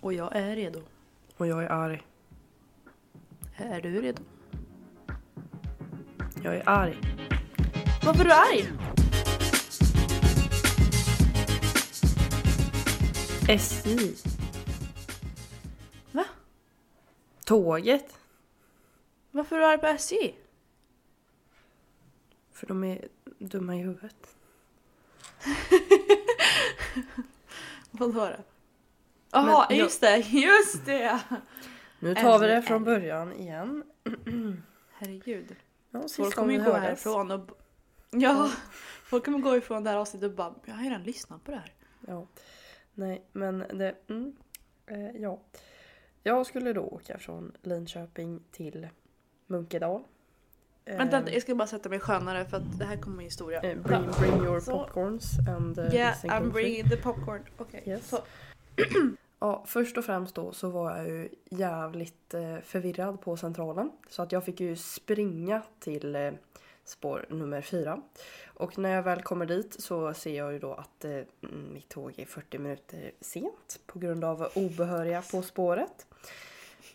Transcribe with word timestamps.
Och 0.00 0.12
jag 0.12 0.36
är 0.36 0.56
redo. 0.56 0.82
Och 1.36 1.46
jag 1.46 1.64
är 1.64 1.68
arg. 1.68 2.02
Är 3.56 3.80
du 3.80 4.02
redo? 4.02 4.22
Jag 6.42 6.56
är 6.56 6.68
arg. 6.68 6.98
Varför 8.04 8.20
är 8.20 8.24
du 8.24 8.32
arg? 8.32 8.72
SJ. 13.48 14.14
Va? 16.12 16.24
Tåget. 17.44 18.18
Varför 19.30 19.56
är 19.56 19.60
du 19.60 19.66
arg 19.66 19.78
på 19.78 19.86
SJ? 19.86 20.34
För 22.52 22.66
de 22.66 22.84
är 22.84 23.08
dumma 23.38 23.76
i 23.76 23.78
huvudet. 23.78 24.36
Vad 27.90 28.14
var 28.14 28.30
det? 28.30 28.42
Jaha, 29.32 29.66
jag- 29.68 29.78
just 29.78 30.00
det, 30.00 30.16
just 30.18 30.86
det! 30.86 31.20
Nu 32.00 32.14
tar 32.14 32.38
vi 32.38 32.46
det 32.46 32.62
från 32.62 32.84
början 32.84 33.32
igen. 33.32 33.84
Herregud. 34.92 35.56
Ja, 35.90 36.02
Folk 36.16 36.34
kommer 36.34 36.52
ju 36.52 36.64
gå 36.64 36.72
härifrån 36.72 37.30
och... 37.30 37.50
Ja, 38.10 38.50
folk 39.04 39.24
kommer 39.24 39.38
gå 39.38 39.56
ifrån 39.56 39.84
det 39.84 39.90
här 39.90 39.96
avsnittet 39.96 40.30
och 40.30 40.36
bara 40.36 40.54
Jag 40.64 40.74
har 40.74 40.82
redan 40.84 41.02
lyssnat 41.02 41.44
på 41.44 41.50
det 41.50 41.56
här. 41.56 41.72
Ja. 42.06 42.26
Nej, 42.94 43.24
men 43.32 43.58
det... 43.58 43.94
Mm, 44.08 44.36
eh, 44.86 45.10
ja. 45.22 45.40
Jag 46.22 46.46
skulle 46.46 46.72
då 46.72 46.80
åka 46.80 47.18
från 47.18 47.52
Linköping 47.62 48.40
till 48.50 48.88
Munkedal. 49.46 50.02
Eh, 50.84 50.96
Vänta, 50.96 51.32
jag 51.32 51.42
ska 51.42 51.54
bara 51.54 51.66
sätta 51.68 51.88
mig 51.88 52.00
skönare 52.00 52.44
för 52.44 52.56
att 52.56 52.78
det 52.78 52.84
här 52.84 52.96
kommer 52.96 53.22
historia. 53.22 53.60
eh, 53.60 53.78
bring, 53.78 54.10
bring 54.20 54.44
your 54.44 54.60
popcorns 54.60 55.38
and 55.48 55.78
uh, 55.78 55.94
Yeah, 55.94 56.14
I'm 56.24 56.50
bringing 56.52 56.88
the 56.88 56.96
popcorn. 56.96 57.44
Okej. 57.58 57.82
Yes. 57.86 58.08
Så, 58.08 58.18
Ja, 59.42 59.64
först 59.66 59.98
och 59.98 60.04
främst 60.04 60.34
då 60.34 60.52
så 60.52 60.68
var 60.68 60.96
jag 60.96 61.08
ju 61.08 61.28
jävligt 61.50 62.34
eh, 62.34 62.58
förvirrad 62.64 63.20
på 63.20 63.36
centralen. 63.36 63.90
Så 64.08 64.22
att 64.22 64.32
jag 64.32 64.44
fick 64.44 64.60
ju 64.60 64.76
springa 64.76 65.62
till 65.78 66.16
eh, 66.16 66.30
spår 66.84 67.26
nummer 67.28 67.60
fyra. 67.60 68.00
Och 68.46 68.78
när 68.78 68.90
jag 68.90 69.02
väl 69.02 69.22
kommer 69.22 69.46
dit 69.46 69.76
så 69.80 70.14
ser 70.14 70.36
jag 70.36 70.52
ju 70.52 70.58
då 70.58 70.74
att 70.74 71.04
eh, 71.04 71.10
mm, 71.10 71.72
mitt 71.72 71.88
tåg 71.88 72.18
är 72.18 72.26
40 72.26 72.58
minuter 72.58 73.12
sent 73.20 73.80
på 73.86 73.98
grund 73.98 74.24
av 74.24 74.48
obehöriga 74.54 75.22
på 75.22 75.42
spåret. 75.42 76.06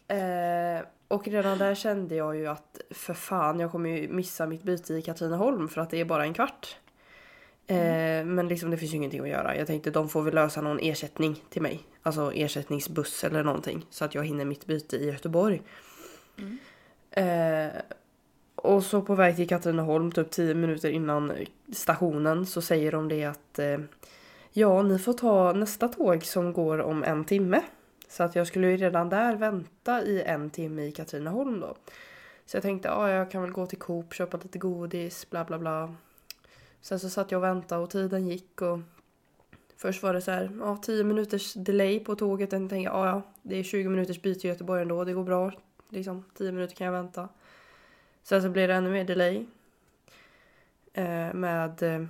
Eh, 0.07 0.87
och 1.07 1.27
redan 1.27 1.57
där 1.57 1.75
kände 1.75 2.15
jag 2.15 2.35
ju 2.35 2.47
att 2.47 2.81
för 2.91 3.13
fan, 3.13 3.59
jag 3.59 3.71
kommer 3.71 3.89
ju 3.89 4.07
missa 4.07 4.45
mitt 4.45 4.63
byte 4.63 4.93
i 4.93 5.01
Katrineholm 5.01 5.69
för 5.69 5.81
att 5.81 5.89
det 5.89 5.99
är 5.99 6.05
bara 6.05 6.25
en 6.25 6.33
kvart. 6.33 6.77
Eh, 7.67 8.25
men 8.25 8.47
liksom 8.47 8.71
det 8.71 8.77
finns 8.77 8.93
ju 8.93 8.97
ingenting 8.97 9.21
att 9.21 9.29
göra. 9.29 9.57
Jag 9.57 9.67
tänkte 9.67 9.91
de 9.91 10.09
får 10.09 10.21
väl 10.21 10.35
lösa 10.35 10.61
någon 10.61 10.79
ersättning 10.79 11.43
till 11.49 11.61
mig. 11.61 11.79
Alltså 12.01 12.31
ersättningsbuss 12.33 13.23
eller 13.23 13.43
någonting. 13.43 13.85
Så 13.89 14.05
att 14.05 14.15
jag 14.15 14.25
hinner 14.25 14.45
mitt 14.45 14.65
byte 14.65 14.95
i 14.95 15.05
Göteborg. 15.05 15.61
Eh, 17.11 17.67
och 18.55 18.83
så 18.83 19.01
på 19.01 19.15
väg 19.15 19.35
till 19.35 19.49
Katrineholm, 19.49 20.11
typ 20.11 20.31
10 20.31 20.53
minuter 20.53 20.89
innan 20.89 21.33
stationen, 21.73 22.45
så 22.45 22.61
säger 22.61 22.91
de 22.91 23.07
det 23.07 23.25
att 23.25 23.59
eh, 23.59 23.77
ja, 24.51 24.81
ni 24.81 24.99
får 24.99 25.13
ta 25.13 25.53
nästa 25.53 25.87
tåg 25.87 26.25
som 26.25 26.53
går 26.53 26.79
om 26.79 27.03
en 27.03 27.25
timme. 27.25 27.61
Så 28.09 28.23
att 28.23 28.35
jag 28.35 28.47
skulle 28.47 28.69
ju 28.69 28.77
redan 28.77 29.09
där 29.09 29.35
vänta 29.35 30.01
i 30.01 30.23
en 30.23 30.49
timme 30.49 30.83
i 30.83 30.91
Katrineholm 30.91 31.59
då. 31.59 31.75
Så 32.45 32.57
jag 32.57 32.61
tänkte, 32.61 32.87
ja, 32.87 33.09
jag 33.09 33.31
kan 33.31 33.41
väl 33.41 33.51
gå 33.51 33.65
till 33.65 33.77
Coop, 33.77 34.13
köpa 34.13 34.37
lite 34.37 34.59
godis, 34.59 35.29
bla 35.29 35.45
bla 35.45 35.59
bla. 35.59 35.95
Sen 36.85 36.99
så 36.99 37.09
satt 37.09 37.31
jag 37.31 37.39
och 37.39 37.43
väntade 37.43 37.81
och 37.83 37.89
tiden 37.89 38.27
gick 38.27 38.61
och 38.61 38.79
först 39.77 40.03
var 40.03 40.13
det 40.13 40.21
så 40.21 40.31
här, 40.31 40.51
ja 40.59 40.77
10 40.77 41.03
minuters 41.03 41.53
delay 41.53 41.99
på 41.99 42.15
tåget. 42.15 42.49
och 42.49 42.53
Jag 42.53 42.69
tänkte, 42.69 42.75
ja 42.75 43.07
ja, 43.07 43.21
det 43.41 43.59
är 43.59 43.63
20 43.63 43.89
minuters 43.89 44.21
byte 44.21 44.47
i 44.47 44.49
Göteborg 44.49 44.81
ändå, 44.81 45.03
det 45.03 45.13
går 45.13 45.23
bra. 45.23 45.51
Liksom 45.89 46.23
10 46.37 46.51
minuter 46.51 46.75
kan 46.75 46.85
jag 46.85 46.93
vänta. 46.93 47.29
Sen 48.23 48.41
så 48.41 48.49
blev 48.49 48.67
det 48.67 48.73
ännu 48.73 48.89
mer 48.89 49.03
delay. 49.03 49.45
Eh, 50.93 51.33
med 51.33 51.83
eh, 51.83 52.05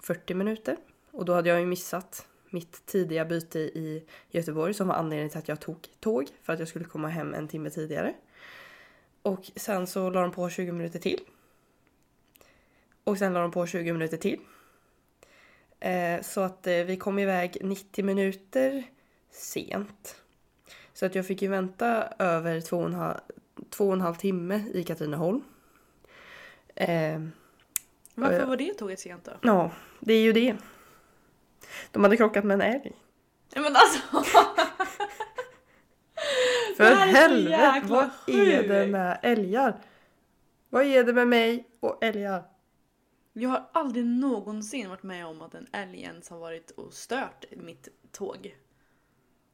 40 0.00 0.34
minuter. 0.34 0.76
Och 1.10 1.24
då 1.24 1.34
hade 1.34 1.48
jag 1.48 1.60
ju 1.60 1.66
missat 1.66 2.26
mitt 2.50 2.86
tidiga 2.86 3.24
byte 3.24 3.58
i 3.58 4.04
Göteborg 4.30 4.74
som 4.74 4.88
var 4.88 4.94
anledningen 4.94 5.30
till 5.30 5.38
att 5.38 5.48
jag 5.48 5.60
tog 5.60 5.88
tåg 6.00 6.28
för 6.42 6.52
att 6.52 6.58
jag 6.58 6.68
skulle 6.68 6.84
komma 6.84 7.08
hem 7.08 7.34
en 7.34 7.48
timme 7.48 7.70
tidigare. 7.70 8.14
Och 9.22 9.50
sen 9.56 9.86
så 9.86 10.10
la 10.10 10.20
de 10.20 10.32
på 10.32 10.50
20 10.50 10.72
minuter 10.72 10.98
till. 10.98 11.20
Och 13.06 13.18
sen 13.18 13.32
la 13.32 13.40
de 13.40 13.50
på 13.50 13.66
20 13.66 13.92
minuter 13.92 14.16
till. 14.16 14.40
Eh, 15.80 16.22
så 16.22 16.40
att 16.40 16.66
eh, 16.66 16.74
vi 16.74 16.96
kom 16.96 17.18
iväg 17.18 17.58
90 17.60 18.04
minuter 18.04 18.84
sent. 19.30 20.22
Så 20.92 21.06
att 21.06 21.14
jag 21.14 21.26
fick 21.26 21.42
ju 21.42 21.48
vänta 21.48 22.08
över 22.18 22.60
två 22.60 22.78
och 22.78 22.86
en 22.86 22.94
halv, 22.94 23.18
två 23.70 23.86
och 23.86 23.92
en 23.92 24.00
halv 24.00 24.14
timme 24.14 24.64
i 24.74 24.84
Katrineholm. 24.84 25.44
Eh, 26.74 27.20
varför 28.14 28.46
var 28.46 28.56
det 28.56 28.74
tåget 28.74 29.00
sent 29.00 29.24
då? 29.24 29.32
ja, 29.42 29.70
det 30.00 30.14
är 30.14 30.22
ju 30.22 30.32
det. 30.32 30.56
De 31.90 32.02
hade 32.02 32.16
krockat 32.16 32.44
med 32.44 32.54
en 32.54 32.60
älg. 32.60 32.92
Nej 33.54 33.64
men 33.64 33.76
alltså! 33.76 34.00
För 36.76 36.94
helvete, 36.94 37.82
vad 37.84 38.10
är 38.26 38.68
det 38.68 38.86
med 38.86 39.18
älgar? 39.22 39.80
Vad 40.68 40.84
är 40.84 41.04
det 41.04 41.12
med 41.12 41.28
mig 41.28 41.68
och 41.80 42.04
älgar? 42.04 42.55
Jag 43.38 43.48
har 43.48 43.68
aldrig 43.72 44.06
någonsin 44.06 44.88
varit 44.88 45.02
med 45.02 45.26
om 45.26 45.42
att 45.42 45.54
en 45.54 45.66
älg 45.72 46.00
ens 46.00 46.28
har 46.28 46.38
varit 46.38 46.70
och 46.70 46.92
stört 46.94 47.44
mitt 47.56 47.88
tåg. 48.12 48.56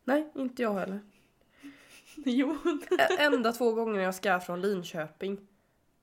Nej, 0.05 0.31
inte 0.35 0.63
jag 0.63 0.75
heller. 0.75 1.01
Jo. 2.25 2.57
Ä- 2.99 3.17
Enda 3.19 3.53
två 3.53 3.73
gånger 3.73 4.01
jag 4.01 4.15
ska 4.15 4.41
från 4.41 4.61
Linköping 4.61 5.47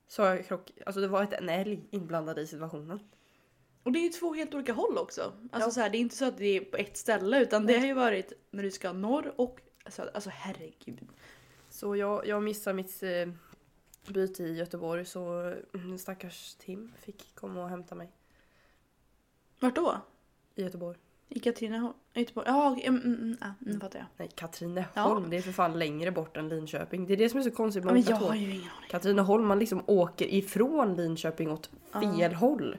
så 0.08 0.22
har 0.22 0.30
jag 0.30 0.46
krock... 0.46 0.70
Alltså 0.86 1.00
det 1.00 1.08
var 1.08 1.22
ett, 1.22 1.32
en 1.32 1.48
älg 1.48 1.88
inblandad 1.90 2.38
i 2.38 2.46
situationen. 2.46 3.00
Och 3.82 3.92
det 3.92 3.98
är 3.98 4.02
ju 4.02 4.08
två 4.08 4.34
helt 4.34 4.54
olika 4.54 4.72
håll 4.72 4.98
också. 4.98 5.32
Alltså 5.52 5.68
Ja. 5.68 5.72
så 5.72 5.80
här, 5.80 5.90
det 5.90 5.96
är 5.98 6.00
inte 6.00 6.16
så 6.16 6.24
att 6.24 6.38
det 6.38 6.56
är 6.56 6.60
på 6.60 6.76
ett 6.76 6.96
ställe 6.96 7.42
utan 7.42 7.66
det 7.66 7.78
har 7.78 7.86
ju 7.86 7.94
varit 7.94 8.32
när 8.50 8.62
du 8.62 8.70
ska 8.70 8.92
norr 8.92 9.32
och 9.36 9.60
söder. 9.88 10.10
Alltså 10.14 10.30
herregud. 10.32 11.08
Så 11.70 11.96
jag, 11.96 12.26
jag 12.26 12.42
missade 12.42 12.74
mitt 12.74 13.02
eh, 13.02 13.28
byte 14.06 14.42
i 14.42 14.56
Göteborg 14.56 15.04
så 15.04 15.54
mm, 15.74 15.98
stackars 15.98 16.54
Tim 16.54 16.92
fick 17.00 17.34
komma 17.34 17.62
och 17.62 17.68
hämta 17.68 17.94
mig 17.94 18.10
Vart 19.60 19.74
då? 19.74 19.96
i 20.54 20.62
Göteborg. 20.62 20.98
I 21.28 21.38
Katrineholm? 21.38 21.94
Göteborg? 22.14 22.46
Ja, 22.48 22.76
mm, 22.84 23.00
mm, 23.02 23.14
mm, 23.14 23.36
ja, 23.40 23.46
nu 23.58 23.80
fattar 23.80 23.98
jag. 23.98 24.06
Nej, 24.16 24.30
Katrineholm. 24.34 25.24
Ja. 25.24 25.30
Det 25.30 25.36
är 25.36 25.42
för 25.42 25.52
fan 25.52 25.78
längre 25.78 26.10
bort 26.10 26.36
än 26.36 26.48
Linköping. 26.48 27.06
Det 27.06 27.12
är 27.12 27.16
det 27.16 27.28
som 27.28 27.40
är 27.40 27.44
så 27.44 27.50
konstigt 27.50 27.84
Ja, 27.84 27.92
med 27.92 27.94
men 27.94 28.10
jag 28.10 28.16
har 28.16 28.34
ju 28.34 28.42
ingen 28.42 28.54
aning. 28.60 28.90
Katrineholm, 28.90 29.46
man 29.46 29.58
liksom 29.58 29.82
åker 29.86 30.34
ifrån 30.34 30.96
Linköping 30.96 31.50
åt 31.50 31.70
fel 31.92 32.34
håll. 32.34 32.76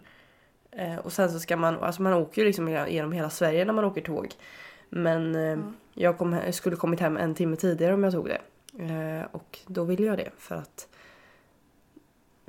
Eh, 0.71 0.95
och 0.97 1.13
sen 1.13 1.31
så 1.31 1.39
ska 1.39 1.57
man, 1.57 1.79
alltså 1.79 2.01
man 2.01 2.13
åker 2.13 2.41
ju 2.41 2.47
liksom 2.47 2.67
genom 2.67 3.11
hela 3.11 3.29
Sverige 3.29 3.65
när 3.65 3.73
man 3.73 3.85
åker 3.85 4.01
tåg. 4.01 4.27
Men 4.89 5.35
eh, 5.35 5.59
jag 5.93 6.17
kom, 6.17 6.39
skulle 6.51 6.75
kommit 6.75 6.99
hem 6.99 7.17
en 7.17 7.35
timme 7.35 7.55
tidigare 7.55 7.93
om 7.93 8.03
jag 8.03 8.13
tog 8.13 8.27
det. 8.27 8.41
Eh, 8.83 9.25
och 9.31 9.59
då 9.67 9.83
ville 9.83 10.05
jag 10.05 10.17
det 10.17 10.31
för 10.37 10.55
att 10.55 10.87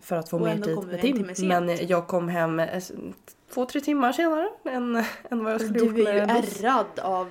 för 0.03 0.17
att 0.17 0.29
få 0.29 0.37
Och 0.37 0.43
mer 0.43 0.59
tid 0.99 1.27
med 1.27 1.37
Tim. 1.37 1.49
Men 1.49 1.87
jag 1.87 2.07
kom 2.07 2.29
hem 2.29 2.61
eh, 2.61 2.83
två, 3.51 3.65
tre 3.67 3.81
timmar 3.81 4.13
senare 4.13 4.49
än, 4.65 4.97
än 5.31 5.45
vad 5.45 5.53
jag 5.53 5.61
skulle 5.61 5.79
gjort 5.79 5.95
Du 5.95 6.07
är 6.07 6.15
ju 6.15 6.21
ärrad 6.21 6.99
av... 7.03 7.31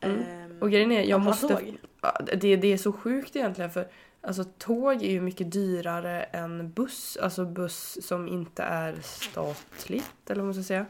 Mm. 0.00 0.20
ehm, 0.20 0.58
Och 0.60 0.70
grejen 0.70 0.92
är, 0.92 1.02
jag 1.02 1.20
måste... 1.20 1.48
tåg. 1.48 1.78
Ja, 2.00 2.18
Det, 2.36 2.56
det 2.56 2.72
är 2.72 2.76
så 2.76 2.92
sjukt 2.92 3.36
egentligen 3.36 3.70
för 3.70 3.88
alltså, 4.20 4.44
tåg 4.58 5.02
är 5.02 5.10
ju 5.10 5.20
mycket 5.20 5.52
dyrare 5.52 6.22
än 6.22 6.72
buss. 6.72 7.18
Alltså 7.22 7.44
buss 7.44 8.06
som 8.06 8.28
inte 8.28 8.62
är 8.62 8.96
statligt 9.02 10.30
eller 10.30 10.42
vad 10.42 10.46
man 10.46 10.54
ska 10.54 10.62
säga. 10.62 10.86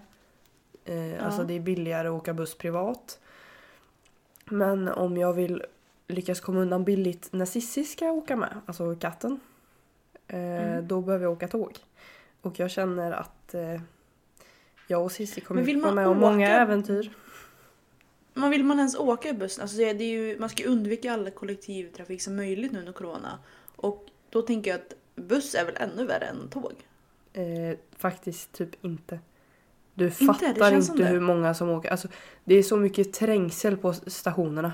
Eh, 0.84 1.26
Alltså 1.26 1.44
det 1.44 1.54
är 1.54 1.60
billigare 1.60 2.08
att 2.08 2.14
åka 2.14 2.34
buss 2.34 2.54
privat. 2.54 3.18
Men 4.44 4.88
om 4.88 5.16
jag 5.16 5.32
vill 5.32 5.62
lyckas 6.08 6.40
komma 6.40 6.60
undan 6.60 6.84
billigt 6.84 7.28
när 7.32 7.46
Cissi 7.46 7.84
ska 7.84 8.10
åka 8.10 8.36
med, 8.36 8.60
alltså 8.66 8.96
katten. 8.96 9.40
Eh, 10.28 10.82
Då 10.82 11.00
behöver 11.00 11.24
jag 11.24 11.32
åka 11.32 11.48
tåg. 11.48 11.78
Och 12.42 12.58
jag 12.58 12.70
känner 12.70 13.12
att 13.12 13.54
eh, 13.54 13.80
jag 14.86 15.04
och 15.04 15.12
Cissi 15.12 15.40
kommer 15.40 15.62
Men 15.64 15.80
vara 15.80 15.94
med 15.94 16.08
om 16.08 16.18
många 16.18 16.48
äventyr. 16.48 17.10
man 18.34 18.50
vill 18.50 18.64
man 18.64 18.78
ens 18.78 18.96
åka 18.96 19.28
i 19.28 19.32
bussen? 19.32 19.62
Alltså 19.62 19.76
det 19.76 19.84
är 19.84 20.02
ju, 20.02 20.38
man 20.38 20.48
ska 20.48 20.62
ju 20.62 20.68
undvika 20.68 21.12
all 21.12 21.30
kollektivtrafik 21.30 22.22
som 22.22 22.36
möjligt 22.36 22.72
nu 22.72 22.78
under 22.78 22.92
corona. 22.92 23.38
Och 23.76 24.06
då 24.30 24.42
tänker 24.42 24.70
jag 24.70 24.80
att 24.80 24.94
buss 25.14 25.54
är 25.54 25.64
väl 25.64 25.76
ännu 25.78 26.06
värre 26.06 26.24
än 26.24 26.48
tåg? 26.50 26.72
Eh, 27.32 27.76
faktiskt 27.96 28.52
typ 28.52 28.84
inte. 28.84 29.18
Du 29.94 30.04
Inte? 30.04 30.24
Fattar 30.24 30.74
inte 30.74 31.04
hur 31.04 31.20
många 31.20 31.54
som 31.54 31.68
åker. 31.70 31.90
Alltså, 31.90 32.08
det 32.44 32.54
är 32.54 32.62
så 32.62 32.76
mycket 32.76 33.12
trängsel 33.12 33.76
på 33.76 33.92
stationerna. 33.92 34.72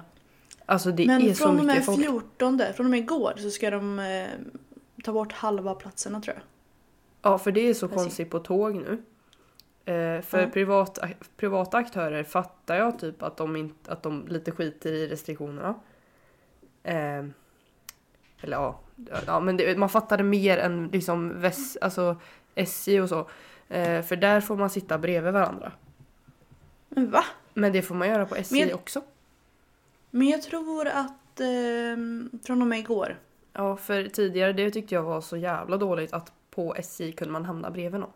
Alltså 0.66 0.90
det 0.90 1.06
Men 1.06 1.22
är 1.22 1.34
så 1.34 1.44
från 1.44 1.58
och 1.58 1.64
med 1.64 1.74
mycket 1.74 1.86
folk. 1.86 1.98
14, 2.00 2.60
från 2.74 2.86
och 2.86 2.90
med 2.90 3.00
igår 3.00 3.34
så 3.36 3.50
ska 3.50 3.70
de 3.70 3.98
eh, 3.98 4.26
ta 5.08 5.12
bort 5.12 5.32
halva 5.32 5.74
platserna 5.74 6.20
tror 6.20 6.34
jag. 6.36 6.42
Ja, 7.32 7.38
för 7.38 7.52
det 7.52 7.60
är 7.60 7.74
så 7.74 7.86
Jag 7.86 7.92
konstigt 7.92 8.30
på 8.30 8.38
tåg 8.38 8.74
nu. 8.74 9.02
Eh, 9.92 10.22
för 10.22 10.40
Ja. 10.42 10.48
privat, 10.52 10.98
privata 11.36 11.76
aktörer 11.76 12.24
fattar 12.24 12.76
jag 12.76 12.98
typ 12.98 13.22
att 13.22 13.36
de, 13.36 13.56
inte, 13.56 13.92
att 13.92 14.02
de 14.02 14.26
lite 14.28 14.50
skiter 14.50 14.92
i 14.92 15.08
restriktionerna. 15.08 15.74
Eh, 16.82 17.24
eller 18.40 18.56
ja, 18.56 18.80
ja 19.26 19.40
men 19.40 19.56
det, 19.56 19.78
man 19.78 19.88
fattar 19.88 20.16
det 20.16 20.24
mer 20.24 20.58
än 20.58 20.88
liksom 20.92 21.40
väs, 21.40 21.76
alltså 21.76 22.16
SJ 22.54 23.00
och 23.00 23.08
så. 23.08 23.28
Eh, 23.68 24.02
för 24.02 24.16
där 24.16 24.40
får 24.40 24.56
man 24.56 24.70
sitta 24.70 24.98
bredvid 24.98 25.32
varandra. 25.32 25.72
Men 26.88 27.10
va? 27.10 27.24
Men 27.54 27.72
det 27.72 27.82
får 27.82 27.94
man 27.94 28.08
göra 28.08 28.26
på 28.26 28.36
SJ 28.36 28.64
Men- 28.66 28.74
också. 28.74 29.02
Men 30.10 30.28
jag 30.28 30.42
tror 30.42 30.86
att 30.88 31.40
eh, 31.40 31.96
från 32.46 32.62
och 32.62 32.68
med 32.68 32.78
igår. 32.78 33.16
Ja, 33.58 33.76
för 33.76 34.08
tidigare 34.08 34.52
det 34.52 34.70
tyckte 34.70 34.94
jag 34.94 35.02
var 35.02 35.20
så 35.20 35.36
jävla 35.36 35.76
dåligt 35.76 36.12
att 36.12 36.32
på 36.50 36.74
SJ 36.74 37.12
kunde 37.12 37.32
man 37.32 37.44
hamna 37.44 37.70
bredvid 37.70 38.00
någon. 38.00 38.12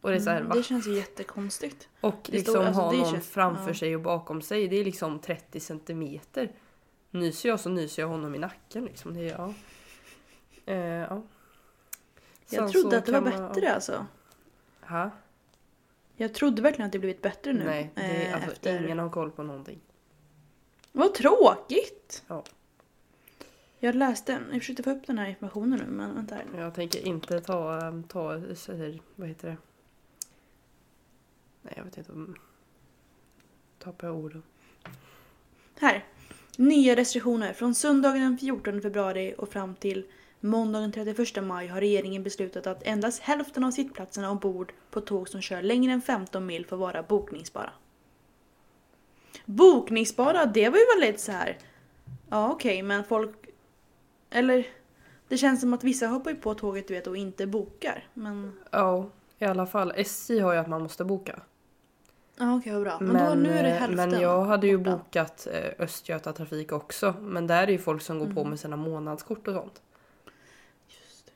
Och 0.00 0.10
det 0.10 0.16
är 0.16 0.20
så 0.20 0.30
här, 0.30 0.36
Mm, 0.36 0.48
va? 0.48 0.54
det 0.54 0.62
känns 0.62 0.86
ju 0.86 0.94
jättekonstigt. 0.94 1.88
Och 2.00 2.20
liksom 2.30 2.54
står- 2.54 2.64
alltså, 2.64 2.80
ha 2.82 2.92
någon 2.92 3.10
känns- 3.12 3.28
framför 3.28 3.68
ja. 3.68 3.74
sig 3.74 3.96
och 3.96 4.02
bakom 4.02 4.42
sig. 4.42 4.68
Det 4.68 4.76
är 4.76 4.84
liksom 4.84 5.18
30 5.18 5.60
centimeter. 5.60 6.52
Nyser 7.10 7.48
jag 7.48 7.60
så 7.60 7.68
nyser 7.68 8.02
jag 8.02 8.08
honom 8.08 8.34
i 8.34 8.38
nacken 8.38 8.84
liksom. 8.84 9.14
Det 9.14 9.28
är, 9.30 9.38
ja. 9.38 9.54
Eh, 10.66 10.76
ja. 10.78 11.22
Jag 12.50 12.70
Sen 12.70 12.82
trodde 12.82 12.98
att 12.98 13.06
det 13.06 13.12
var 13.12 13.20
man- 13.20 13.48
bättre 13.48 13.74
alltså. 13.74 14.06
Ha? 14.80 15.10
Jag 16.16 16.34
trodde 16.34 16.62
verkligen 16.62 16.86
att 16.86 16.92
det 16.92 16.98
blivit 16.98 17.22
bättre 17.22 17.52
nu. 17.52 17.64
Nej, 17.64 17.90
det 17.94 18.00
är, 18.02 18.28
eh, 18.28 18.34
alltså, 18.34 18.50
efter... 18.50 18.84
ingen 18.84 18.98
har 18.98 19.10
koll 19.10 19.30
på 19.30 19.42
någonting. 19.42 19.80
Vad 20.92 21.14
tråkigt! 21.14 22.24
Ja. 22.26 22.44
Jag 23.78 23.94
läste, 23.94 24.32
jag 24.52 24.60
försökte 24.60 24.82
få 24.82 24.90
upp 24.90 25.06
den 25.06 25.18
här 25.18 25.28
informationen 25.28 25.78
nu 25.78 25.86
men 25.86 26.14
vänta 26.14 26.34
här. 26.34 26.44
Jag 26.56 26.74
tänker 26.74 27.06
inte 27.06 27.40
ta, 27.40 27.80
ehm, 27.80 28.02
ta 28.02 28.32
här, 28.32 29.00
vad 29.14 29.28
heter 29.28 29.48
det? 29.48 29.56
Nej, 31.62 31.74
jag 31.76 31.84
vet 31.84 31.98
inte 31.98 32.12
om... 32.12 32.36
Tappar 33.78 34.06
jag 34.06 34.16
orden. 34.16 34.42
Här. 35.80 36.04
Nya 36.58 36.96
restriktioner. 36.96 37.52
Från 37.52 37.74
söndagen 37.74 38.20
den 38.20 38.38
14 38.38 38.82
februari 38.82 39.34
och 39.38 39.48
fram 39.48 39.74
till 39.74 40.06
måndagen 40.40 40.90
den 40.90 41.14
31 41.14 41.44
maj 41.44 41.66
har 41.66 41.80
regeringen 41.80 42.22
beslutat 42.22 42.66
att 42.66 42.82
endast 42.82 43.22
hälften 43.22 43.64
av 43.64 43.70
sittplatserna 43.70 44.30
ombord 44.30 44.72
på 44.90 45.00
tåg 45.00 45.28
som 45.28 45.40
kör 45.40 45.62
längre 45.62 45.92
än 45.92 46.02
15 46.02 46.46
mil 46.46 46.66
får 46.66 46.76
vara 46.76 47.02
bokningsbara. 47.02 47.70
Bokningsbara, 49.44 50.46
det 50.46 50.68
var 50.68 50.78
ju 50.78 50.84
väldigt 51.00 51.20
så 51.20 51.32
här. 51.32 51.58
Ja 52.30 52.52
okej, 52.52 52.82
men 52.82 53.04
folk... 53.04 53.43
Eller... 54.34 54.66
Det 55.28 55.36
känns 55.38 55.60
som 55.60 55.74
att 55.74 55.84
vissa 55.84 56.06
hoppar 56.06 56.30
ju 56.30 56.36
på 56.36 56.54
tåget 56.54 56.88
du 56.88 56.94
vet 56.94 57.06
och 57.06 57.16
inte 57.16 57.46
bokar. 57.46 58.08
Men... 58.14 58.52
Ja, 58.70 59.10
i 59.38 59.44
alla 59.44 59.66
fall. 59.66 59.92
SJ 59.96 60.38
har 60.38 60.52
ju 60.52 60.58
att 60.58 60.68
man 60.68 60.82
måste 60.82 61.04
boka. 61.04 61.40
Ja 62.36 62.56
okej, 62.56 62.72
vad 62.72 62.82
bra. 62.82 62.98
Men, 63.00 63.26
då, 63.28 63.34
nu 63.34 63.50
är 63.50 63.62
det 63.62 63.68
eh, 63.70 63.76
hälften 63.76 64.10
Men 64.10 64.20
jag 64.20 64.44
hade 64.44 64.66
ju 64.66 64.78
borta. 64.78 64.96
bokat 64.96 65.46
eh, 65.52 65.70
Östgöta 65.84 66.32
trafik 66.32 66.72
också. 66.72 67.14
Men 67.20 67.46
där 67.46 67.62
är 67.66 67.72
ju 67.72 67.78
folk 67.78 68.02
som 68.02 68.18
går 68.18 68.26
på 68.26 68.40
Mm. 68.40 68.50
med 68.50 68.60
sina 68.60 68.76
månadskort 68.76 69.48
och 69.48 69.54
sånt. 69.54 69.82
Just 70.88 71.26
det. 71.26 71.32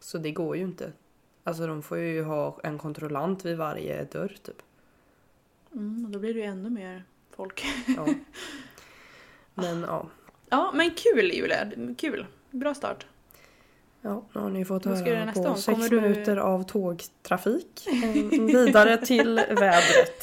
Så 0.00 0.18
det 0.18 0.30
går 0.32 0.56
ju 0.56 0.62
inte. 0.62 0.92
Alltså 1.44 1.66
de 1.66 1.82
får 1.82 1.98
ju 1.98 2.22
ha 2.22 2.58
en 2.62 2.78
kontrollant 2.78 3.44
vid 3.44 3.56
varje 3.56 4.04
dörr 4.04 4.36
typ. 4.42 4.62
Mm, 5.72 6.04
och 6.04 6.10
då 6.10 6.18
blir 6.18 6.34
det 6.34 6.40
ju 6.40 6.46
ännu 6.46 6.70
mer 6.70 7.04
folk. 7.36 7.64
Ja. 7.96 8.06
Men 9.54 9.80
ja. 9.80 10.06
Ja, 10.50 10.70
men 10.74 10.90
kul 10.90 11.30
Julia. 11.32 11.70
Kul. 11.98 12.26
Bra 12.50 12.74
start. 12.74 13.06
Ja, 14.02 14.24
nu 14.32 14.40
har 14.40 14.50
ni 14.50 14.64
fått 14.64 14.84
höra 14.84 15.32
på 15.32 15.54
sex 15.54 15.88
du- 15.88 16.00
minuter 16.00 16.36
av 16.36 16.62
tågtrafik. 16.62 17.86
Eh, 17.86 18.12
vidare 18.46 19.06
till 19.06 19.34
vädret. 19.36 20.20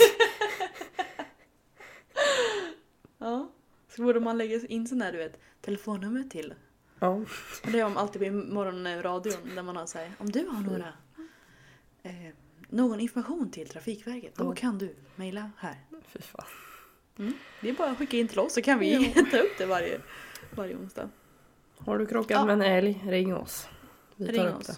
Ja. 3.17 3.51
Så 3.95 4.01
borde 4.01 4.19
man 4.19 4.37
lägga 4.37 4.59
in 4.67 4.87
sån 4.87 4.99
där 4.99 5.11
du 5.11 5.17
vet, 5.17 5.39
telefonnummer 5.61 6.23
till. 6.23 6.53
Ja. 6.99 7.21
Det 7.71 7.79
är 7.79 7.85
om 7.85 7.97
alltid 7.97 8.21
vid 8.21 8.33
morgonradion 8.33 9.55
där 9.55 9.63
man 9.63 9.75
har 9.75 9.85
såhär, 9.85 10.11
om 10.17 10.31
du 10.31 10.47
har 10.47 10.61
några 10.61 10.93
eh, 12.03 12.11
någon 12.69 12.99
information 12.99 13.51
till 13.51 13.67
Trafikverket, 13.69 14.35
då 14.35 14.43
Ja. 14.45 14.55
kan 14.55 14.77
du 14.77 14.95
mejla 15.15 15.51
här. 15.57 15.75
Fy 16.07 16.19
fan. 16.21 16.45
Det 17.61 17.69
är 17.69 17.73
bara 17.73 17.89
att 17.91 17.97
skicka 17.97 18.17
in 18.17 18.27
till 18.27 18.39
oss 18.39 18.53
så 18.53 18.61
kan 18.61 18.79
vi 18.79 19.13
ta 19.31 19.37
upp 19.37 19.57
det 19.57 19.65
varje, 19.65 19.99
varje 20.55 20.75
onsdag. 20.75 21.09
Har 21.77 21.97
du 21.97 22.05
krockat 22.05 22.31
Ja. 22.37 22.45
med 22.45 22.53
en 22.53 22.61
älg, 22.61 23.03
ring 23.07 23.35
oss. 23.35 23.67
Vi 24.15 24.25
tar 24.25 24.33
Ring 24.33 24.45
upp 24.47 24.59
oss. 24.59 24.67
det. 24.67 24.75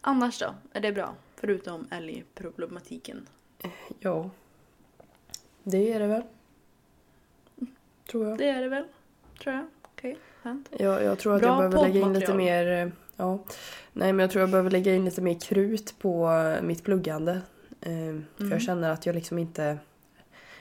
Annars 0.00 0.38
då? 0.38 0.54
Är 0.72 0.80
det 0.80 0.92
bra? 0.92 1.14
Förutom 1.36 1.86
älgproblematiken. 1.90 3.26
Ja. 4.00 4.30
Det 5.62 5.92
är 5.92 6.00
det 6.00 6.06
väl. 6.06 6.22
Tror 8.10 8.28
jag. 8.28 8.38
Det 8.38 8.48
är 8.48 8.62
det 8.62 8.68
väl? 8.68 8.84
Tror 9.42 9.54
jag. 9.54 9.66
Okej, 9.82 10.16
skönt. 10.42 10.68
Jag, 10.78 11.02
jag 11.02 11.18
tror 11.18 11.34
att 11.34 11.40
Bra 11.42 11.62
jag 11.62 11.70
behöver 11.70 11.88
lägga 11.92 12.06
in 12.06 12.12
lite 12.12 12.34
mer... 12.34 12.66
eh, 12.86 12.88
Ja. 13.16 13.38
Nej 13.92 14.12
men 14.12 14.18
jag 14.18 14.30
tror 14.30 14.40
jag 14.40 14.50
behöver 14.50 14.70
lägga 14.70 14.94
in 14.94 15.04
lite 15.04 15.20
mer 15.22 15.40
krut 15.40 15.94
på 15.98 16.30
mitt 16.62 16.84
pluggande. 16.84 17.32
Eh, 17.80 17.88
För 17.90 18.00
Mm. 18.40 18.50
jag 18.52 18.62
känner 18.62 18.90
att 18.90 19.06
jag 19.06 19.14
liksom 19.14 19.38
inte 19.38 19.78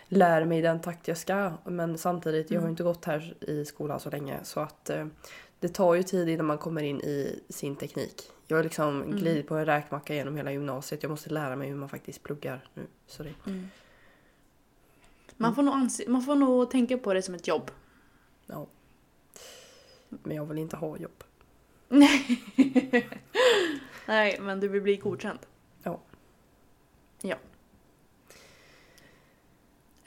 lär 0.07 0.46
mig 0.46 0.62
den 0.62 0.81
takt 0.81 1.07
jag 1.07 1.18
ska. 1.18 1.52
Men 1.66 1.98
samtidigt, 1.98 2.52
jag 2.52 2.57
har 2.57 2.62
Mm. 2.62 2.69
ju 2.69 2.72
inte 2.72 2.84
gått 2.84 3.06
här 3.06 3.34
i 3.42 3.66
skolan 3.66 4.00
så 4.00 4.10
länge. 4.10 4.40
Så 4.44 4.60
att 4.60 4.90
eh, 4.90 5.07
det 5.60 5.68
tar 5.69 5.94
ju 5.94 6.04
tid 6.04 6.30
innan 6.30 6.46
man 6.46 6.57
kommer 6.57 6.84
in 6.84 7.02
i 7.02 7.40
sin 7.50 7.75
teknik. 7.75 8.31
Jag 8.48 8.57
har 8.57 8.63
liksom 8.63 9.02
Mm. 9.02 9.18
glidit 9.18 9.48
på 9.48 9.56
en 9.56 9.66
räkmacka 9.66 10.13
genom 10.16 10.36
hela 10.38 10.52
gymnasiet. 10.52 11.04
Jag 11.04 11.10
måste 11.10 11.30
lära 11.30 11.56
mig 11.56 11.69
hur 11.69 11.75
man 11.75 11.90
faktiskt 11.90 12.24
pluggar 12.24 12.68
nu. 12.74 12.84
Så 13.07 13.24
det, 13.24 13.34
Mm. 13.48 13.68
Man, 15.38 15.56
får 15.56 15.63
nog 15.63 15.74
anse, 15.74 16.04
man 16.10 16.22
får 16.22 16.36
nog 16.36 16.72
tänka 16.72 16.98
på 16.98 17.13
det 17.13 17.22
som 17.22 17.36
ett 17.36 17.48
jobb. 17.48 17.72
ja. 18.46 18.65
Men 20.10 20.36
jag 20.38 20.46
vill 20.46 20.58
inte 20.58 20.75
ha 20.77 20.98
jobb. 20.98 21.24
Nej, 24.08 24.38
men 24.41 24.60
du 24.60 24.68
vill 24.68 24.82
bli 24.82 24.96
godkänd. 24.98 25.39
Ja. 25.84 26.00
Ja. 27.22 27.36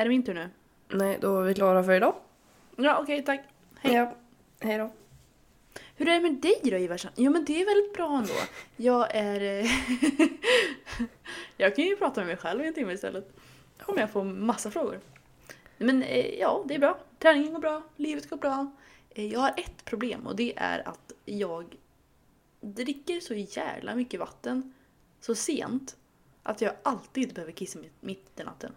Är 0.00 0.04
det 0.04 0.08
min 0.08 0.22
tur 0.22 0.34
nu? 0.34 0.50
Nej, 0.88 1.18
då 1.20 1.40
är 1.40 1.44
vi 1.44 1.54
klara 1.54 1.84
för 1.84 1.92
idag. 1.92 2.14
Ja, 2.76 2.98
okej, 3.02 3.22
tack. 3.24 3.40
Hej. 3.80 3.94
Ja. 3.94 4.14
Hej 4.60 4.78
då. 4.78 4.90
Hur 5.96 6.08
är 6.08 6.14
det 6.14 6.20
med 6.20 6.34
dig 6.34 6.60
då 6.62 6.76
Ivarsson? 6.76 7.10
Jo 7.16 7.32
men 7.32 7.44
det 7.44 7.60
är 7.62 7.66
väldigt 7.66 7.92
bra 7.94 8.18
ändå. 8.18 8.34
Jag 8.76 9.14
är... 9.14 9.40
eh, 9.64 9.70
jag 11.56 11.76
kan 11.76 11.84
ju 11.84 11.96
prata 11.96 12.20
med 12.20 12.26
mig 12.26 12.36
själv 12.36 12.64
i 12.64 12.66
en 12.68 12.74
timme 12.74 12.92
istället. 12.92 13.32
Om 13.82 13.96
jag 13.98 14.10
får 14.10 14.24
massa 14.24 14.70
frågor. 14.70 15.00
Men 15.78 16.02
eh, 16.02 16.26
ja, 16.40 16.64
det 16.68 16.74
är 16.74 16.78
bra. 16.78 16.98
Träningen 17.18 17.52
går 17.52 17.60
bra, 17.60 17.82
livet 17.96 18.30
går 18.30 18.36
bra. 18.36 18.70
Eh, 19.10 19.26
Jag 19.32 19.40
har 19.40 19.54
ett 19.56 19.84
problem 19.84 20.26
och 20.26 20.36
det 20.36 20.52
är 20.56 20.88
att 20.88 21.12
jag 21.24 21.76
dricker 22.60 23.20
så 23.20 23.34
jävla 23.34 23.94
mycket 23.94 24.20
vatten 24.20 24.74
så 25.20 25.34
sent 25.34 25.96
att 26.42 26.60
jag 26.60 26.72
alltid 26.82 27.34
behöver 27.34 27.52
kissa 27.52 27.78
mitt 28.00 28.40
i 28.40 28.44
natten. 28.44 28.72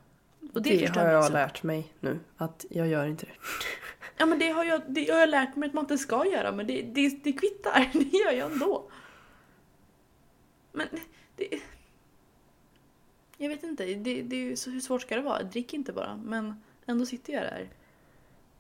Och 0.53 0.61
det, 0.61 0.77
Det, 0.77 0.99
har 0.99 1.07
jag 1.11 1.25
så. 1.25 1.33
lärt 1.33 1.63
mig 1.63 1.93
nu. 1.99 2.19
Att 2.37 2.65
jag 2.69 2.87
gör 2.87 3.05
inte 3.05 3.25
det. 3.25 3.31
Ja 4.17 4.25
men 4.25 4.39
det 4.39 4.49
har 4.49 4.63
jag, 4.63 4.81
det 4.87 5.11
har 5.11 5.19
jag 5.19 5.29
lärt 5.29 5.55
mig 5.55 5.67
att 5.67 5.73
man 5.73 5.83
inte 5.83 5.97
ska 5.97 6.25
göra 6.25 6.51
men 6.51 6.67
det, 6.67 6.81
det, 6.81 7.23
det 7.23 7.33
kvittar, 7.33 7.89
det 7.93 8.17
gör 8.17 8.31
jag 8.31 8.51
ändå. 8.51 8.91
Men 10.71 10.87
det... 11.35 11.59
Jag 13.37 13.49
vet 13.49 13.63
inte, 13.63 13.85
det, 13.85 14.21
det 14.21 14.35
är 14.35 14.39
ju 14.39 14.55
så, 14.55 14.69
hur 14.69 14.79
svårt 14.79 15.01
ska 15.01 15.15
det 15.15 15.21
vara? 15.21 15.43
Drick 15.43 15.73
inte 15.73 15.93
bara. 15.93 16.15
Men 16.25 16.63
ändå 16.85 17.05
sitter 17.05 17.33
jag 17.33 17.43
där 17.43 17.69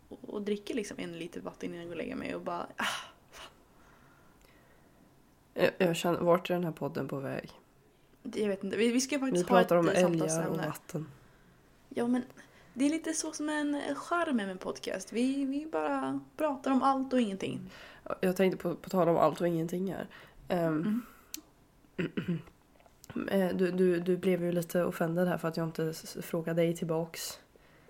och, 0.09 0.29
och 0.29 0.41
dricker 0.41 0.73
liksom 0.73 0.97
en 0.99 1.19
liter 1.19 1.41
vatten 1.41 1.69
innan 1.69 1.77
jag 1.79 1.87
går 1.87 1.93
och 1.93 1.97
lägger 1.97 2.15
mig 2.15 2.35
och 2.35 2.41
bara... 2.41 2.67
Ah, 2.77 2.85
Jag, 5.53 5.71
jag 5.77 5.95
känner, 5.95 6.19
vart 6.19 6.49
är 6.49 6.53
den 6.53 6.63
här 6.63 6.71
podden 6.71 7.07
på 7.07 7.19
väg? 7.19 7.51
jag 8.23 8.47
vet 8.47 8.63
inte, 8.63 8.77
vi, 8.77 8.91
vi 8.91 9.01
ska 9.01 9.17
Vi 9.17 9.19
faktiskt 9.25 9.49
ha 9.49 9.61
ett 9.61 9.67
pratar 9.67 9.75
om 9.75 9.89
eh, 9.89 10.03
älgar 10.03 10.25
och 10.25 10.31
samtalsämne. 10.31 10.67
vatten. 10.67 11.07
Ja 11.95 12.07
men 12.07 12.23
det 12.73 12.85
är 12.85 12.89
lite 12.89 13.13
så 13.13 13.31
som 13.31 13.49
en 13.49 13.95
charm 13.95 14.35
med 14.37 14.49
en 14.49 14.57
podcast. 14.57 15.13
Vi, 15.13 15.45
vi 15.45 15.65
bara 15.71 16.19
pratar 16.37 16.71
om 16.71 16.83
allt 16.83 17.13
och 17.13 17.21
ingenting. 17.21 17.71
Jag 18.21 18.35
tänkte 18.35 18.57
på, 18.57 18.75
på 18.75 18.89
tal 18.89 19.09
om 19.09 19.17
allt 19.17 19.41
och 19.41 19.47
ingenting 19.47 19.93
här. 19.93 20.07
Ehm, 20.47 21.01
Mm. 21.97 22.39
Eh, 23.31 23.55
Du, 23.55 23.71
du, 23.71 23.99
du 23.99 24.17
blev 24.17 24.43
ju 24.43 24.51
lite 24.51 24.83
offended 24.83 25.27
här 25.27 25.37
för 25.37 25.47
att 25.47 25.57
jag 25.57 25.67
inte 25.67 25.93
frågade 26.21 26.61
dig 26.61 26.75
tillbaks. 26.75 27.39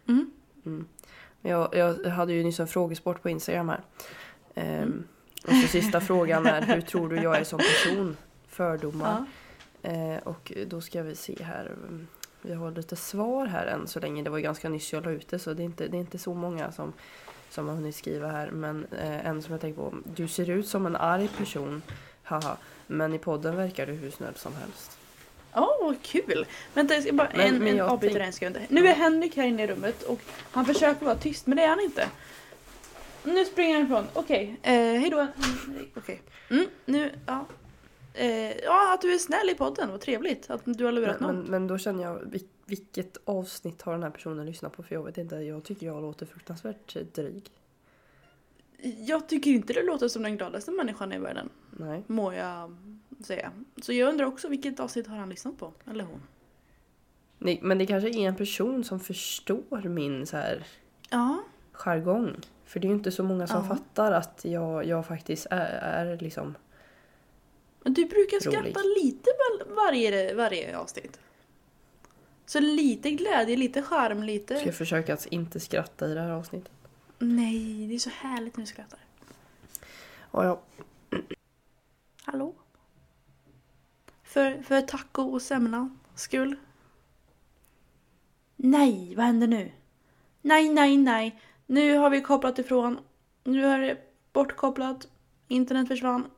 Mm. 0.08 0.32
Mm. 0.66 0.88
Jag, 1.42 1.76
jag 1.76 2.06
hade 2.10 2.34
ju 2.34 2.44
nyss 2.44 2.60
en 2.60 2.68
frågesport 2.68 3.22
på 3.22 3.30
Instagram 3.30 3.70
här. 3.70 3.82
Ehm, 4.56 5.04
och 5.48 5.54
så 5.54 5.68
sista 5.68 6.02
frågan 6.02 6.46
är 6.46 6.62
hur 6.62 6.82
tror 6.82 7.10
du 7.10 7.16
jag 7.16 7.38
är 7.38 7.44
som 7.44 7.60
person? 7.60 8.18
Fördomar. 8.48 9.26
Ja. 9.82 9.90
Eh, 9.90 10.18
och 10.24 10.54
då 10.68 10.82
ska 10.82 11.04
vi 11.04 11.16
se 11.16 11.44
här. 11.44 11.76
Mm, 12.44 12.58
Vi 12.58 12.64
har 12.64 12.72
lite 12.72 12.96
svar 12.96 13.46
här 13.46 13.66
än 13.66 13.88
så 13.88 14.00
länge. 14.00 14.24
Det 14.24 14.30
var 14.30 14.38
ju 14.38 14.44
ganska 14.44 14.70
nyss 14.70 14.94
jag 14.94 15.06
la 15.06 15.12
ut 15.12 15.28
det 15.28 15.40
så 15.40 15.54
det 15.54 15.64
är 15.64 15.66
inte, 15.66 15.88
det 15.88 15.98
är 15.98 16.00
inte 16.00 16.18
så 16.18 16.34
många 16.34 16.72
som, 16.72 16.94
som 17.50 17.68
har 17.68 17.76
hunnit 17.76 17.96
skriva 17.96 18.28
här. 18.28 18.52
Men 18.52 18.86
eh, 19.00 19.26
en 19.28 19.42
som 19.42 19.52
jag 19.52 19.62
tänker 19.62 19.82
på. 19.82 19.94
Du 20.04 20.28
ser 20.28 20.50
ut 20.50 20.68
som 20.68 20.86
en 20.86 20.96
arg 20.96 21.28
person. 21.38 21.82
Haha. 22.24 22.58
Men 22.88 23.14
i 23.14 23.18
podden 23.20 23.56
verkar 23.56 23.86
du 23.86 23.94
hur 23.94 24.12
snäll 24.12 24.36
som 24.36 24.54
helst. 24.56 24.98
Åh, 25.56 25.68
vad 25.82 26.02
kul! 26.02 26.46
Vänta, 26.74 26.94
jag 26.94 27.04
ska 27.04 27.14
bara 27.14 27.30
Men- 27.36 27.48
en, 27.56 27.58
men 27.64 27.68
en 27.68 27.82
avbryta 27.82 28.14
tänk- 28.14 28.26
en 28.28 28.34
sekund. 28.34 28.58
Nu 28.70 28.88
är 28.88 28.94
Henrik 28.94 29.36
här 29.38 29.44
inne 29.46 29.64
i 29.64 29.68
rummet 29.68 30.04
och 30.04 30.20
han 30.52 30.66
försöker 30.66 31.06
vara 31.06 31.16
tyst, 31.16 31.48
men 31.48 31.58
det 31.58 31.64
är 31.64 31.68
han 31.70 31.80
inte. 31.80 32.08
Nu 33.24 33.46
springer 33.46 33.74
han 33.76 33.86
ifrån. 33.86 34.06
Okej, 34.14 34.56
eh, 34.64 34.74
hejdå 34.74 35.18
Henrik. 35.66 35.92
Okej. 35.98 36.22
Mm, 36.50 36.66
nu, 36.66 36.70
ja. 36.70 36.71
Eh, 38.26 38.58
ja, 38.64 38.94
att 38.94 39.02
du 39.02 39.14
är 39.14 39.18
snäll 39.18 39.50
i 39.50 39.56
podden, 39.56 39.90
vad 39.92 40.02
trevligt 40.02 40.50
att 40.50 40.62
du 40.66 40.86
har 40.86 40.92
lurat 40.92 41.20
Men, 41.20 41.28
men, 41.28 41.36
någon. 41.36 41.52
men 41.52 41.68
då 41.68 41.78
känner 41.78 42.04
jag, 42.04 42.20
vil- 42.32 42.48
vilket 42.66 43.18
avsnitt 43.26 43.82
har 43.82 43.92
den 43.94 44.04
här 44.04 44.10
personen 44.10 44.46
lyssnat 44.46 44.74
på? 44.74 44.84
För 44.84 44.96
jag 44.96 45.04
vet 45.04 45.18
inte, 45.18 45.36
jag 45.36 45.64
tycker 45.64 45.86
jag 45.86 46.02
låter 46.02 46.26
fruktansvärt 46.26 46.98
dryg. 47.16 47.50
Jag 49.08 49.28
tycker 49.30 49.52
inte 49.52 49.74
det 49.74 49.84
låter 49.84 50.08
som 50.08 50.24
den 50.24 50.38
gladaste 50.38 50.72
människan 50.72 51.14
i 51.14 51.18
världen, 51.20 51.50
Nej. 51.72 52.04
må 52.08 52.34
jag 52.34 52.78
säga. 53.26 53.52
Så 53.82 53.94
jag 53.94 54.10
undrar 54.10 54.26
också 54.26 54.48
vilket 54.48 54.80
avsnitt 54.80 55.08
har 55.08 55.18
han 55.18 55.30
lyssnat 55.30 55.58
på? 55.58 55.74
Eller 55.92 56.04
hon? 56.04 56.22
Nej, 57.38 57.60
Men 57.64 57.78
det 57.78 57.86
kanske 57.86 58.10
är 58.10 58.28
en 58.28 58.36
person 58.36 58.84
som 58.84 59.00
förstår 59.00 59.82
min 59.90 60.26
så 60.26 60.38
här 60.38 60.66
Ja. 61.10 61.44
jargong. 61.72 62.36
För 62.66 62.80
det 62.80 62.88
är 62.88 62.90
ju 62.90 62.96
inte 62.96 63.12
så 63.12 63.24
många 63.24 63.48
som 63.48 63.58
Ja. 63.58 63.76
fattar 63.76 64.12
att 64.12 64.46
jag, 64.46 64.86
jag 64.86 65.06
faktiskt 65.06 65.48
är, 65.50 65.80
är 65.82 66.18
liksom... 66.18 66.56
Men 67.84 67.94
du 67.94 68.06
brukar 68.06 68.40
Rolig. 68.40 68.60
skratta 68.60 68.88
lite 69.04 69.30
var- 69.38 69.76
varje, 69.76 70.34
varje 70.34 70.78
avsnitt. 70.78 71.20
Så 72.46 72.60
lite 72.60 73.12
glädje, 73.12 73.58
lite 73.58 73.82
charm, 73.82 74.24
lite... 74.24 74.56
Ska 74.56 74.66
jag 74.66 74.76
försöka 74.76 75.14
att 75.14 75.26
inte 75.26 75.60
skratta 75.60 76.08
i 76.08 76.14
det 76.14 76.22
här 76.22 76.30
avsnittet. 76.30 76.72
Nej, 77.20 77.88
det 77.88 77.96
är 77.96 78.00
så 78.00 78.10
härligt 78.10 78.58
när 78.58 78.64
du 78.64 78.68
skrattar. 78.68 79.00
Ja, 80.32 80.46
ja. 80.46 80.62
Hallå? 82.24 82.54
För, 84.24 84.62
för 84.64 84.82
taco 84.82 85.22
och 85.22 85.42
semlan 85.42 86.00
skull? 86.16 86.56
Nej, 88.56 89.16
vad 89.16 89.26
händer 89.26 89.48
nu? 89.48 89.72
Nej, 90.42 90.70
nej, 90.70 90.98
nej. 90.98 91.42
Nu 91.66 91.98
har 91.98 92.10
vi 92.10 92.22
kopplat 92.22 92.60
ifrån. 92.60 93.00
Nu 93.44 93.66
är 93.66 93.80
det 93.80 93.98
bortkopplat. 94.34 95.08
Internet 95.48 95.88
försvann. 95.88 96.30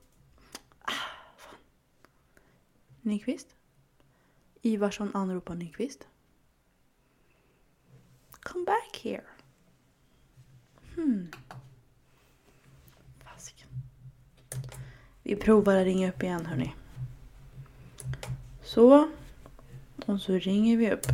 Ah, 0.82 0.92
fan. 1.38 1.56
Nyqvist? 3.06 3.56
Ivarsson 4.62 5.12
anropar 5.14 5.56
Nyqvist. 5.56 6.08
Come 8.44 8.66
back 8.66 8.98
here. 9.04 9.24
Hmm. 10.96 11.28
Fasiken. 13.24 13.68
Vi 15.24 15.36
provar 15.36 15.76
att 15.76 15.86
ringa 15.86 16.10
upp 16.10 16.24
igen 16.24 16.46
hörni. 16.46 16.74
Så. 18.64 19.10
Och 20.06 20.22
så 20.22 20.34
ringer 20.34 20.78
vi 20.78 20.92
upp. 20.92 21.06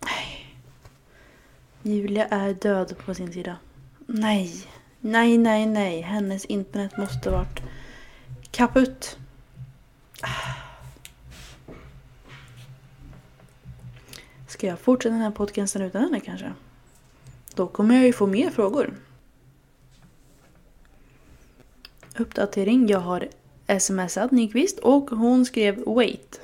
Nej. 0.00 0.56
Julia 1.82 2.26
är 2.26 2.54
död 2.54 2.98
på 2.98 3.14
sin 3.14 3.32
sida. 3.32 3.58
Nej. 4.06 4.66
Nej, 5.00 5.38
nej, 5.38 5.66
nej. 5.66 6.00
Hennes 6.00 6.44
internet 6.44 6.96
måste 6.96 7.30
varit 7.30 7.62
kaputt. 8.50 9.18
Ska 14.48 14.66
jag 14.66 14.78
fortsätta 14.78 15.12
den 15.12 15.22
här 15.22 15.30
podcasten 15.30 15.82
utan 15.82 16.02
henne 16.02 16.20
kanske? 16.20 16.52
Då 17.54 17.66
kommer 17.66 17.94
jag 17.94 18.04
ju 18.04 18.12
få 18.12 18.26
mer 18.26 18.50
frågor. 18.50 18.94
Uppdatering. 22.18 22.88
Jag 22.88 23.00
har 23.00 23.28
smsat 23.78 24.30
Nyqvist 24.30 24.78
och 24.78 25.10
hon 25.10 25.46
skrev 25.46 25.84
wait. 25.86 26.40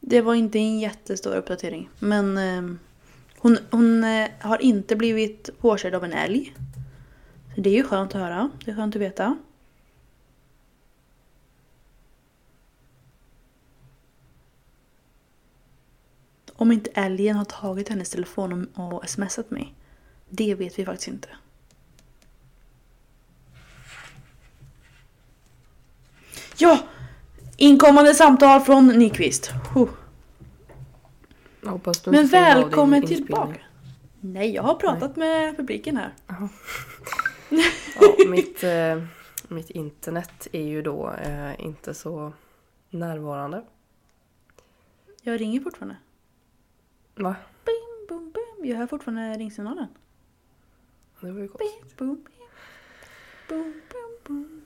Det 0.00 0.20
var 0.20 0.34
inte 0.34 0.58
en 0.58 0.80
jättestor 0.80 1.34
uppdatering. 1.34 1.88
Men 1.98 2.38
eh, 2.38 2.76
hon, 3.42 3.58
hon 3.70 4.04
eh, 4.04 4.28
har 4.40 4.62
inte 4.62 4.96
blivit 4.96 5.50
påkörd 5.60 5.94
av 5.94 6.04
en 6.04 6.12
älg. 6.12 6.54
Så 7.54 7.60
det 7.60 7.70
är 7.70 7.74
ju 7.74 7.84
skönt 7.84 8.14
att 8.14 8.20
höra. 8.20 8.50
Det 8.64 8.70
är 8.70 8.76
skönt 8.76 8.96
att 8.96 9.02
veta. 9.02 9.38
Om 16.52 16.72
inte 16.72 16.90
älgen 16.94 17.36
har 17.36 17.44
tagit 17.44 17.88
hennes 17.88 18.10
telefon 18.10 18.68
och, 18.74 18.92
och 18.92 19.08
smsat 19.08 19.50
mig. 19.50 19.74
Det 20.28 20.54
vet 20.54 20.78
vi 20.78 20.84
faktiskt 20.84 21.08
inte. 21.08 21.28
Ja! 26.56 26.78
Inkommande 27.56 28.14
samtal 28.14 28.60
från 28.60 28.86
Nyqvist. 28.86 29.50
Huh. 29.74 29.88
Men 32.06 32.26
välkommen 32.26 33.06
tillbaka. 33.06 33.60
Nej, 34.20 34.54
jag 34.54 34.62
har 34.62 34.74
pratat 34.74 35.16
med 35.16 35.56
publiken 35.56 35.96
här. 35.96 36.14
Ja, 38.00 38.28
mitt, 38.28 38.64
eh, 38.64 39.02
mitt 39.48 39.70
internet 39.70 40.48
är 40.52 40.62
ju 40.62 40.82
då 40.82 41.10
eh, 41.10 41.60
inte 41.60 41.94
så 41.94 42.32
närvarande. 42.90 43.64
Jag 45.22 45.40
ringer 45.40 45.60
fortfarande. 45.60 45.96
Va? 47.14 47.36
Bim, 47.64 48.06
boom, 48.08 48.32
bim. 48.32 48.70
Jag 48.70 48.76
hör 48.76 48.86
fortfarande 48.86 49.34
ringsignalen. 49.38 49.86
Det 51.20 51.32
var 51.32 51.40
ju 51.40 51.46
gott. 51.48 51.58
Bim, 51.58 51.88
boom, 51.96 52.24
bim. 53.48 53.74
Boom. 54.26 54.62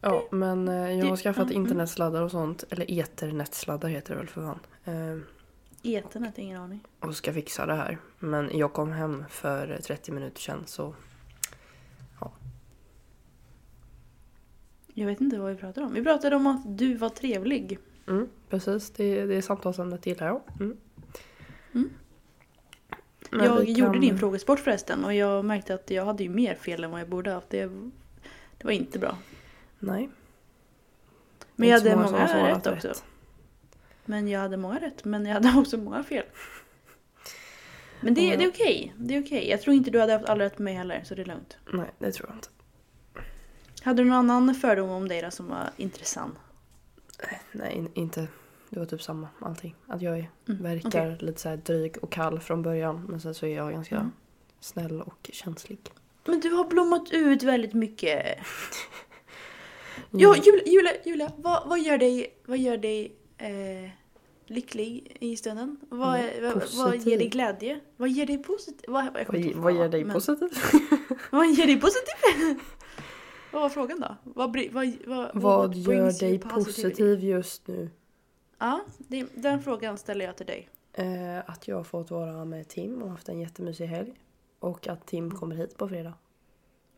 Ja, 0.00 0.28
men 0.30 0.68
eh, 0.68 0.92
jag 0.92 1.06
har 1.06 1.16
skaffat 1.16 1.50
internetsladdar 1.50 2.22
och 2.22 2.30
sånt. 2.30 2.64
Eller 2.70 3.00
eternetsladdar 3.00 3.88
heter 3.88 4.14
det 4.14 4.20
väl 4.20 4.28
för 4.28 4.42
fan. 4.42 4.58
Ethernet, 5.82 6.38
ingen 6.38 6.60
aning. 6.60 6.80
och 7.00 7.14
ska 7.16 7.32
fixa 7.32 7.66
det 7.66 7.74
här. 7.74 7.98
Men 8.18 8.58
jag 8.58 8.72
kom 8.72 8.92
hem 8.92 9.24
för 9.30 9.78
30 9.82 10.12
minuter 10.12 10.40
sedan 10.40 10.62
så 10.66 10.94
Jag 14.94 15.06
vet 15.06 15.20
inte 15.20 15.38
vad 15.38 15.50
vi 15.50 15.56
pratade 15.56 15.86
om. 15.86 15.94
Vi 15.94 16.02
pratade 16.02 16.36
om 16.36 16.46
att 16.46 16.78
du 16.78 16.94
var 16.94 17.08
trevlig. 17.08 17.78
mm, 18.08 18.28
precis. 18.48 18.90
Det, 18.90 19.26
det 19.26 19.34
är 19.34 19.42
samtalsämnet 19.42 20.06
gillar 20.06 20.26
jag. 20.26 20.40
Mm. 20.60 20.76
Mm. 21.74 21.90
Jag 23.32 23.60
vi 23.60 23.72
gjorde 23.72 23.92
kan- 23.92 24.00
din 24.00 24.18
frågesport 24.18 24.60
förresten 24.60 25.04
och 25.04 25.14
jag 25.14 25.44
märkte 25.44 25.74
att 25.74 25.90
jag 25.90 26.04
hade 26.04 26.22
ju 26.22 26.28
mer 26.28 26.54
fel 26.54 26.84
än 26.84 26.90
vad 26.90 27.00
jag 27.00 27.08
borde 27.08 27.30
haft. 27.30 27.50
Det, 27.50 27.66
det 28.58 28.64
var 28.64 28.70
inte 28.70 28.98
bra. 28.98 29.18
Nej. 29.78 30.10
Men 31.56 31.68
jag 31.68 31.78
hade 31.78 31.96
många 31.96 32.28
svarat 32.28 32.66
rätt 32.66 32.84
också. 32.84 33.02
Men 34.08 34.28
jag 34.28 34.40
hade 34.40 34.56
många 34.56 34.78
rätt, 34.80 35.04
men 35.04 35.26
jag 35.26 35.34
hade 35.34 35.54
också 35.60 35.76
många 35.76 36.04
fel. 36.04 36.24
Men 38.00 38.14
det, 38.14 38.36
det 38.36 38.44
är 38.44 38.48
okej. 38.50 38.94
Det 38.98 39.16
är 39.16 39.22
okej. 39.24 39.48
Jag 39.50 39.62
tror 39.62 39.76
inte 39.76 39.90
du 39.90 40.00
hade 40.00 40.12
haft 40.12 40.24
alla 40.28 40.44
rätt 40.44 40.58
med 40.58 40.64
mig 40.64 40.74
heller, 40.74 41.02
så 41.04 41.14
det 41.14 41.22
är 41.22 41.26
lugnt. 41.26 41.56
Nej, 41.72 41.90
det 41.98 42.12
tror 42.12 42.28
jag 42.28 42.36
inte. 42.36 42.48
Hade 43.82 44.02
du 44.02 44.08
någon 44.08 44.30
annan 44.30 44.54
fördom 44.54 44.90
om 44.90 45.08
dig 45.08 45.22
då 45.22 45.30
som 45.30 45.48
var 45.48 45.70
intressant? 45.76 46.34
Nej, 47.52 47.74
in- 47.74 47.90
inte. 47.94 48.26
Det 48.70 48.78
var 48.78 48.86
typ 48.86 49.02
samma 49.02 49.28
allting. 49.40 49.74
Att 49.86 50.02
jag 50.02 50.18
är, 50.18 50.30
Mm, 50.48 50.62
verkar 50.62 50.88
okej. 50.88 51.16
lite 51.26 51.40
så 51.40 51.48
här 51.48 51.56
dryg 51.56 51.96
och 52.02 52.12
kall 52.12 52.40
från 52.40 52.62
början. 52.62 53.04
Men 53.08 53.20
sen 53.20 53.34
så 53.34 53.46
är 53.46 53.56
jag 53.56 53.72
ganska 53.72 53.96
Mm. 53.96 54.12
snäll 54.60 55.02
och 55.02 55.30
känslig. 55.32 55.78
Men 56.24 56.40
du 56.40 56.50
har 56.50 56.64
blommat 56.68 57.10
ut 57.12 57.42
väldigt 57.42 57.74
mycket. 57.74 58.38
Mm. 60.12 60.20
Ja, 60.22 60.36
Julia, 60.36 60.64
Julia, 60.66 60.92
Julia 61.04 61.30
vad, 61.36 61.68
vad 61.68 61.80
gör 61.80 61.98
dig, 61.98 62.34
vad 62.46 62.58
gör 62.58 62.76
dig 62.76 63.12
eh, 63.38 63.90
lycklig 64.50 65.16
i 65.20 65.36
stunden? 65.36 65.76
Vad, 65.88 66.20
Mm, 66.20 66.42
vad, 66.42 66.62
vad 66.74 66.96
ger 66.96 67.18
dig 67.18 67.28
glädje? 67.28 67.80
Vad 67.96 68.08
ger 68.08 68.26
dig 68.26 68.38
positivt? 68.42 68.84
Vad, 68.88 69.04
Vad, 69.04 69.54
vad 69.54 69.72
ger 69.72 69.88
dig 69.88 70.04
men- 70.04 70.14
positivt? 70.14 70.58
Vad 71.30 71.46
ger 71.46 71.66
dig 71.66 71.80
positivt? 71.80 72.60
vad 73.52 73.62
var 73.62 73.68
frågan 73.68 74.00
då? 74.00 74.16
Vad, 74.24 74.56
vad, 74.72 74.92
vad, 75.06 75.30
Vad 75.42 75.74
gör 75.74 76.20
dig 76.20 76.38
positiv 76.38 77.24
just 77.24 77.68
nu? 77.68 77.90
Ja, 78.58 78.80
det, 78.98 79.26
den 79.34 79.62
frågan 79.62 79.98
ställer 79.98 80.24
jag 80.24 80.36
till 80.36 80.46
dig. 80.46 80.68
Eh, 80.92 81.38
att 81.50 81.68
jag 81.68 81.76
har 81.76 81.84
fått 81.84 82.10
vara 82.10 82.44
med 82.44 82.68
Tim 82.68 83.02
och 83.02 83.10
haft 83.10 83.28
en 83.28 83.40
jättemysig 83.40 83.86
helg. 83.86 84.12
Och 84.58 84.88
att 84.88 85.06
Tim 85.06 85.30
kommer 85.30 85.56
hit 85.56 85.76
på 85.76 85.88
fredag. 85.88 86.14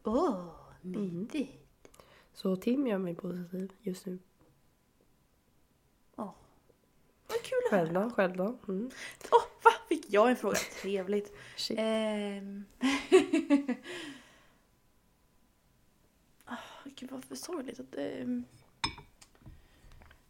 Åh, 0.05 0.45
mysigt. 0.81 1.91
Så 2.35 2.57
Tim 2.57 2.87
gör 2.87 2.99
mig 2.99 3.15
positiv 3.15 3.73
just 3.81 4.07
nu. 4.07 4.19
Åh. 6.17 6.31
Vad 7.31 7.43
kul 7.43 7.59
att. 7.65 7.71
Själv 7.71 7.93
då? 7.93 8.11
Själv 8.11 8.37
då? 8.37 8.59
Mm. 8.69 8.91
Åh, 9.31 9.43
va? 9.65 9.71
Fick 9.89 10.05
jag 10.09 10.31
en 10.31 10.37
fråga? 10.37 10.57
Trevligt. 10.83 11.33
Shit. 11.57 11.79
Ehm. 11.81 12.65
Ah, 16.45 16.57
Gud 16.85 17.11
vad 17.11 17.25
för 17.25 17.35
sorgligt 17.35 17.81
att... 17.81 17.95
ehm. 17.95 18.45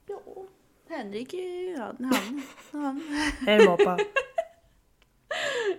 Ja, 0.07 0.21
Henrik 0.89 1.35
han, 1.79 1.97
han, 2.05 2.43
han. 2.73 3.01
Hej 3.47 3.67
Moppa. 3.69 3.99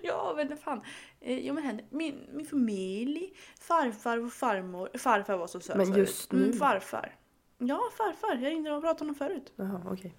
Ja 0.01 0.33
men 0.35 0.57
fan. 0.57 0.81
Eh, 1.19 1.39
Jo 1.39 1.53
men 1.53 1.63
Henrik, 1.63 1.85
min, 1.89 2.27
min 2.33 2.45
familj, 2.45 3.33
farfar 3.59 4.17
och 4.17 4.33
farmor. 4.33 4.89
Farfar 4.97 5.37
var 5.37 5.47
så 5.47 5.59
söt 5.59 5.77
Men 5.77 5.93
just 5.93 6.31
nu? 6.31 6.43
Mm, 6.45 6.57
farfar. 6.57 7.15
Ja 7.57 7.81
farfar, 7.97 8.35
jag 8.35 8.51
ringde 8.51 8.71
och 8.71 8.81
pratade 8.83 9.09
om 9.09 9.15
honom 9.15 9.15
förut. 9.15 9.53
Jaha, 9.55 9.81
okej. 9.85 10.13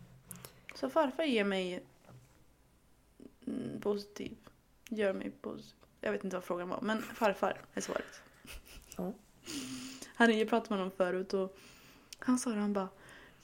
Så 0.75 0.91
farfar 0.91 1.25
ger 1.25 1.45
mig 1.45 1.83
mm, 3.47 3.81
positiv. 3.81 4.37
Gör 4.89 5.13
mig 5.13 5.31
positiv. 5.31 5.75
Jag 6.01 6.13
vet 6.13 6.25
inte 6.25 6.37
vad 6.37 6.45
frågan 6.45 6.69
var, 6.69 6.81
men 6.81 7.03
farfar 7.03 7.61
är 7.75 7.81
svaret. 7.81 8.23
Ja. 8.97 9.13
Han 10.15 10.39
jag 10.39 10.49
pratade 10.49 10.71
med 10.71 10.79
honom 10.79 10.97
förut 10.97 11.35
och 11.35 11.57
han 12.19 12.39
sa 12.39 12.51
det, 12.51 12.61
han 12.61 12.73
bara 12.73 12.89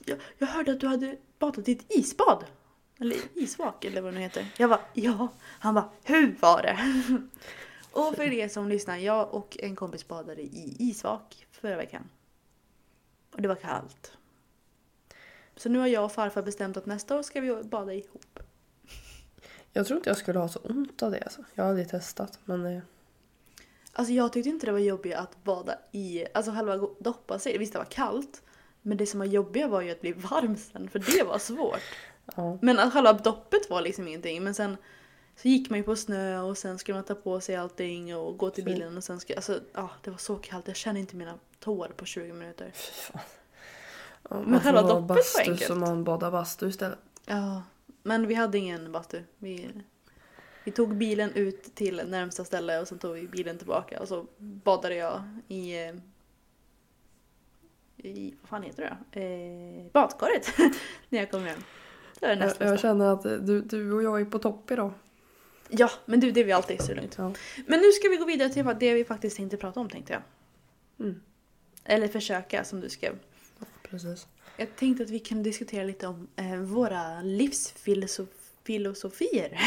jag, 0.05 0.19
jag 0.37 0.47
hörde 0.47 0.71
att 0.71 0.79
du 0.79 0.87
hade 0.87 1.17
badat 1.39 1.67
i 1.67 1.71
ett 1.71 1.85
isbad. 1.89 2.45
Eller 2.99 3.17
isvak 3.33 3.85
eller 3.85 4.01
vad 4.01 4.13
det 4.13 4.17
nu 4.17 4.23
heter. 4.23 4.47
Jag 4.57 4.69
bara 4.69 4.81
ja. 4.93 5.27
Han 5.43 5.73
bara 5.73 5.89
hur 6.03 6.35
var 6.39 6.61
det? 6.61 6.77
och 7.91 8.15
för 8.15 8.33
er 8.33 8.47
som 8.47 8.69
lyssnar, 8.69 8.97
jag 8.97 9.33
och 9.33 9.57
en 9.59 9.75
kompis 9.75 10.07
badade 10.07 10.41
i 10.41 10.75
isvak 10.79 11.47
förra 11.51 11.77
veckan. 11.77 12.09
Och 13.31 13.41
det 13.41 13.47
var 13.47 13.55
kallt. 13.55 14.17
Så 15.59 15.69
nu 15.69 15.79
har 15.79 15.87
jag 15.87 16.05
och 16.05 16.11
farfar 16.11 16.41
bestämt 16.41 16.77
att 16.77 16.85
nästa 16.85 17.19
år 17.19 17.23
ska 17.23 17.41
vi 17.41 17.63
bada 17.63 17.93
ihop. 17.93 18.39
Jag 19.73 19.87
tror 19.87 19.97
inte 19.97 20.09
jag 20.09 20.17
skulle 20.17 20.39
ha 20.39 20.47
så 20.49 20.59
ont 20.59 21.03
av 21.03 21.11
det 21.11 21.23
alltså. 21.23 21.43
Jag 21.55 21.63
har 21.63 21.69
aldrig 21.69 21.89
testat 21.89 22.39
men 22.45 22.63
det... 22.63 22.81
Alltså 23.93 24.13
jag 24.13 24.33
tyckte 24.33 24.49
inte 24.49 24.65
det 24.65 24.71
var 24.71 24.79
jobbigt 24.79 25.15
att 25.15 25.43
bada 25.43 25.77
i, 25.91 26.25
alltså 26.33 26.51
själva 26.51 26.77
doppa 26.99 27.39
sig. 27.39 27.57
Visst 27.57 27.73
det 27.73 27.79
var 27.79 27.85
kallt. 27.85 28.41
Men 28.81 28.97
det 28.97 29.05
som 29.05 29.19
var 29.19 29.27
jobbiga 29.27 29.67
var 29.67 29.81
ju 29.81 29.91
att 29.91 30.01
bli 30.01 30.13
varm 30.13 30.57
sen, 30.57 30.89
för 30.89 30.99
det 30.99 31.23
var 31.23 31.39
svårt. 31.39 31.81
Ja. 32.35 32.57
Men 32.61 32.79
att 32.79 32.93
själva 32.93 33.13
doppet 33.13 33.69
var 33.69 33.81
liksom 33.81 34.07
ingenting. 34.07 34.43
Men 34.43 34.53
sen 34.53 34.77
så 35.35 35.47
gick 35.47 35.69
man 35.69 35.79
ju 35.79 35.83
på 35.83 35.95
snö 35.95 36.39
och 36.39 36.57
sen 36.57 36.79
skulle 36.79 36.95
man 36.95 37.03
ta 37.03 37.15
på 37.15 37.41
sig 37.41 37.55
allting 37.55 38.15
och 38.15 38.37
gå 38.37 38.49
till 38.49 38.63
bilen 38.63 38.97
och 38.97 39.03
sen 39.03 39.19
ska, 39.19 39.35
alltså 39.35 39.59
ja 39.73 39.89
det 40.03 40.11
var 40.11 40.17
så 40.17 40.35
kallt. 40.35 40.67
Jag 40.67 40.75
kände 40.75 40.99
inte 40.99 41.15
mina 41.15 41.39
tår 41.59 41.91
på 41.97 42.05
20 42.05 42.33
minuter. 42.33 42.71
Fy 42.75 42.91
fan. 42.91 43.21
Ja, 44.29 44.41
Men 44.41 44.59
själva 44.59 44.81
doppet 44.81 45.09
var 45.35 45.39
enkelt. 45.39 45.63
så 45.63 45.75
man 45.75 46.03
badar 46.03 46.31
bastu 46.31 46.67
istället. 46.67 46.99
Ja, 47.25 47.63
men 48.03 48.27
vi 48.27 48.33
hade 48.33 48.57
ingen 48.57 48.91
bastu. 48.91 49.23
Vi, 49.37 49.69
vi 50.63 50.71
tog 50.71 50.95
bilen 50.97 51.31
ut 51.33 51.75
till 51.75 52.01
närmsta 52.07 52.45
ställe 52.45 52.79
och 52.79 52.87
sen 52.87 52.99
tog 52.99 53.15
vi 53.15 53.27
bilen 53.27 53.57
tillbaka 53.57 53.99
och 53.99 54.07
så 54.07 54.25
badade 54.37 54.95
jag 54.95 55.23
i... 55.47 55.85
eh, 55.87 55.95
i 57.97 58.35
vad 58.41 58.49
fan 58.49 58.63
heter 58.63 58.81
det 58.83 58.97
då? 59.11 59.19
Eh, 59.19 59.91
badkaret 59.91 60.47
när 61.09 61.19
jag 61.19 61.31
kom 61.31 61.43
hem. 61.43 61.59
Det 62.19 62.35
var 62.35 62.35
Jag, 62.35 62.71
jag 62.71 62.79
känner 62.79 63.13
att 63.13 63.23
du, 63.23 63.61
du 63.61 63.93
och 63.93 64.03
jag 64.03 64.21
är 64.21 64.25
på 64.25 64.39
topp 64.39 64.71
idag. 64.71 64.91
Ja, 65.69 65.89
men 66.05 66.19
du 66.19 66.31
det 66.31 66.39
är 66.39 66.45
vi 66.45 66.51
alltid 66.51 66.81
så 66.81 66.93
lugnt. 66.93 67.15
Ja. 67.17 67.33
Men 67.67 67.79
nu 67.79 67.91
ska 67.91 68.09
vi 68.09 68.17
gå 68.17 68.25
vidare 68.25 68.49
till 68.49 68.65
det 68.79 68.93
vi 68.93 69.05
faktiskt 69.05 69.37
tänkte 69.37 69.57
prata 69.57 69.79
om 69.79 69.89
tänkte 69.89 70.13
jag. 70.13 70.21
Mm. 71.07 71.21
Eller 71.83 72.07
försöka 72.07 72.63
som 72.63 72.81
du 72.81 72.89
skrev. 72.89 73.15
Precis. 73.89 74.27
Jag 74.57 74.75
tänkte 74.75 75.03
att 75.03 75.09
vi 75.09 75.19
kan 75.19 75.43
diskutera 75.43 75.83
lite 75.83 76.07
om 76.07 76.27
eh, 76.35 76.55
våra 76.55 77.21
livsfilosofier. 77.21 79.59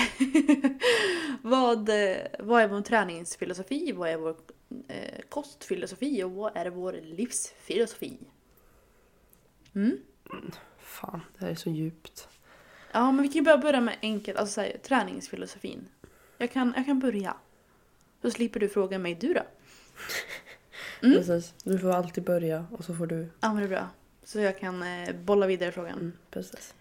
vad, 1.43 1.89
eh, 1.89 2.17
vad 2.39 2.63
är 2.63 2.69
vår 2.69 2.81
träningsfilosofi? 2.81 3.93
Vad 3.93 4.11
är 4.11 4.17
vår 4.17 4.37
eh, 4.89 5.21
kostfilosofi? 5.29 6.23
Och 6.23 6.31
vad 6.31 6.57
är 6.57 6.71
vår 6.71 7.01
livsfilosofi? 7.03 8.19
Mm? 9.75 9.99
Fan, 10.79 11.21
det 11.39 11.45
här 11.45 11.53
är 11.53 11.57
så 11.57 11.71
djupt. 11.71 12.29
Ja, 12.93 13.13
men 13.13 13.23
vi 13.23 13.29
kan 13.29 13.45
ju 13.45 13.59
börja 13.59 13.81
med 13.81 13.97
enkelt, 14.03 14.39
alltså 14.39 14.55
så 14.55 14.61
här, 14.61 14.77
träningsfilosofin. 14.83 15.89
Jag 16.39 16.53
kan, 16.53 16.73
jag 16.77 16.87
kan 16.87 16.99
börja. 16.99 17.37
Så 18.23 18.31
slipper 18.31 18.61
du 18.61 18.69
fråga 18.69 18.99
mig 18.99 19.15
du 19.15 19.35
då. 19.35 19.43
Mm. 21.03 21.19
Precis. 21.19 21.55
Du 21.65 21.79
får 21.79 21.91
alltid 21.91 22.25
börja 22.25 22.67
och 22.71 22.85
så 22.85 22.95
får 22.95 23.07
du... 23.07 23.29
Ja, 23.41 23.55
men 23.55 23.57
det 23.57 23.63
är 23.63 23.69
bra. 23.69 23.89
Så 24.33 24.41
jag 24.41 24.59
kan 24.59 24.83
eh, 24.83 25.15
bolla 25.15 25.47
vidare 25.47 25.73
frågan. 25.73 25.99
Mm, 25.99 26.13
precis. 26.31 26.75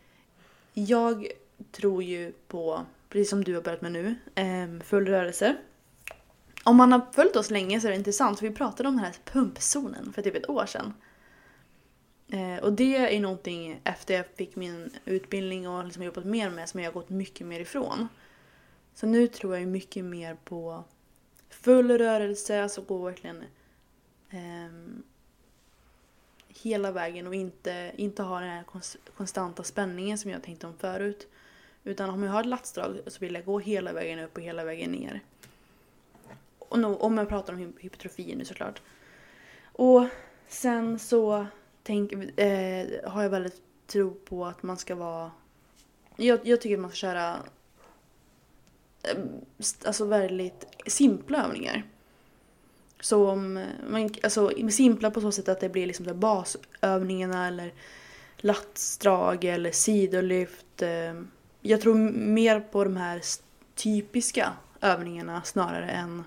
Jag 0.74 1.28
tror 1.72 2.04
ju 2.04 2.34
på, 2.48 2.86
precis 3.10 3.30
som 3.30 3.44
du 3.44 3.56
har 3.56 3.62
börjat 3.62 3.82
med 3.82 3.92
nu, 3.92 4.16
eh, 4.36 4.84
full 4.84 5.08
rörelse. 5.08 5.56
Om 6.64 6.76
man 6.76 6.92
har 6.92 7.02
följt 7.12 7.36
oss 7.36 7.50
länge 7.50 7.80
så 7.80 7.88
är 7.88 7.92
det 7.92 7.98
intressant 7.98 8.40
för 8.40 8.48
vi 8.48 8.56
pratade 8.56 8.90
om 8.90 8.96
den 8.96 9.06
här 9.06 9.16
pumpzonen 9.26 10.14
för 10.14 10.22
typ 10.22 10.36
ett 10.36 10.50
år 10.50 10.66
sedan. 10.66 10.94
Eh, 12.30 12.64
och 12.64 12.74
det 12.74 13.16
är 13.16 13.20
någonting 13.20 13.82
efter 13.84 14.14
jag 14.14 14.26
fick 14.36 14.56
min 14.56 14.90
utbildning 15.06 15.68
och 15.68 15.86
liksom 15.86 16.04
jobbat 16.04 16.26
mer 16.26 16.50
med 16.50 16.70
som 16.70 16.80
jag 16.80 16.88
har 16.88 16.94
gått 16.94 17.10
mycket 17.10 17.48
mer 17.48 17.60
ifrån. 17.60 18.08
Så 18.96 19.08
nu 19.08 19.28
tror 19.28 19.58
jag 19.58 19.68
mycket 19.68 20.06
mer 20.06 20.38
på 20.44 20.84
full 21.50 21.98
rörelse, 21.98 22.64
alltså 22.64 22.82
gå 22.82 22.98
verkligen 22.98 23.44
ehm, 24.30 25.04
hela 26.62 26.91
vägen 26.91 27.28
och 27.28 27.36
inte, 27.36 27.91
inte 27.95 28.24
ha 28.24 28.39
den 28.39 28.50
här 28.50 28.63
konstanta 29.17 29.63
spänningen 29.63 30.17
som 30.17 30.32
jag 30.32 30.43
tänkte 30.43 30.67
om 30.67 30.78
förut. 30.78 31.28
Utan 31.84 32.10
om 32.10 32.24
jag 32.24 32.32
har 32.32 32.39
ett 32.39 32.45
latsdrag 32.45 33.00
så 33.08 33.19
vill 33.19 33.34
jag 33.34 33.45
gå 33.45 33.60
hela 33.60 33.93
vägen 33.93 34.19
upp 34.19 34.38
och 34.38 34.43
hela 34.43 34.63
vägen 34.63 34.91
ner. 34.91 35.19
Och 36.60 37.04
om 37.04 37.17
jag 37.17 37.30
pratar 37.30 37.54
om 37.54 37.74
hypertrofi 37.80 38.36
nu 38.36 38.45
såklart. 38.45 38.82
Och 39.63 40.08
sen 40.47 41.00
så 41.00 41.45
tänk, 41.84 42.13
eh, 42.39 42.88
har 43.10 43.24
jag 43.24 43.30
väldigt 43.30 43.62
tro 43.88 44.13
på 44.13 44.45
att 44.45 44.63
man 44.63 44.78
ska 44.78 44.95
vara... 44.95 45.32
Jag, 46.15 46.39
jag 46.47 46.62
tycker 46.62 46.76
att 46.76 46.82
man 46.82 46.91
ska 46.91 46.95
köra 46.95 47.38
eh, 49.04 49.17
alltså 49.86 50.06
väldigt 50.06 50.65
simpla 50.88 51.45
övningar. 51.45 51.84
Så 53.02 53.30
om 53.30 53.66
man, 53.90 54.10
alltså 54.24 54.52
simpla 54.70 55.12
på 55.12 55.22
så 55.22 55.32
sätt 55.32 55.50
att 55.50 55.60
det 55.60 55.70
blir 55.70 55.88
liksom 55.88 56.20
basövningarna 56.20 57.48
eller 57.48 57.74
latsdrag 58.38 59.44
eller 59.44 59.72
sidolyft. 59.72 60.82
Eh, 60.82 61.22
jag 61.62 61.82
tror 61.82 61.96
mer 62.12 62.60
på 62.60 62.84
de 62.84 62.98
här 62.98 63.22
typiska 63.76 64.54
övningarna 64.82 65.42
snarare 65.44 65.90
än 65.90 66.24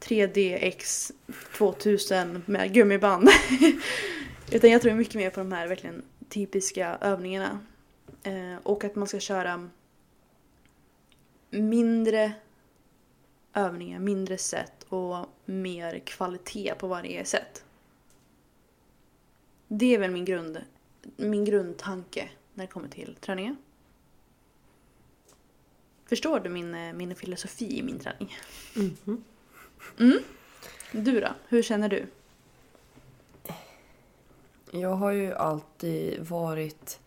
3DX 0.00 1.12
2000 1.56 2.42
med 2.46 2.74
gummiband. 2.74 3.28
Utan 4.52 4.70
jag 4.70 4.82
tror 4.82 4.94
mycket 4.94 5.14
mer 5.14 5.30
på 5.30 5.40
de 5.40 5.52
här 5.52 5.68
verkligen 5.68 6.02
typiska 6.28 6.98
övningarna. 7.00 7.60
Eh, 8.22 8.56
och 8.62 8.84
att 8.84 8.96
man 8.96 9.08
ska 9.08 9.20
köra 9.20 9.68
mindre 11.50 12.32
övningar, 13.54 13.98
mindre 13.98 14.38
set 14.38 14.79
och 14.90 15.26
mer 15.44 15.98
kvalitet 15.98 16.74
på 16.78 16.86
varje 16.86 17.24
set. 17.24 17.64
Det 19.68 19.94
är 19.94 19.98
väl 19.98 20.10
min, 20.10 20.24
grund, 20.24 20.58
min 21.16 21.44
grundtanke 21.44 22.28
när 22.54 22.64
det 22.66 22.72
kommer 22.72 22.88
till 22.88 23.16
träningen. 23.20 23.56
Förstår 26.06 26.40
du 26.40 26.50
min, 26.50 26.74
eh, 26.74 26.92
min 26.92 27.14
filosofi 27.14 27.78
i 27.78 27.82
min 27.82 27.98
träning? 27.98 28.36
Mhm. 28.74 29.24
Mm. 29.98 30.18
Du 30.92 31.20
då? 31.20 31.28
Hur 31.48 31.62
känner 31.62 31.88
du? 31.88 32.06
Jag 34.70 34.94
har 34.94 35.10
ju 35.10 35.34
alltid 35.34 36.28
varit, 36.28 37.00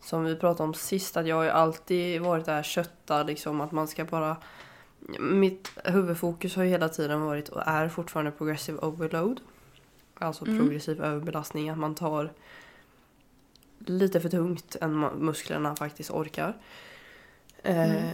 som 0.00 0.24
vi 0.24 0.36
pratade 0.36 0.62
om 0.62 0.74
sist, 0.74 1.16
att 1.16 1.26
jag 1.26 1.36
har 1.36 1.44
ju 1.44 1.50
alltid 1.50 2.20
varit 2.20 2.46
där 2.46 2.62
köttad 2.62 3.26
liksom 3.26 3.60
att 3.60 3.72
man 3.72 3.88
ska 3.88 4.04
bara... 4.04 4.36
Mitt 5.20 5.70
huvudfokus 5.84 6.56
har 6.56 6.62
ju 6.64 6.70
hela 6.70 6.88
tiden 6.88 7.20
varit 7.20 7.48
och 7.48 7.62
är 7.66 7.88
fortfarande 7.88 8.30
progressive 8.30 8.78
overload. 8.78 9.40
Alltså 10.18 10.46
Mm. 10.46 10.58
progressiv 10.58 11.02
överbelastning, 11.04 11.68
att 11.70 11.78
man 11.78 11.94
tar 11.94 12.32
lite 13.78 14.20
för 14.20 14.28
tungt 14.28 14.76
än 14.80 14.98
musklerna 15.00 15.76
faktiskt 15.76 16.10
orkar. 16.10 16.56
Eh, 17.62 18.10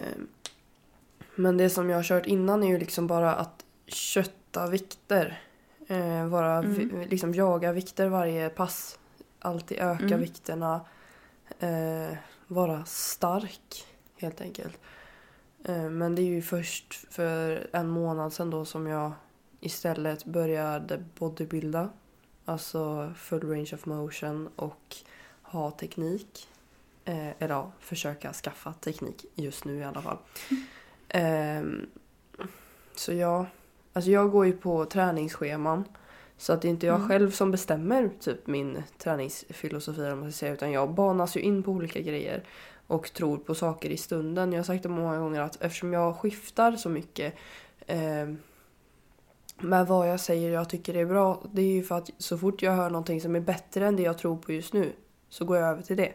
men 1.35 1.57
det 1.57 1.71
som 1.71 1.91
jag 1.91 1.99
har 1.99 2.03
kört 2.03 2.27
innan 2.27 2.63
är 2.63 2.69
ju 2.69 2.79
liksom 2.79 3.07
bara 3.07 3.35
att 3.35 3.65
kötta 3.87 4.67
vikter. 4.67 5.41
Eh, 5.89 6.27
vara, 6.27 6.59
Mm. 6.59 7.03
liksom 7.09 7.35
jaga 7.35 7.73
vikter 7.73 8.09
varje 8.09 8.49
pass. 8.49 8.99
Alltid 9.39 9.79
öka 9.79 10.05
Mm. 10.05 10.21
vikterna. 10.21 10.81
Eh, 11.59 12.17
vara 12.47 12.85
stark 12.85 13.87
helt 14.17 14.41
enkelt. 14.41 14.79
Eh, 15.65 15.91
Men 15.91 16.15
det 16.15 16.23
är 16.23 16.27
ju 16.27 16.43
först 16.43 16.95
för 17.15 17.67
en 17.73 17.89
månad 17.89 18.33
sedan 18.33 18.51
då 18.51 18.65
som 18.65 18.87
jag 18.87 19.13
istället 19.61 20.25
började 20.25 21.05
bodybuilda. 21.19 21.89
Alltså 22.45 23.13
full 23.17 23.51
range 23.51 23.71
of 23.75 23.87
motion 23.87 24.49
och 24.57 24.97
ha 25.43 25.71
teknik. 25.71 26.49
Eh, 27.05 27.29
eller 27.29 27.55
ja, 27.55 27.73
försöka 27.81 28.33
skaffa 28.33 28.73
teknik 28.73 29.25
just 29.35 29.65
nu 29.65 29.79
i 29.79 29.85
alla 29.85 30.03
fall. 30.03 30.19
Ehm, 31.09 31.87
så 32.95 33.13
jag, 33.13 33.47
alltså 33.93 34.11
jag 34.11 34.31
går 34.31 34.47
ju 34.47 34.53
på 34.53 34.85
träningsscheman. 34.85 35.85
Så 36.39 36.53
att 36.53 36.63
det 36.63 36.69
är 36.69 36.71
inte 36.71 36.87
jag 36.87 36.97
Mm. 36.97 37.09
själv 37.09 37.31
som 37.31 37.51
bestämmer 37.51 38.11
typ 38.21 38.47
min 38.47 38.83
träningsfilosofi 38.99 40.01
vad 40.01 40.19
man 40.19 40.33
ska 40.33 40.39
säga, 40.39 40.53
utan 40.53 40.73
jag 40.73 40.91
banas 40.91 41.37
ju 41.37 41.41
in 41.41 41.63
på 41.63 41.71
olika 41.71 42.01
grejer 42.01 42.45
och 42.87 43.13
tror 43.13 43.37
på 43.39 43.55
saker 43.55 43.91
i 43.91 43.97
stunden. 43.97 44.53
Jag 44.53 44.59
har 44.59 44.65
sagt 44.65 44.83
det 44.83 44.89
många 44.89 45.19
gånger 45.19 45.41
att 45.41 45.63
eftersom 45.63 45.93
jag 45.93 46.17
skiftar 46.17 46.73
så 46.73 46.89
mycket 46.89 47.35
eh, 47.87 48.29
med 49.59 49.87
vad 49.87 50.09
jag 50.11 50.21
säger 50.21 50.51
jag 50.51 50.69
tycker 50.69 50.97
är 50.97 51.07
bra, 51.07 51.43
det 51.53 51.63
är 51.63 51.73
ju 51.73 51.83
för 51.83 51.99
att 51.99 52.11
så 52.19 52.39
fort 52.39 52.63
jag 52.63 52.73
hör 52.73 52.91
någonting 52.91 53.21
som 53.21 53.37
är 53.37 53.41
bättre 53.41 53.87
än 53.87 53.97
det 53.97 54.03
jag 54.03 54.19
tror 54.19 54.37
på 54.37 54.53
just 54.53 54.73
nu 54.73 54.93
så 55.29 55.45
går 55.45 55.57
jag 55.57 55.69
över 55.69 55.83
till 55.83 55.97
det. 55.97 56.13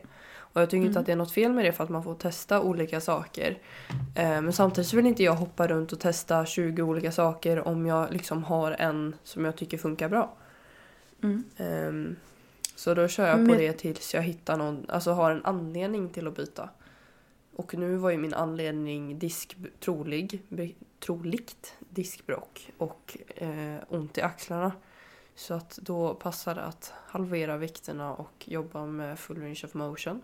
Och 0.51 0.61
jag 0.61 0.69
tycker 0.69 0.85
inte 0.85 0.89
Mm. 0.89 0.99
att 0.99 1.05
det 1.05 1.11
är 1.11 1.15
något 1.15 1.31
fel 1.31 1.53
med 1.53 1.65
det 1.65 1.71
för 1.71 1.83
att 1.83 1.89
man 1.89 2.03
får 2.03 2.15
testa 2.15 2.61
olika 2.61 3.01
saker. 3.01 3.57
Eh, 4.15 4.41
men 4.41 4.53
samtidigt 4.53 4.93
vill 4.93 5.05
inte 5.05 5.23
jag 5.23 5.33
hoppa 5.33 5.67
runt 5.67 5.91
och 5.91 5.99
testa 5.99 6.45
20 6.45 6.81
olika 6.81 7.11
saker 7.11 7.67
om 7.67 7.85
jag 7.85 8.13
liksom 8.13 8.43
har 8.43 8.71
en 8.71 9.15
som 9.23 9.45
jag 9.45 9.55
tycker 9.55 9.77
funkar 9.77 10.09
bra. 10.09 10.33
Mm. 11.23 11.43
Ehm, 11.57 12.15
så 12.79 12.93
då 12.93 13.07
kör 13.07 13.27
jag 13.27 13.35
på 13.35 13.41
Men- 13.41 13.57
det 13.57 13.73
tills 13.73 14.13
jag 14.13 14.21
hittar 14.21 14.57
någon, 14.57 14.85
alltså 14.89 15.11
har 15.11 15.31
en 15.31 15.45
anledning 15.45 16.09
till 16.09 16.27
att 16.27 16.35
byta. 16.35 16.69
Och 17.55 17.73
nu 17.73 17.95
var 17.95 18.09
ju 18.09 18.17
min 18.17 18.33
anledning 18.33 19.19
disk, 19.19 19.57
trolig, 19.79 20.41
troligt 20.99 21.73
diskbråck 21.79 22.71
och 22.77 23.17
eh, 23.35 23.75
ont 23.87 24.17
i 24.17 24.21
axlarna. 24.21 24.71
Så 25.35 25.53
att 25.53 25.79
då 25.81 26.13
passar 26.13 26.55
det 26.55 26.61
att 26.61 26.93
halvera 27.07 27.57
vikterna 27.57 28.13
och 28.13 28.45
jobba 28.45 28.85
med 28.85 29.19
full 29.19 29.41
range 29.41 29.61
of 29.63 29.73
motion. 29.73 30.21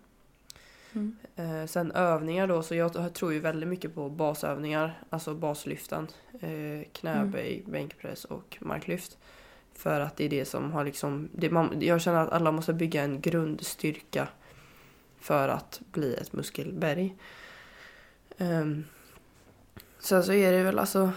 Mm. 0.93 1.17
Eh, 1.35 1.65
sen 1.65 1.91
övningar 1.91 2.47
då, 2.47 2.63
så 2.63 2.75
jag 2.75 3.13
tror 3.13 3.33
ju 3.33 3.39
väldigt 3.39 3.69
mycket 3.69 3.95
på 3.95 4.09
basövningar, 4.09 5.03
alltså 5.09 5.33
baslyften. 5.33 6.07
Eh, 6.41 6.87
knäböj, 6.91 7.63
bänkpress 7.67 8.25
och 8.25 8.57
marklyft. 8.61 9.17
För 9.75 10.01
att 10.01 10.17
det 10.17 10.25
är 10.25 10.29
det 10.29 10.45
som 10.45 10.71
har 10.71 10.85
liksom, 10.85 11.29
det, 11.33 11.49
man, 11.49 11.77
jag 11.81 12.01
känner 12.01 12.19
att 12.19 12.31
alla 12.31 12.51
måste 12.51 12.73
bygga 12.73 13.03
en 13.03 13.21
grundstyrka 13.21 14.27
för 15.19 15.49
att 15.49 15.81
bli 15.91 16.13
ett 16.13 16.33
muskelberg. 16.33 17.15
Um, 18.37 18.85
sen 19.99 20.23
så 20.23 20.33
är 20.33 20.51
det 20.51 20.63
väl 20.63 20.79
alltså, 20.79 21.11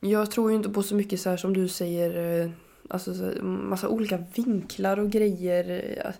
jag 0.00 0.30
tror 0.30 0.50
ju 0.50 0.56
inte 0.56 0.68
på 0.68 0.82
så 0.82 0.94
mycket 0.94 1.20
så 1.20 1.30
här 1.30 1.36
som 1.36 1.54
du 1.54 1.68
säger, 1.68 2.42
eh, 2.44 2.50
alltså 2.88 3.10
massa 3.42 3.88
olika 3.88 4.24
vinklar 4.34 4.98
och 4.98 5.10
grejer. 5.10 6.14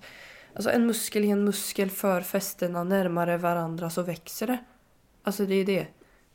Alltså 0.55 0.71
en 0.71 0.87
muskel 0.87 1.25
i 1.25 1.31
en 1.31 1.45
muskel 1.45 1.91
för 1.91 2.21
fästena 2.21 2.85
närmare 2.85 3.37
varandra 3.37 3.91
så 3.91 4.03
växer 4.03 4.47
det. 4.47 4.59
Alltså 5.23 5.47
det 5.47 5.55
är 5.55 5.65
det 5.65 5.87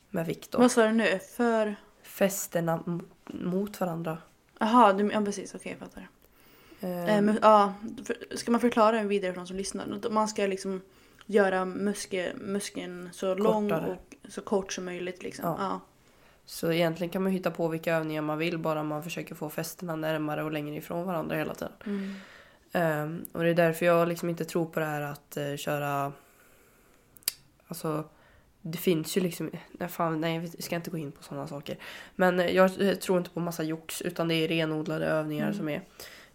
med 0.10 0.26
vikt 0.26 0.52
då. 0.52 0.58
Vad 0.58 0.72
sa 0.72 0.88
du 0.88 0.94
nu? 0.94 1.20
För... 1.38 1.76
Fästena 2.04 2.84
mot 3.26 3.80
varandra. 3.80 4.18
Jaha, 4.60 4.94
du... 4.94 5.12
ja 5.12 5.22
precis. 5.22 5.56
Okej, 5.56 5.78
jag 5.80 5.80
fattar. 5.80 6.02
Ehm, 6.02 6.10
Eh, 7.08 7.22
men, 7.22 7.40
ja, 7.42 7.74
för, 8.06 8.36
ska 8.38 8.52
man 8.52 8.62
förklara 8.62 9.04
vidare 9.04 9.34
för 9.34 9.40
de 9.40 9.48
som 9.48 9.58
lyssnar? 9.58 10.10
Man 10.10 10.28
ska 10.28 10.48
liksom 10.48 10.82
göra 11.26 11.66
muske, 11.66 12.34
muskeln 12.36 13.10
så 13.14 13.36
lång 13.36 13.70
Kortare. 13.70 13.92
och 13.92 14.32
så 14.32 14.42
kort 14.42 14.74
som 14.74 14.86
möjligt. 14.86 15.24
Liksom. 15.24 15.46
Ja. 15.46 15.56
Ja. 15.60 15.80
Så 16.46 16.72
egentligen 16.72 17.10
kan 17.10 17.24
man 17.24 17.32
hitta 17.32 17.52
på 17.52 17.68
vilka 17.68 17.96
övningar 17.96 18.22
man 18.22 18.38
vill 18.38 18.58
bara 18.58 18.84
man 18.84 19.04
försöker 19.04 19.36
få 19.36 19.50
fästena 19.50 19.96
närmare 19.96 20.44
och 20.44 20.52
längre 20.52 20.76
ifrån 20.76 21.06
varandra 21.06 21.36
hela 21.36 21.54
tiden. 21.56 21.74
Mm. 21.86 22.16
Ehm, 22.72 23.26
och 23.32 23.44
det 23.44 23.50
är 23.50 23.54
därför 23.54 23.86
jag 23.86 24.08
liksom 24.08 24.30
inte 24.30 24.46
tror 24.46 24.66
på 24.66 24.80
det 24.80 24.86
här 24.86 25.02
att 25.02 25.38
eh, 25.38 25.56
köra... 25.56 26.14
Alltså, 27.68 28.04
det 28.72 28.78
finns 28.78 29.18
ju 29.18 29.22
liksom... 29.22 29.52
Nej, 29.72 29.90
fan, 29.90 30.22
nej, 30.22 30.40
vi 30.40 30.62
ska 30.62 30.76
inte 30.76 30.90
gå 30.90 30.98
in 30.98 31.12
på 31.12 31.24
sådana 31.24 31.48
saker. 31.48 31.78
Men 32.16 32.40
eh, 32.40 32.46
jag 32.56 32.82
eh, 32.82 32.96
tror 32.96 33.18
inte 33.18 33.30
på 33.30 33.40
massa 33.40 33.64
jox 33.64 34.02
utan 34.02 34.28
det 34.28 34.36
är 34.36 34.48
renodlade 34.48 35.06
övningar 35.06 35.46
Mm. 35.46 35.58
som 35.58 35.70
är. 35.70 35.82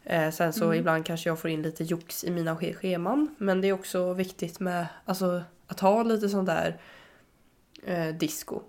Eh, 0.04 0.30
sen 0.30 0.52
så 0.52 0.64
Mm. 0.64 0.78
ibland 0.78 1.06
kanske 1.06 1.28
jag 1.30 1.38
får 1.38 1.50
in 1.50 1.62
lite 1.62 1.84
jox 1.84 2.24
i 2.24 2.30
mina 2.30 2.54
sch- 2.54 2.74
scheman. 2.74 3.34
Men 3.38 3.60
det 3.60 3.68
är 3.68 3.72
också 3.72 4.12
viktigt 4.12 4.60
med 4.60 4.86
alltså, 5.04 5.42
att 5.66 5.80
ha 5.80 6.02
lite 6.02 6.28
sån 6.28 6.44
där 6.44 6.76
eh, 7.86 8.08
disco 8.08 8.60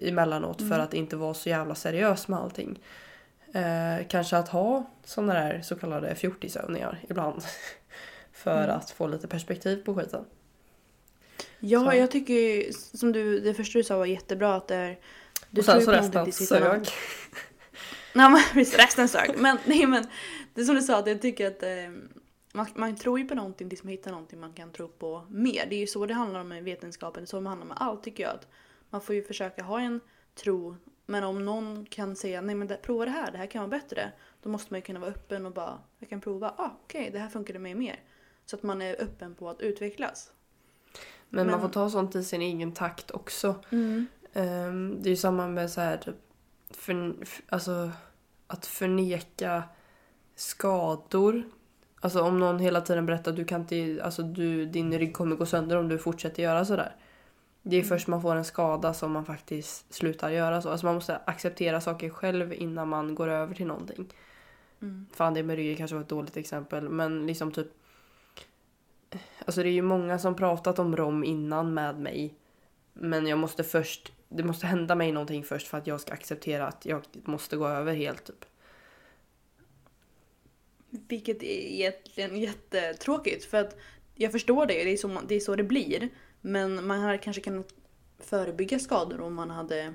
emellanåt 0.00 0.58
för 0.58 0.66
Mm. 0.66 0.80
att 0.80 0.94
inte 0.94 1.16
vara 1.16 1.34
så 1.34 1.48
jävla 1.48 1.74
seriös 1.74 2.28
med 2.28 2.38
allting. 2.38 2.80
Eh, 3.54 4.06
kanske 4.08 4.36
att 4.36 4.48
ha 4.48 4.84
sådana 5.04 5.34
där 5.34 5.60
så 5.62 5.74
kallade 5.76 6.14
fjortisövningar 6.14 7.00
ibland. 7.08 7.42
för 8.32 8.64
Mm. 8.64 8.76
att 8.76 8.90
få 8.90 9.06
lite 9.06 9.28
perspektiv 9.28 9.84
på 9.84 9.94
skiten. 9.94 10.24
Ja, 11.64 11.90
Så. 11.90 11.96
jag 11.96 12.10
tycker 12.10 12.34
ju, 12.34 12.72
som 12.72 13.12
du, 13.12 13.40
det 13.40 13.54
första 13.54 13.78
du 13.78 13.84
sa 13.84 13.98
var 13.98 14.06
jättebra 14.06 14.54
att 14.54 14.68
det 14.68 14.74
är... 14.74 14.98
Du 15.50 15.60
och 15.60 15.64
sen 15.64 15.82
så 15.82 15.92
resten 15.92 16.32
sög. 16.32 16.86
Nej 18.14 18.30
men 18.30 18.40
precis, 18.52 18.78
resten 18.78 19.08
sög. 19.08 19.30
Men 19.38 19.58
nej 19.66 19.86
men, 19.86 20.06
det 20.54 20.60
är 20.60 20.64
som 20.64 20.74
du 20.74 20.82
sa 20.82 20.98
att 20.98 21.06
jag 21.06 21.22
tycker 21.22 21.46
att 21.46 21.62
eh, 21.62 21.68
man, 22.52 22.66
man 22.74 22.96
tror 22.96 23.18
ju 23.18 23.28
på 23.28 23.34
någonting 23.34 23.68
tills 23.68 23.82
man 23.82 23.90
hittar 23.90 24.10
någonting 24.10 24.40
man 24.40 24.52
kan 24.52 24.72
tro 24.72 24.88
på 24.88 25.26
mer. 25.30 25.66
Det 25.68 25.74
är 25.74 25.80
ju 25.80 25.86
så 25.86 26.06
det 26.06 26.14
handlar 26.14 26.40
om 26.40 26.52
i 26.52 26.60
vetenskapen, 26.60 27.26
så 27.26 27.40
det 27.40 27.48
handlar 27.48 27.66
om 27.66 27.72
allt 27.76 28.02
tycker 28.02 28.22
jag. 28.22 28.32
Att 28.32 28.48
man 28.90 29.00
får 29.00 29.14
ju 29.14 29.22
försöka 29.22 29.62
ha 29.62 29.80
en 29.80 30.00
tro, 30.34 30.76
men 31.06 31.24
om 31.24 31.44
någon 31.44 31.86
kan 31.86 32.16
säga 32.16 32.40
nej 32.40 32.54
men 32.54 32.68
det, 32.68 32.76
prova 32.76 33.04
det 33.04 33.10
här, 33.10 33.32
det 33.32 33.38
här 33.38 33.46
kan 33.46 33.60
vara 33.60 33.80
bättre. 33.80 34.12
Då 34.42 34.48
måste 34.48 34.72
man 34.72 34.78
ju 34.78 34.82
kunna 34.82 35.00
vara 35.00 35.10
öppen 35.10 35.46
och 35.46 35.52
bara, 35.52 35.78
jag 35.98 36.08
kan 36.08 36.20
prova, 36.20 36.54
ah 36.58 36.70
okej 36.84 37.10
det 37.12 37.18
här 37.18 37.28
funkade 37.28 37.58
mig 37.58 37.74
mer. 37.74 38.00
Så 38.46 38.56
att 38.56 38.62
man 38.62 38.82
är 38.82 39.02
öppen 39.02 39.34
på 39.34 39.50
att 39.50 39.60
utvecklas. 39.60 40.32
Men, 41.34 41.46
man 41.46 41.52
Men- 41.52 41.60
får 41.60 41.68
ta 41.68 41.90
sånt 41.90 42.14
i 42.14 42.24
sin 42.24 42.42
egen 42.42 42.72
takt 42.72 43.10
också. 43.10 43.54
Ehm, 44.32 44.98
det 45.00 45.08
är 45.08 45.10
ju 45.10 45.16
samma 45.16 45.46
med 45.48 45.70
så 45.70 45.80
här, 45.80 46.00
för, 46.70 47.14
alltså, 47.48 47.90
att 48.46 48.66
förneka 48.66 49.62
skador. 50.36 51.42
Alltså 52.00 52.20
om 52.22 52.38
någon 52.38 52.58
hela 52.58 52.80
tiden 52.80 53.06
berättar 53.06 53.30
att 53.30 53.36
du 53.36 53.44
kan 53.44 53.60
inte, 53.60 54.04
alltså 54.04 54.22
du, 54.22 54.66
din 54.66 54.98
rygg 54.98 55.14
kommer 55.14 55.36
gå 55.36 55.46
sönder 55.46 55.76
om 55.76 55.88
du 55.88 55.98
fortsätter 55.98 56.42
göra 56.42 56.64
sådär. 56.64 56.96
Det 57.62 57.76
är 57.76 57.80
Mm. 57.80 57.88
först 57.88 58.06
man 58.08 58.22
får 58.22 58.34
en 58.36 58.44
skada 58.44 58.94
som 58.94 59.12
man 59.12 59.24
faktiskt 59.24 59.94
slutar 59.94 60.30
göra 60.30 60.62
så. 60.62 60.70
Alltså 60.70 60.86
man 60.86 60.94
måste 60.94 61.16
acceptera 61.16 61.80
saker 61.80 62.10
själv 62.10 62.52
innan 62.52 62.88
man 62.88 63.14
går 63.14 63.28
över 63.28 63.54
till 63.54 63.66
någonting. 63.66 64.12
Mm. 64.82 65.06
Fan 65.14 65.34
det 65.34 65.42
med 65.42 65.56
ryggen 65.56 65.76
kanske 65.76 65.94
var 65.94 66.02
ett 66.02 66.08
dåligt 66.08 66.36
exempel 66.36 66.88
men 66.88 67.26
liksom 67.26 67.52
typ 67.52 67.68
Alltså 69.38 69.62
det 69.62 69.68
är 69.68 69.72
ju 69.72 69.82
många 69.82 70.18
som 70.18 70.36
pratat 70.36 70.78
om 70.78 70.96
rom 70.96 71.24
innan 71.24 71.74
med 71.74 72.00
mig. 72.00 72.34
Men 72.92 73.26
jag 73.26 73.38
måste 73.38 73.64
först, 73.64 74.12
det 74.28 74.42
måste 74.44 74.66
hända 74.66 74.94
mig 74.94 75.12
någonting 75.12 75.44
först 75.44 75.66
för 75.68 75.78
att 75.78 75.86
jag 75.86 76.00
ska 76.00 76.12
acceptera 76.12 76.66
att 76.66 76.86
jag 76.86 77.02
måste 77.24 77.56
gå 77.56 77.66
över 77.68 77.94
helt 77.94 78.24
typ. 78.24 78.44
Vilket 80.90 81.42
är 81.42 81.72
egentligen 81.72 82.36
jättetråkigt 82.36 83.44
för 83.44 83.58
att 83.60 83.76
jag 84.14 84.32
förstår 84.32 84.66
det, 84.66 84.84
det 84.84 84.92
är 84.92 84.96
så, 84.96 85.08
man- 85.08 85.26
det, 85.26 85.34
är 85.34 85.40
så 85.40 85.56
det 85.56 85.62
blir. 85.62 86.08
Men 86.40 86.86
man 86.86 87.00
hade 87.00 87.18
kanske 87.18 87.42
kunnat 87.42 87.74
förebygga 88.18 88.78
skador 88.78 89.20
om 89.20 89.34
man 89.34 89.50
hade 89.50 89.94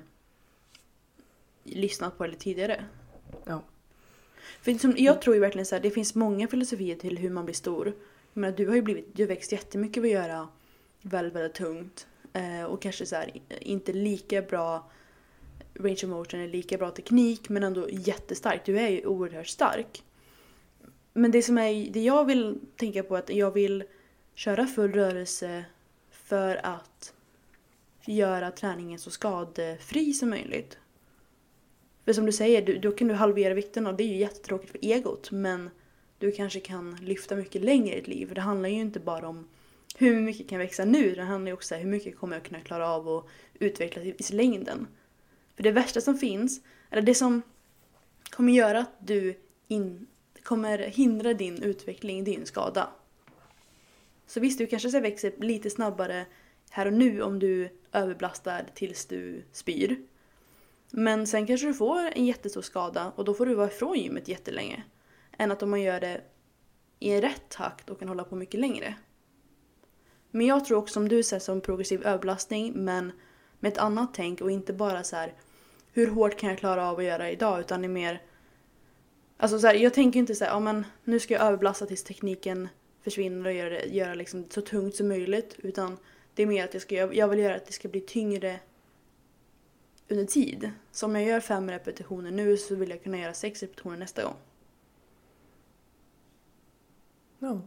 lyssnat 1.64 2.18
på 2.18 2.26
det 2.26 2.36
tidigare. 2.36 2.84
Ja. 3.44 3.62
För 4.62 4.72
det 4.72 4.78
som, 4.78 4.94
jag 4.96 5.22
tror 5.22 5.34
ju 5.36 5.40
verkligen 5.40 5.66
så 5.66 5.74
här, 5.74 5.82
det 5.82 5.90
finns 5.90 6.14
många 6.14 6.48
filosofier 6.48 6.96
till 6.96 7.18
hur 7.18 7.30
man 7.30 7.44
blir 7.44 7.54
stor. 7.54 7.92
Jag 8.32 8.40
menar, 8.40 8.56
du 8.56 8.68
har 8.68 8.74
ju 8.74 8.82
blivit, 8.82 9.16
du 9.16 9.22
har 9.22 9.28
växt 9.28 9.52
jättemycket 9.52 10.00
av 10.00 10.04
att 10.04 10.10
göra 10.10 10.48
väldigt, 11.02 11.34
väldigt 11.34 11.54
tungt. 11.54 12.06
Eh, 12.32 12.64
och 12.64 12.82
kanske 12.82 13.06
så 13.06 13.16
här, 13.16 13.40
inte 13.60 13.92
lika 13.92 14.42
bra 14.42 14.90
range 15.74 15.94
of 15.94 16.04
motion 16.04 16.40
eller 16.40 16.52
lika 16.52 16.78
bra 16.78 16.90
teknik 16.90 17.48
men 17.48 17.62
ändå 17.62 17.88
jättestark. 17.90 18.60
Du 18.64 18.78
är 18.78 18.88
ju 18.88 19.06
oerhört 19.06 19.46
stark. 19.46 20.02
Men 21.12 21.30
det 21.30 21.42
som 21.42 21.58
är, 21.58 21.90
det 21.90 22.00
jag 22.00 22.24
vill 22.24 22.60
tänka 22.76 23.02
på 23.02 23.14
är 23.14 23.18
att 23.18 23.30
jag 23.30 23.50
vill 23.50 23.84
köra 24.34 24.66
full 24.66 24.92
rörelse 24.92 25.64
för 26.10 26.66
att 26.66 27.14
göra 28.04 28.50
träningen 28.50 28.98
så 28.98 29.10
skadefri 29.10 30.12
som 30.12 30.30
möjligt. 30.30 30.78
För 32.04 32.12
som 32.12 32.26
du 32.26 32.32
säger, 32.32 32.62
du, 32.62 32.78
då 32.78 32.92
kan 32.92 33.08
du 33.08 33.14
halvera 33.14 33.54
vikten 33.54 33.86
och 33.86 33.94
det 33.94 34.02
är 34.02 34.08
ju 34.08 34.16
jättetråkigt 34.16 34.72
för 34.72 34.78
egot 34.82 35.30
men 35.30 35.70
du 36.18 36.32
kanske 36.32 36.60
kan 36.60 36.96
lyfta 37.02 37.36
mycket 37.36 37.62
längre 37.62 37.94
i 37.94 38.00
ditt 38.00 38.08
liv. 38.08 38.26
För 38.26 38.34
det 38.34 38.40
handlar 38.40 38.68
ju 38.68 38.80
inte 38.80 39.00
bara 39.00 39.28
om 39.28 39.48
hur 39.96 40.20
mycket 40.20 40.48
kan 40.48 40.58
växa 40.58 40.84
nu, 40.84 41.14
det 41.14 41.22
handlar 41.22 41.48
ju 41.48 41.54
också 41.54 41.74
om 41.74 41.80
hur 41.80 41.88
mycket 41.88 42.18
kommer 42.18 42.36
jag 42.36 42.44
kunna 42.44 42.60
klara 42.60 42.88
av 42.88 43.08
att 43.08 43.26
utvecklas 43.58 44.04
i, 44.04 44.34
längden. 44.34 44.86
För 45.56 45.62
det 45.62 45.70
värsta 45.70 46.00
som 46.00 46.18
finns, 46.18 46.60
eller 46.90 47.02
det 47.02 47.14
som 47.14 47.42
kommer 48.30 48.52
göra 48.52 48.78
att 48.78 49.06
du 49.06 49.40
in, 49.68 50.06
kommer 50.42 50.78
hindra 50.78 51.34
din 51.34 51.62
utveckling, 51.62 52.24
din 52.24 52.46
skada. 52.46 52.90
Så 54.26 54.40
visst, 54.40 54.58
du 54.58 54.66
kanske 54.66 55.00
växer 55.00 55.32
lite 55.38 55.70
snabbare 55.70 56.26
här 56.70 56.86
och 56.86 56.92
nu 56.92 57.22
om 57.22 57.38
du 57.38 57.68
överbelastar 57.92 58.66
tills 58.74 59.06
du 59.06 59.42
spyr. 59.52 60.02
Men 60.90 61.26
sen 61.26 61.46
kanske 61.46 61.66
du 61.66 61.74
får 61.74 62.10
en 62.14 62.26
jättestor 62.26 62.62
skada 62.62 63.12
och 63.16 63.24
då 63.24 63.34
får 63.34 63.46
du 63.46 63.54
vara 63.54 63.66
ifrån 63.66 63.98
gymmet 63.98 64.28
jättelänge. 64.28 64.84
Än 65.38 65.52
att 65.52 65.62
om 65.62 65.70
man 65.70 65.82
gör 65.82 66.00
det 66.00 66.20
i 66.98 67.10
en 67.10 67.20
rätt 67.20 67.48
takt 67.48 67.90
och 67.90 67.98
kan 67.98 68.08
hålla 68.08 68.24
på 68.24 68.36
mycket 68.36 68.60
längre. 68.60 68.94
Men 70.30 70.46
jag 70.46 70.64
tror 70.64 70.78
också 70.78 70.92
som 70.92 71.08
du 71.08 71.22
säger 71.22 71.40
som 71.40 71.60
progressiv 71.60 72.06
överbelastning 72.06 72.72
men 72.72 73.12
med 73.60 73.72
ett 73.72 73.78
annat 73.78 74.14
tänk 74.14 74.40
och 74.40 74.50
inte 74.50 74.72
bara 74.72 75.04
så 75.04 75.16
här 75.16 75.34
hur 75.92 76.10
hårt 76.10 76.36
kan 76.36 76.48
jag 76.48 76.58
klara 76.58 76.90
av 76.90 76.98
att 76.98 77.04
göra 77.04 77.30
idag 77.30 77.60
utan 77.60 77.82
det 77.82 77.86
är 77.86 77.88
mer 77.88 78.22
Alltså 79.40 79.58
så 79.58 79.66
här, 79.66 79.74
jag 79.74 79.94
tänker 79.94 80.18
inte 80.18 80.34
så 80.34 80.44
här, 80.44 80.52
ja 80.52 80.60
men 80.60 80.86
nu 81.04 81.20
ska 81.20 81.34
jag 81.34 81.42
överbelasta 81.42 81.86
tills 81.86 82.04
tekniken 82.04 82.68
försvinner 83.02 83.46
och 83.46 83.52
göra 83.52 83.70
det 83.70 83.86
göra 83.86 84.14
liksom 84.14 84.46
så 84.50 84.60
tungt 84.60 84.94
som 84.94 85.08
möjligt 85.08 85.54
utan 85.58 85.96
det 86.34 86.42
är 86.42 86.46
mer 86.46 86.64
att 86.64 86.74
jag, 86.74 86.82
ska, 86.82 87.14
jag 87.14 87.28
vill 87.28 87.38
göra 87.38 87.54
att 87.54 87.66
det 87.66 87.72
ska 87.72 87.88
bli 87.88 88.00
tyngre 88.00 88.60
under 90.08 90.24
tid. 90.24 90.70
Så 90.92 91.06
om 91.06 91.14
jag 91.14 91.24
gör 91.24 91.40
fem 91.40 91.70
repetitioner 91.70 92.30
nu 92.30 92.56
så 92.56 92.74
vill 92.74 92.90
jag 92.90 93.02
kunna 93.02 93.18
göra 93.18 93.34
sex 93.34 93.62
repetitioner 93.62 93.96
nästa 93.96 94.22
gång. 94.22 94.34
Ja. 97.38 97.60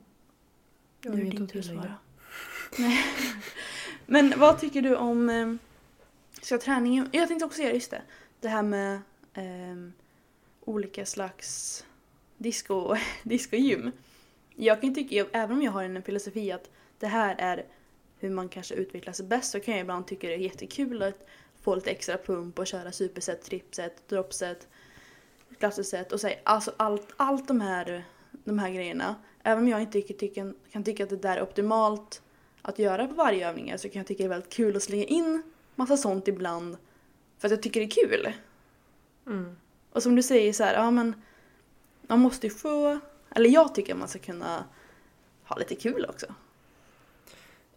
Jag 1.01 1.11
har 1.11 1.17
Nu 1.17 1.21
är 1.21 1.31
det 1.31 1.37
din 1.37 1.47
tur 1.47 1.59
att 1.59 1.65
svara. 1.65 1.95
Nej. 2.77 3.03
Men 4.05 4.33
vad 4.39 4.59
tycker 4.59 4.81
du 4.81 4.95
om 4.95 5.29
eh, 5.29 5.53
ska 6.41 6.57
träningen? 6.57 7.09
Jag 7.11 7.27
tänkte 7.27 7.45
också 7.45 7.61
göra 7.61 7.73
just 7.73 7.91
det. 7.91 8.01
Det 8.39 8.47
här 8.47 8.63
med 8.63 9.01
eh, 9.33 9.91
olika 10.61 11.05
slags 11.05 11.85
disco, 12.37 12.95
discogym. 13.23 13.91
Jag 14.55 14.81
kan 14.81 14.95
tycka, 14.95 15.25
även 15.31 15.57
om 15.57 15.63
jag 15.63 15.71
har 15.71 15.83
en 15.83 16.03
filosofi 16.03 16.51
att 16.51 16.69
det 16.99 17.07
här 17.07 17.35
är 17.39 17.65
hur 18.19 18.29
man 18.29 18.49
kanske 18.49 18.75
utvecklar 18.75 19.13
sig 19.13 19.25
bäst 19.25 19.51
så 19.51 19.59
kan 19.59 19.73
jag 19.73 19.81
ibland 19.81 20.07
tycka 20.07 20.27
det 20.27 20.33
är 20.33 20.37
jättekul 20.37 21.03
att 21.03 21.27
få 21.61 21.75
lite 21.75 21.91
extra 21.91 22.17
pump 22.17 22.59
och 22.59 22.67
köra 22.67 22.91
superset, 22.91 23.43
trippset, 23.43 24.09
droppset, 24.09 24.67
klasserset 25.59 26.11
och 26.11 26.19
så, 26.19 26.29
alltså 26.43 26.73
allt, 26.77 27.07
allt 27.17 27.47
de 27.47 27.61
här, 27.61 28.03
de 28.31 28.59
här 28.59 28.69
grejerna. 28.69 29.15
Även 29.43 29.63
om 29.63 29.69
jag 29.69 29.81
inte 29.81 30.01
tycker, 30.01 30.53
kan 30.71 30.83
tycka 30.83 31.03
att 31.03 31.09
det 31.09 31.17
där 31.17 31.37
är 31.37 31.41
optimalt 31.43 32.21
att 32.61 32.79
göra 32.79 33.07
på 33.07 33.13
varje 33.13 33.49
övning 33.49 33.77
så 33.77 33.89
kan 33.89 33.99
jag 33.99 34.07
tycka 34.07 34.23
det 34.23 34.27
är 34.27 34.29
väldigt 34.29 34.53
kul 34.53 34.75
att 34.75 34.83
slänga 34.83 35.03
in 35.03 35.43
massa 35.75 35.97
sånt 35.97 36.27
ibland 36.27 36.77
för 37.37 37.47
att 37.47 37.51
jag 37.51 37.61
tycker 37.61 37.79
det 37.79 37.85
är 37.85 38.07
kul. 38.07 38.33
Mm. 39.27 39.55
Och 39.91 40.03
som 40.03 40.15
du 40.15 40.23
säger 40.23 40.53
så 40.53 40.63
här, 40.63 40.73
ja 40.73 40.91
men 40.91 41.21
man 42.01 42.19
måste 42.19 42.47
ju 42.47 42.53
få, 42.53 42.99
eller 43.35 43.49
jag 43.49 43.75
tycker 43.75 43.95
man 43.95 44.07
ska 44.07 44.19
kunna 44.19 44.63
ha 45.43 45.55
lite 45.57 45.75
kul 45.75 46.05
också. 46.09 46.25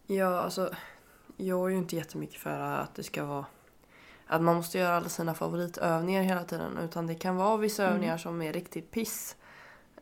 Ja, 0.06 0.40
alltså. 0.40 0.74
Jag 1.36 1.66
är 1.66 1.68
ju 1.70 1.76
inte 1.76 1.96
jättemycket 1.96 2.40
för 2.40 2.60
att 2.60 2.94
det 2.94 3.02
ska 3.02 3.24
vara 3.24 3.46
att 4.26 4.42
man 4.42 4.56
måste 4.56 4.78
göra 4.78 4.96
alla 4.96 5.08
sina 5.08 5.34
favoritövningar 5.34 6.22
hela 6.22 6.44
tiden. 6.44 6.78
Utan 6.78 7.06
det 7.06 7.14
kan 7.14 7.36
vara 7.36 7.56
vissa 7.56 7.82
Mm. 7.82 7.94
övningar 7.94 8.18
som 8.18 8.42
är 8.42 8.52
riktigt 8.52 8.90
piss. 8.90 9.36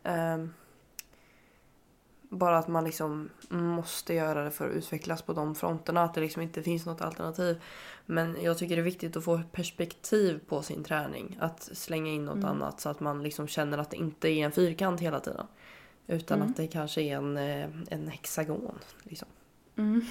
Ehm, 0.02 0.54
bara 2.32 2.58
att 2.58 2.68
man 2.68 2.84
liksom 2.84 3.28
måste 3.48 4.14
göra 4.14 4.44
det 4.44 4.50
för 4.50 4.70
att 4.70 4.74
utvecklas 4.76 5.22
på 5.22 5.32
de 5.32 5.54
fronterna. 5.54 6.02
Att 6.02 6.14
det 6.14 6.20
liksom 6.20 6.42
inte 6.42 6.62
finns 6.62 6.86
något 6.86 7.00
alternativ. 7.00 7.60
Men 8.06 8.36
jag 8.42 8.58
tycker 8.58 8.76
det 8.76 8.82
är 8.82 8.84
viktigt 8.84 9.16
att 9.16 9.24
få 9.24 9.40
perspektiv 9.52 10.40
på 10.48 10.62
sin 10.62 10.84
träning. 10.84 11.36
Att 11.40 11.62
slänga 11.72 12.10
in 12.12 12.24
något 12.24 12.34
Mm. 12.36 12.48
annat 12.48 12.80
så 12.80 12.88
att 12.88 13.00
man 13.00 13.22
liksom 13.22 13.48
känner 13.48 13.78
att 13.78 13.90
det 13.90 13.96
inte 13.96 14.28
är 14.28 14.44
en 14.44 14.52
fyrkant 14.52 15.00
hela 15.00 15.20
tiden. 15.20 15.46
Utan 16.06 16.38
Mm. 16.38 16.50
att 16.50 16.56
det 16.56 16.66
kanske 16.66 17.02
är 17.02 17.16
en, 17.16 17.36
eh, 17.36 17.68
en 17.90 18.08
hexagon. 18.08 18.78
Liksom. 19.02 19.28
Mm. 19.76 20.04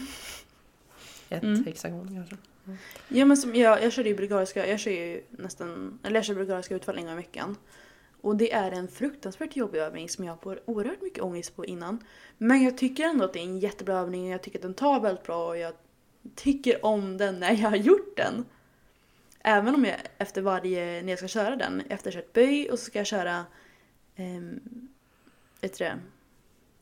Ett 1.29 1.43
Mm. 1.43 1.65
hexagon 1.65 2.07
kanske. 2.15 2.37
Ja 3.07 3.25
men 3.25 3.37
som 3.37 3.55
jag, 3.55 3.83
jag 3.83 3.93
kör 3.93 4.03
ju 4.03 4.15
bulgariska, 4.15 4.67
jag 4.67 4.79
kör 4.79 4.91
ju 4.91 5.23
nästan, 5.29 5.99
eller 6.03 6.15
jag 6.15 6.25
kör 6.25 6.35
bulgariska 6.35 6.75
utfall 6.75 6.97
en 6.97 7.03
gång 7.05 7.13
i 7.13 7.15
veckan. 7.15 7.55
Och 8.21 8.35
det 8.35 8.53
är 8.53 8.71
en 8.71 8.87
fruktansvärt 8.87 9.55
jobbig 9.55 9.79
övning 9.79 10.09
som 10.09 10.25
jag 10.25 10.41
får 10.41 10.61
oerhört 10.65 11.01
mycket 11.01 11.23
ångest 11.23 11.55
på 11.55 11.65
innan. 11.65 12.03
Men 12.37 12.63
jag 12.63 12.77
tycker 12.77 13.03
ändå 13.03 13.25
att 13.25 13.33
det 13.33 13.39
är 13.39 13.43
en 13.43 13.59
jättebra 13.59 13.99
övning 13.99 14.23
och 14.23 14.29
jag 14.29 14.41
tycker 14.41 14.59
att 14.59 14.63
den 14.63 14.73
tar 14.73 14.99
väldigt 14.99 15.23
bra 15.23 15.47
och 15.47 15.57
jag 15.57 15.73
tycker 16.35 16.85
om 16.85 17.17
den 17.17 17.39
när 17.39 17.51
jag 17.51 17.69
har 17.69 17.77
gjort 17.77 18.17
den. 18.17 18.45
Även 19.39 19.75
om 19.75 19.85
jag 19.85 19.95
efter 20.17 20.41
varje, 20.41 21.01
när 21.01 21.09
jag 21.09 21.19
ska 21.19 21.27
köra 21.27 21.55
den, 21.55 21.81
efter 21.89 22.11
jag 22.11 22.23
kört 22.23 22.33
böj 22.33 22.69
och 22.71 22.79
så 22.79 22.85
ska 22.85 22.99
jag 22.99 23.07
köra, 23.07 23.45
um, 24.17 24.59
vet 25.61 25.77
du 25.77 25.83
det? 25.83 25.99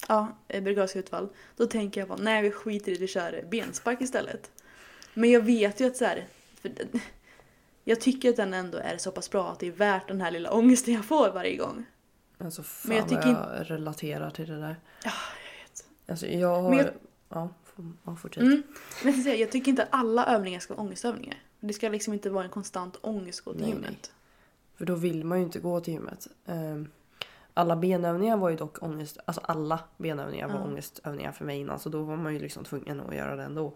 Ja, 0.08 0.38
eh, 0.47 0.63
bulgariska 0.63 0.99
utfall. 0.99 1.30
Då 1.56 1.65
tänker 1.65 2.02
jag 2.02 2.08
bara, 2.08 2.19
nej 2.21 2.41
vi 2.41 2.52
skiter 2.52 2.91
i 2.91 2.95
det, 2.95 3.02
vi 3.02 3.08
kör 3.08 3.45
benspark 3.52 4.02
istället. 4.02 4.52
Men 5.13 5.32
jag 5.32 5.41
vet 5.41 5.80
ju 5.80 5.86
att 5.86 5.97
så 5.97 6.06
här, 6.06 6.28
för 6.62 6.71
jag 7.89 8.02
tycker 8.02 8.30
att 8.30 8.36
den 8.36 8.54
ändå 8.54 8.78
är 8.78 8.97
så 8.97 9.12
pass 9.12 9.30
bra 9.32 9.52
att 9.52 9.60
det 9.60 9.67
är 9.67 9.71
värt 9.71 10.08
den 10.08 10.21
här 10.21 10.32
lilla 10.32 10.52
ångesten 10.54 10.93
jag 10.93 11.06
får 11.06 11.30
varje 11.32 11.56
gång. 11.58 11.86
Alltså 12.38 12.63
fan 12.63 12.89
Men 12.89 12.97
jag 12.97 13.10
tycker 13.10 13.28
jag 13.30 13.71
relaterar 13.71 14.30
till 14.30 14.47
det 14.47 14.60
där. 14.60 14.75
Ja, 15.04 15.12
jag 15.45 15.63
vet. 15.69 15.86
Alltså 16.10 16.28
jag 16.28 16.62
har... 16.62 16.69
Men 16.69 16.78
jag- 16.80 16.89
Ja, 17.32 17.49
ja, 18.06 18.15
fortsätt. 18.15 18.43
Mm. 18.43 18.63
Men 19.04 19.21
jag, 19.23 19.39
jag 19.39 19.52
tycker 19.52 19.69
inte 19.69 19.84
att 19.84 19.89
alla 19.91 20.25
övningar 20.25 20.60
ska 20.60 20.73
vara 20.73 20.84
ångestövningar. 20.84 21.36
Det 21.60 21.73
ska 21.73 21.89
liksom 21.89 22.13
inte 22.13 22.30
vara 22.30 22.43
en 22.43 22.49
konstant 22.49 22.97
ångest 23.02 23.41
gå 23.41 23.52
till 23.54 23.62
Nej, 23.62 23.69
gymmet. 23.71 24.12
För 24.75 24.86
då 24.86 24.95
vill 24.95 25.23
man 25.25 25.38
ju 25.38 25.43
inte 25.43 25.60
gå 25.60 25.80
till 25.80 25.93
gymmet. 25.93 26.28
Ehm, 26.45 26.88
alla 27.54 27.75
benövningar 27.75 28.38
var 28.38 28.49
ju 28.49 28.56
dock 28.56 28.84
ångest. 28.84 29.17
Alltså 29.25 29.41
alla 29.43 29.80
benövningar 29.97 30.47
var 30.47 30.56
Ja. 30.56 30.63
ångestövningar 30.63 31.32
för 31.32 31.45
mig 31.45 31.60
innan. 31.60 31.80
Så 31.80 31.89
då 31.89 32.04
var 32.04 32.15
man 32.17 32.34
ju 32.34 32.39
liksom 32.39 32.63
tvungen 32.63 33.02
att 33.02 33.15
göra 33.15 33.36
det 33.36 33.43
ändå. 33.43 33.73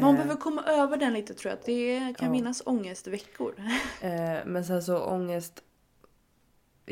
Man 0.00 0.10
Ehm, 0.10 0.14
behöver 0.16 0.36
komma 0.36 0.62
över 0.66 0.96
den 0.96 1.12
lite 1.12 1.34
tror 1.34 1.50
jag. 1.50 1.58
Det 1.64 2.14
kan 2.18 2.28
Ja. 2.28 2.34
finnas 2.34 2.62
ångestveckor. 2.66 3.54
Eh, 4.00 4.38
men 4.46 4.64
sen 4.64 4.82
så 4.82 4.98
ångest 5.04 5.62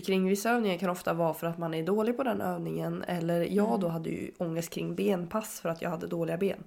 kring 0.07 0.29
vissa 0.29 0.51
övningar 0.51 0.79
kan 0.79 0.91
ofta 0.91 1.13
vara 1.15 1.35
för 1.35 1.47
att 1.47 1.59
man 1.59 1.75
är 1.75 1.83
dålig 1.83 2.17
på 2.17 2.23
den 2.23 2.41
övningen. 2.41 3.05
Eller 3.09 3.41
jag 3.41 3.69
Mm. 3.69 3.81
då 3.81 3.89
hade 3.89 4.11
ju 4.11 4.31
ångest 4.39 4.71
kring 4.71 4.95
benpass 4.95 5.61
för 5.61 5.69
att 5.69 5.83
jag 5.83 5.91
hade 5.91 6.07
dåliga 6.07 6.37
ben. 6.37 6.65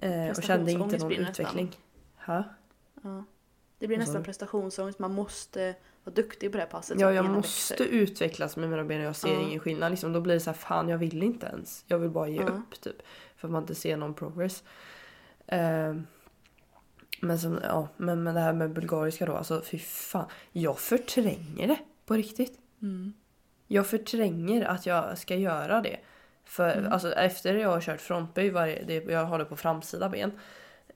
Eh, 0.00 0.28
och 0.30 0.42
kände 0.42 0.72
inte 0.72 0.98
någon 0.98 1.12
utveckling. 1.12 1.76
Ha? 2.26 2.44
Ja. 3.02 3.24
Det 3.78 3.86
blir 3.86 3.98
nästan 3.98 4.22
prestationsångest. 4.24 4.98
Man 4.98 5.14
måste 5.14 5.74
vara 6.04 6.14
duktig 6.14 6.50
på 6.52 6.56
det 6.56 6.62
här 6.62 6.70
passet. 6.70 7.00
Ja, 7.00 7.12
jag 7.12 7.24
måste 7.24 7.74
växer. 7.74 7.86
utvecklas 7.96 8.56
med 8.56 8.70
mina 8.70 8.84
ben 8.84 9.00
och 9.00 9.06
jag 9.06 9.16
ser 9.16 9.32
Ja. 9.34 9.40
ingen 9.40 9.60
skillnad. 9.60 9.90
Liksom, 9.90 10.12
då 10.12 10.20
blir 10.20 10.34
det 10.34 10.40
så 10.40 10.50
här, 10.50 10.56
fan 10.56 10.88
jag 10.88 10.98
vill 10.98 11.22
inte 11.22 11.46
ens. 11.46 11.84
Jag 11.86 11.98
vill 11.98 12.10
bara 12.10 12.28
ge 12.28 12.36
Ja. 12.40 12.46
upp 12.48 12.80
typ. 12.80 12.96
För 13.36 13.48
att 13.48 13.52
man 13.52 13.62
inte 13.62 13.74
ser 13.74 13.96
någon 13.96 14.14
progress. 14.14 14.62
Ehm, 15.50 16.06
men, 17.20 17.38
som, 17.38 17.60
ja, 17.62 17.88
men, 17.96 18.22
men 18.22 18.34
det 18.34 18.40
här 18.40 18.52
med 18.52 18.72
bulgariska 18.72 19.26
då, 19.26 19.36
alltså 19.36 19.62
fy 19.62 19.78
fan. 19.78 20.26
Jag 20.52 20.78
förtränger 20.78 21.68
det 21.68 21.78
på 22.06 22.14
riktigt. 22.14 22.58
Mm. 22.82 23.12
Jag 23.66 23.86
förtränger 23.86 24.64
att 24.64 24.86
jag 24.86 25.18
ska 25.18 25.36
göra 25.36 25.80
det. 25.80 25.96
För 26.44 26.76
Mm. 26.76 26.92
alltså, 26.92 27.12
efter 27.12 27.54
jag 27.54 27.68
har 27.68 27.80
kört 27.80 28.00
frontböj, 28.00 28.50
varje, 28.50 28.84
det, 28.84 29.04
jag 29.04 29.24
har 29.24 29.38
det 29.38 29.44
på 29.44 29.56
framsida 29.56 30.08
ben. 30.08 30.32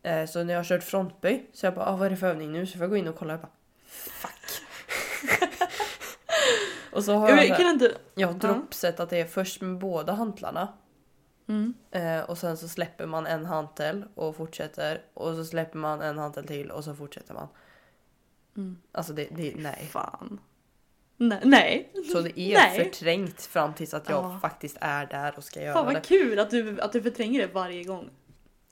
Eh, 0.03 0.27
så 0.27 0.45
när 0.45 0.53
jag 0.53 0.59
har 0.61 0.65
kört 0.65 0.83
frontböj 0.83 1.47
så 1.53 1.67
jag 1.67 1.75
bara, 1.75 1.87
ah, 1.87 1.97
vad 1.97 2.07
är 2.07 2.11
det 2.11 2.17
för 2.17 2.27
övning 2.27 2.53
nu? 2.53 2.67
Så 2.67 2.73
får 2.73 2.81
jag 2.83 2.91
gå 2.91 2.97
in 2.97 3.09
och 3.09 3.17
kolla 3.17 3.35
och 3.35 3.41
bara, 3.41 3.51
fuck. 3.87 4.31
och 6.93 7.05
så 7.05 7.15
har 7.15 7.29
Jag 7.29 7.47
jag, 7.47 7.61
inte... 7.61 7.93
jag 8.15 8.29
har 8.29 8.35
droppset 8.35 9.01
att 9.01 9.11
det 9.11 9.21
är 9.21 9.25
först 9.25 9.61
med 9.61 9.79
båda 9.79 10.13
hantlarna. 10.13 10.69
Mm. 11.47 11.75
Eh, 11.91 12.21
och 12.21 12.39
sen 12.39 12.57
så 12.57 12.69
släpper 12.69 13.07
man 13.07 13.27
en 13.27 13.45
hantel 13.47 14.05
och 14.15 14.37
fortsätter. 14.37 15.03
Och 15.15 15.35
så 15.35 15.45
släpper 15.45 15.79
man 15.79 16.03
en 16.03 16.19
hantel 16.19 16.47
till 16.47 16.71
och 16.71 16.85
så 16.85 16.95
fortsätter 16.95 17.35
man. 17.35 17.49
Mm. 18.57 18.77
Alltså 18.93 19.13
det, 19.13 19.29
det 19.31 19.55
nej. 19.57 19.89
Fan. 19.91 20.41
Nej. 21.17 21.41
Nej. 21.45 21.93
Så 22.13 22.21
det 22.21 22.41
är 22.41 22.55
Nej. 22.55 22.85
förträngt 22.85 23.41
fram 23.43 23.75
tills 23.75 23.95
att 23.95 24.09
jag 24.09 24.25
Ja. 24.25 24.39
faktiskt 24.43 24.77
är 24.81 25.07
där 25.07 25.35
och 25.37 25.45
ska 25.45 25.63
göra 25.63 25.73
Fan 25.75 25.87
det. 25.87 25.93
vad 25.95 26.03
kul 26.05 26.39
att 26.39 26.51
du, 26.51 26.81
att 26.81 26.93
du 26.93 27.03
förtränger 27.03 27.41
det 27.47 27.55
varje 27.55 27.85
gång. 27.85 28.11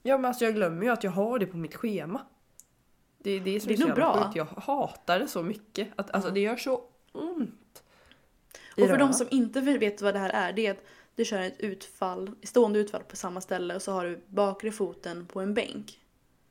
Ja 0.03 0.19
men 0.19 0.25
alltså 0.25 0.45
jag 0.45 0.55
glömmer 0.55 0.83
ju 0.87 0.93
att 0.93 1.05
jag 1.05 1.11
har 1.11 1.39
det 1.39 1.47
på 1.47 1.57
mitt 1.57 1.75
schema. 1.75 2.21
Det 3.19 3.31
är 3.31 3.41
det 3.41 3.61
som 3.61 3.69
Det 3.69 3.75
är, 3.75 3.85
är 3.85 3.89
så 3.89 3.95
bra. 3.95 4.23
sjukt. 4.25 4.37
Jag 4.37 4.45
hatar 4.45 5.19
det 5.19 5.29
så 5.29 5.43
mycket. 5.43 5.89
Att, 5.97 6.11
alltså 6.11 6.29
Ja. 6.31 6.35
det 6.35 6.41
gör 6.41 6.57
så 6.57 6.83
ont. 7.13 7.83
Och 8.77 8.89
för 8.89 8.97
de 8.97 9.13
som 9.13 9.27
inte 9.31 9.61
vet 9.61 10.03
vad 10.03 10.15
det 10.15 10.19
här 10.19 10.31
är, 10.31 10.53
det 10.53 10.67
är 10.67 10.71
att 10.71 10.83
du 11.17 11.25
kör 11.25 11.41
ett 11.43 11.61
utfall, 11.61 12.31
stående 12.43 12.79
utfall 12.79 13.03
på 13.03 13.17
samma 13.17 13.41
ställe 13.41 13.75
och 13.75 13.83
så 13.83 13.93
har 13.93 14.05
du 14.05 14.21
bakre 14.29 14.71
foten 14.73 15.27
på 15.27 15.41
en 15.41 15.55
bänk. 15.55 15.99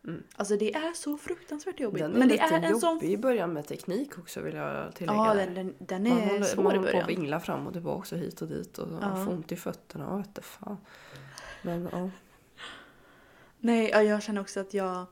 Mm. 0.08 0.24
Alltså 0.36 0.58
det 0.58 0.76
är 0.76 0.94
så 0.94 1.18
fruktansvärt 1.18 1.80
jobbigt. 1.80 2.02
Den 2.02 2.12
är 2.16 2.20
Men 2.20 2.28
det 2.28 2.34
lite 2.34 2.44
är 2.46 2.54
en 2.58 2.64
jobbig 2.64 2.80
sån... 2.82 3.04
i 3.04 3.18
början 3.18 3.54
med 3.54 3.68
teknik 3.68 4.18
också 4.18 4.42
vill 4.42 4.56
jag 4.56 4.96
tillägga. 4.96 5.18
Ja, 5.18 5.34
den, 5.34 5.54
den, 5.54 5.76
den 5.80 6.04
man 6.04 6.18
är 6.18 6.28
håller, 6.28 6.44
svår 6.44 6.64
man 6.64 6.74
i 6.74 6.78
håller 6.78 6.92
på 6.92 6.98
att 6.98 7.06
början. 7.06 7.22
vingla 7.22 7.40
fram 7.40 7.68
och 7.68 7.74
tillbaka 7.74 8.16
och 8.16 8.22
hit 8.22 8.42
och 8.42 8.48
dit 8.48 8.78
och 8.78 8.88
Ja. 9.02 9.26
får 9.26 9.32
ont 9.34 9.52
i 9.52 9.56
fötterna 9.56 10.08
och 10.08 10.20
vet 10.20 10.46
fan. 10.46 10.78
Men 11.62 11.90
ja. 11.92 12.10
Nej, 13.60 13.90
ja, 13.94 14.04
jag 14.04 14.24
känner 14.24 14.42
också 14.42 14.60
att 14.60 14.74
jag... 14.74 15.06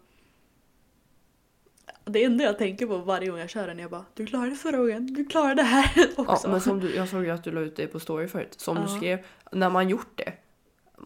Det 2.11 2.23
enda 2.23 2.43
jag 2.43 2.57
tänker 2.57 2.87
på 2.87 2.97
varje 2.97 3.29
gång 3.29 3.39
jag 3.39 3.49
kör 3.49 3.67
den 3.67 3.77
är 3.79 3.81
jag 3.83 3.91
bara 3.91 4.05
du 4.13 4.25
klarade 4.25 4.55
förra 4.55 4.77
gången, 4.77 5.13
du 5.13 5.25
klarade 5.25 5.55
det 5.55 5.63
här 5.63 5.91
ja 6.17 6.23
också. 6.33 6.49
men 6.49 6.61
som 6.61 6.79
du, 6.79 6.95
jag 6.95 7.09
såg 7.09 7.23
ju 7.23 7.29
att 7.31 7.43
du 7.43 7.51
la 7.51 7.59
ut 7.61 7.75
det 7.75 7.87
på 7.87 7.99
story 7.99 8.27
förut. 8.27 8.53
Som 8.61 8.75
du 8.75 8.81
Ja. 8.81 8.87
skrev, 8.97 9.25
när 9.51 9.69
man 9.69 9.89
gjort 9.89 10.11
det 10.17 10.33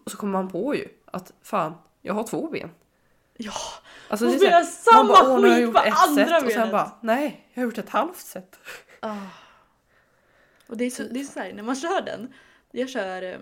så 0.07 0.17
kommer 0.17 0.33
man 0.33 0.49
på 0.51 0.75
ju 0.75 0.87
att 1.05 1.33
fan, 1.41 1.73
jag 2.01 2.13
har 2.13 2.23
två 2.27 2.49
ben. 2.49 2.69
Ja, 3.37 3.51
Alltså, 4.07 4.25
Och 4.27 4.31
det 4.39 4.45
är 4.47 4.63
samma 4.63 4.97
man 5.03 5.07
bara, 5.07 5.33
"Åh, 5.33 5.41
nu 5.41 5.47
har 5.47 5.47
jag 5.47 5.55
skit 5.57 5.63
gjort 5.65 5.73
på 5.75 5.81
ett 5.81 5.93
andra 6.09 6.25
set 6.25 6.43
och 6.45 6.51
sen 6.51 6.57
benet." 6.59 6.71
bara 6.71 6.91
nej, 7.01 7.47
jag 7.53 7.61
har 7.61 7.65
gjort 7.65 7.77
ett 7.77 7.89
halvt 7.89 8.17
set. 8.17 8.59
Ah. 8.99 9.17
Och 10.67 10.77
det 10.77 10.85
är 10.85 10.89
så, 10.89 11.03
det 11.03 11.19
är 11.19 11.23
så 11.23 11.39
här, 11.39 11.53
när 11.53 11.63
man 11.63 11.75
kör 11.75 12.01
den. 12.01 12.33
Jag 12.71 12.89
kör, 12.89 13.21
eh, 13.21 13.37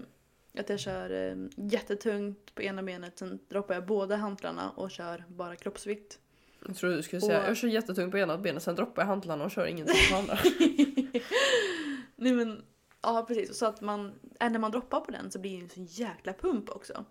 att 0.60 0.70
jag 0.70 0.80
kör 0.80 1.30
eh, 1.30 1.36
jättetungt 1.56 2.56
på 2.56 2.62
ena 2.62 2.84
benet, 2.84 3.20
sen 3.20 3.40
droppar 3.50 3.74
jag 3.74 3.86
båda 3.86 4.16
hantlarna 4.16 4.70
och 4.70 4.92
kör 4.92 5.24
bara 5.28 5.56
kroppsvikt. 5.56 6.20
Jag 6.68 6.76
trodde 6.76 6.96
du 6.96 7.02
skulle 7.04 7.22
säga 7.22 7.42
Och- 7.42 7.50
jag 7.50 7.58
kör 7.58 7.68
jättetungt 7.68 8.12
på 8.12 8.18
ena 8.18 8.38
benet 8.38 8.64
sen 8.64 8.76
droppar 8.76 9.02
jag 9.02 9.08
hantlarna 9.08 9.44
och 9.46 9.52
kör 9.52 9.66
ingenting 9.66 9.96
på 10.12 10.18
andra. 10.18 10.38
Nej 12.16 12.32
men, 12.34 12.62
ja 13.02 13.26
precis. 13.28 13.50
Och 13.50 13.56
så 13.56 13.66
att 13.66 13.82
man, 13.82 14.12
äh, 14.40 14.50
när 14.50 14.60
man 14.60 14.72
droppar 14.72 15.00
på 15.00 15.12
den 15.12 15.32
så 15.32 15.40
blir 15.40 15.58
det 15.58 15.64
en 15.64 15.70
sån 15.70 15.86
jäkla 15.86 16.34
pump 16.34 16.70
också. 16.70 17.06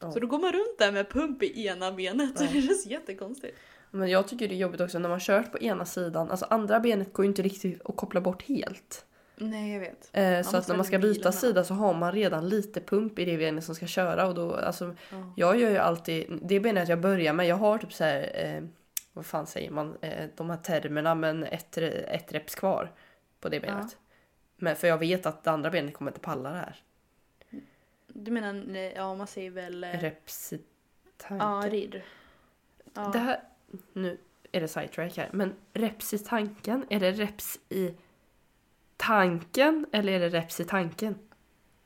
Ja. 0.00 0.12
Så 0.12 0.18
då 0.18 0.26
går 0.26 0.38
man 0.38 0.52
runt 0.52 0.78
där 0.78 0.92
med 0.92 1.10
pump 1.10 1.42
i 1.42 1.66
ena 1.66 1.92
benet. 1.92 2.32
Ja. 2.40 2.46
Det 2.52 2.62
känns 2.62 2.86
jättekonstigt. 2.86 3.56
Men 3.90 4.10
jag 4.10 4.28
tycker 4.28 4.48
det 4.48 4.54
är 4.54 4.56
jobbigt 4.56 4.80
också 4.80 4.98
när 4.98 5.08
man 5.08 5.20
kört 5.20 5.52
på 5.52 5.58
ena 5.58 5.84
sidan, 5.84 6.30
alltså 6.30 6.46
andra 6.50 6.80
benet 6.80 7.12
går 7.12 7.24
ju 7.24 7.28
inte 7.28 7.42
riktigt 7.42 7.80
att 7.84 7.96
koppla 7.96 8.20
bort 8.20 8.42
helt. 8.42 9.04
Nej 9.38 9.72
jag 9.72 9.80
vet. 9.80 10.10
Eh, 10.12 10.50
så 10.50 10.56
att 10.56 10.68
när 10.68 10.76
man 10.76 10.84
ska 10.84 10.98
byta 10.98 11.32
sida 11.32 11.64
så 11.64 11.74
har 11.74 11.94
man 11.94 12.12
redan 12.12 12.48
lite 12.48 12.80
pump 12.80 13.18
i 13.18 13.24
det 13.24 13.36
benet 13.38 13.64
som 13.64 13.74
ska 13.74 13.86
köra 13.86 14.26
och 14.26 14.34
då, 14.34 14.54
alltså 14.54 14.94
Ja. 15.10 15.32
jag 15.36 15.60
gör 15.60 15.70
ju 15.70 15.76
alltid, 15.78 16.38
det 16.42 16.60
benet 16.60 16.88
jag 16.88 17.00
börjar 17.00 17.32
med, 17.32 17.46
jag 17.46 17.56
har 17.56 17.78
typ 17.78 17.92
så 17.92 18.04
här, 18.04 18.30
eh, 18.34 18.62
vad 19.16 19.26
fan 19.26 19.46
säger 19.46 19.70
man, 19.70 19.96
eh, 20.00 20.28
de 20.36 20.50
här 20.50 20.56
termerna 20.56 21.14
men 21.14 21.44
ett, 21.44 21.78
ett 21.78 22.32
reps 22.32 22.54
kvar 22.54 22.92
på 23.40 23.48
det 23.48 23.60
benet. 23.60 23.96
Men 24.56 24.76
för 24.76 24.88
jag 24.88 24.98
vet 24.98 25.26
att 25.26 25.44
det 25.44 25.50
andra 25.50 25.70
benet 25.70 25.94
kommer 25.94 26.10
inte 26.10 26.20
palla 26.20 26.50
det 26.50 26.56
här. 26.56 26.82
Du 28.08 28.30
menar, 28.30 28.76
ja 28.96 29.14
man 29.14 29.26
säger 29.26 29.50
väl... 29.50 29.84
eh, 29.84 29.90
Reps. 30.00 30.52
Ja, 31.28 31.64
rid. 31.70 32.02
Ja. 32.94 33.10
Det 33.12 33.18
här, 33.18 33.40
nu 33.92 34.18
är 34.52 34.60
det 34.60 34.68
sidetrack 34.68 35.16
här, 35.16 35.28
men 35.32 35.54
reps 35.72 36.14
i 36.14 36.18
tanken, 36.18 36.86
är 36.90 37.00
det 37.00 37.12
reps 37.12 37.58
i 37.68 37.94
tanken 38.96 39.86
eller 39.92 40.12
är 40.12 40.20
det 40.20 40.28
reps 40.28 40.60
i 40.60 40.64
tanken? 40.64 41.18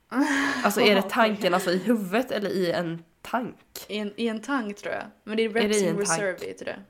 Alltså 0.64 0.80
är 0.80 0.94
det 0.94 1.02
tanken 1.10 1.54
alltså 1.54 1.70
i 1.70 1.78
huvudet 1.78 2.30
eller 2.30 2.50
i 2.50 2.70
en 2.72 3.04
tank? 3.22 3.84
I 3.88 3.98
en, 3.98 4.12
I 4.16 4.28
en 4.28 4.40
tank 4.40 4.76
tror 4.76 4.94
jag. 4.94 5.04
Men 5.24 5.36
det 5.36 5.42
är 5.42 5.56
Är 5.56 5.68
reps 5.68 5.78
det 5.78 5.84
i 5.84 5.88
in 5.88 5.88
en 5.88 5.96
tank? 5.96 6.08
reserve 6.20 6.46
heter 6.46 6.64
det. 6.64 6.82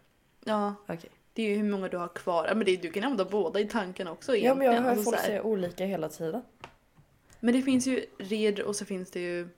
Ja, 0.44 0.74
Okej. 0.87 1.11
det 1.33 1.42
är 1.42 1.46
ju 1.48 1.57
hur 1.57 1.70
många 1.70 1.88
du 1.88 1.96
har 1.96 2.09
kvar. 2.09 2.46
Ja, 2.48 2.55
men 2.55 2.64
det, 2.66 2.76
du 2.76 2.90
kan 2.90 3.05
använda 3.05 3.24
båda 3.24 3.61
i 3.61 3.68
tanken 3.68 4.09
också 4.09 4.37
Ja 4.37 4.55
men 4.55 4.66
jag 4.66 4.72
egentligen. 4.74 4.85
hör 4.85 4.90
Alltså, 4.90 5.05
folk 5.05 5.16
så 5.16 5.20
här. 5.22 5.29
säga 5.29 5.42
olika 5.42 5.85
hela 5.85 6.09
tiden. 6.09 6.42
Men 7.40 7.55
det 7.55 7.62
finns 7.62 7.87
ju 7.87 8.07
red 8.18 8.61
och 8.61 8.76
så 8.76 8.85
finns 8.85 9.11
det 9.11 9.20
ju... 9.20 9.48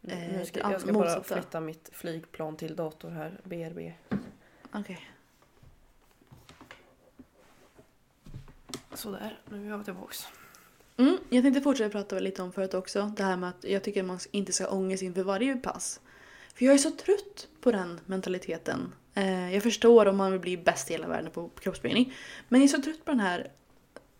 Nu 0.00 0.12
Eh, 0.12 0.44
ska, 0.44 0.66
det 0.66 0.72
jag 0.72 0.80
ska 0.80 0.92
bara 0.92 1.04
motsatta. 1.04 1.34
flytta 1.34 1.60
mitt 1.60 1.90
flygplan 1.92 2.56
till 2.56 2.76
dator 2.76 3.10
här, 3.10 3.40
BRB. 3.44 3.92
Okej. 4.72 5.08
Sådär, 8.94 9.38
nu 9.50 9.66
är 9.66 9.70
jag 9.70 9.84
tillbaks. 9.84 10.26
Mm, 10.96 11.18
jag 11.30 11.42
tänkte 11.44 11.60
fortsätta 11.60 11.90
prata 11.90 12.18
lite 12.18 12.42
om 12.42 12.52
förut 12.52 12.74
också. 12.74 13.12
Det 13.16 13.22
här 13.22 13.36
med 13.36 13.48
att 13.48 13.64
jag 13.64 13.82
tycker 13.84 14.00
att 14.00 14.06
man 14.06 14.18
inte 14.30 14.52
ska 14.52 14.64
ha 14.64 14.70
ångest 14.70 15.02
inför 15.02 15.22
varje 15.22 15.56
pass. 15.56 16.00
För 16.54 16.64
jag 16.64 16.74
är 16.74 16.78
så 16.78 16.90
trött 16.90 17.48
på 17.60 17.72
den 17.72 18.00
mentaliteten. 18.06 18.92
Eh, 19.14 19.54
jag 19.54 19.62
förstår 19.62 20.06
om 20.06 20.16
man 20.16 20.32
vill 20.32 20.40
bli 20.40 20.56
bäst 20.56 20.90
i 20.90 20.92
hela 20.92 21.08
världen 21.08 21.30
på 21.30 21.48
kroppsbyggnad. 21.48 22.04
Men 22.48 22.60
jag 22.60 22.68
är 22.68 22.76
så 22.76 22.82
trött 22.82 23.04
på 23.04 23.10
den 23.10 23.20
här 23.20 23.50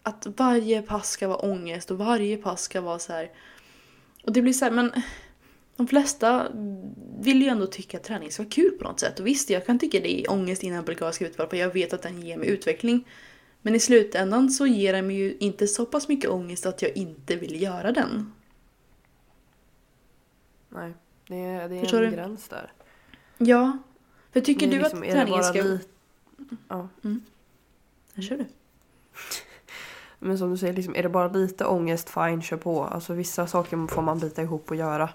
att 0.03 0.27
varje 0.37 0.83
pass 0.83 1.11
ska 1.11 1.29
vara 1.29 1.39
ångest 1.39 1.91
och 1.91 1.99
varje 1.99 2.37
pass 2.37 2.63
ska 2.63 2.81
vara 2.81 2.99
så 2.99 3.13
här. 3.13 3.31
Och 4.25 4.33
det 4.33 4.43
blir 4.43 4.53
så 4.53 4.65
här, 4.65 4.73
men 4.73 4.93
de 5.77 5.87
flesta 5.87 6.49
vill 7.21 7.43
ju 7.43 7.49
ändå 7.49 7.67
tycka 7.67 7.97
att 7.97 8.05
träning 8.05 8.31
ska 8.31 8.43
vara 8.43 8.51
kul 8.51 8.71
på 8.71 8.85
något 8.85 9.01
sätt. 9.01 9.21
Och 9.21 9.27
visst, 9.27 9.51
jag 9.51 9.67
kan 9.67 9.79
tycka 9.79 10.01
det 10.01 10.21
är 10.21 10.31
ångest 10.31 10.63
innan 10.63 10.85
bulgariska 10.85 11.27
utvarp 11.27 11.53
och 11.53 11.59
jag 11.59 11.73
vet 11.73 11.93
att 11.93 12.03
den 12.03 12.23
ger 12.23 12.37
mig 12.37 12.49
utveckling. 12.49 13.09
Men 13.63 13.75
i 13.75 13.81
slutändan 13.81 14.51
så 14.51 14.67
ger 14.67 14.93
den 14.93 15.07
mig 15.07 15.17
ju 15.17 15.37
inte 15.41 15.67
så 15.67 15.87
pass 15.87 16.09
mycket 16.09 16.31
ångest 16.31 16.67
att 16.67 16.83
jag 16.83 16.97
inte 16.97 17.37
vill 17.37 17.63
göra 17.63 17.93
den. 17.93 18.33
Nej, 20.69 20.93
det 21.27 21.37
är, 21.37 21.69
det 21.69 21.77
är 21.77 21.95
en 21.95 22.11
du? 22.11 22.17
gräns 22.17 22.49
där. 22.49 22.73
Ja. 23.39 23.79
För 24.33 24.41
tycker 24.41 24.67
är 24.67 24.71
du 24.71 24.79
liksom- 24.79 25.03
att 25.03 25.11
träningen 25.11 25.45
ska... 25.45 25.63
li- 25.63 25.81
Ja. 26.69 26.89
Ja, 28.15 28.23
kör 28.23 28.37
du. 28.39 28.47
Men 30.19 30.39
som 30.39 30.51
du 30.51 30.57
säger, 30.57 30.73
liksom, 30.73 30.97
är 30.97 31.03
det 31.03 31.09
bara 31.09 31.29
lite 31.29 31.65
ångest, 31.65 32.11
fine, 32.11 32.43
kör 32.43 32.57
på. 32.57 32.85
Alltså 32.85 33.13
vissa 33.15 33.47
saker 33.47 33.87
får 33.87 34.03
man 34.03 34.19
bita 34.19 34.43
ihop 34.43 34.71
och 34.71 34.77
göra. 34.77 35.11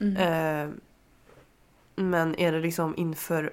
Mm. 0.00 0.16
Eh, 0.16 0.74
men 1.96 2.34
är 2.38 2.52
det 2.52 2.60
liksom 2.60 2.94
inför 2.96 3.52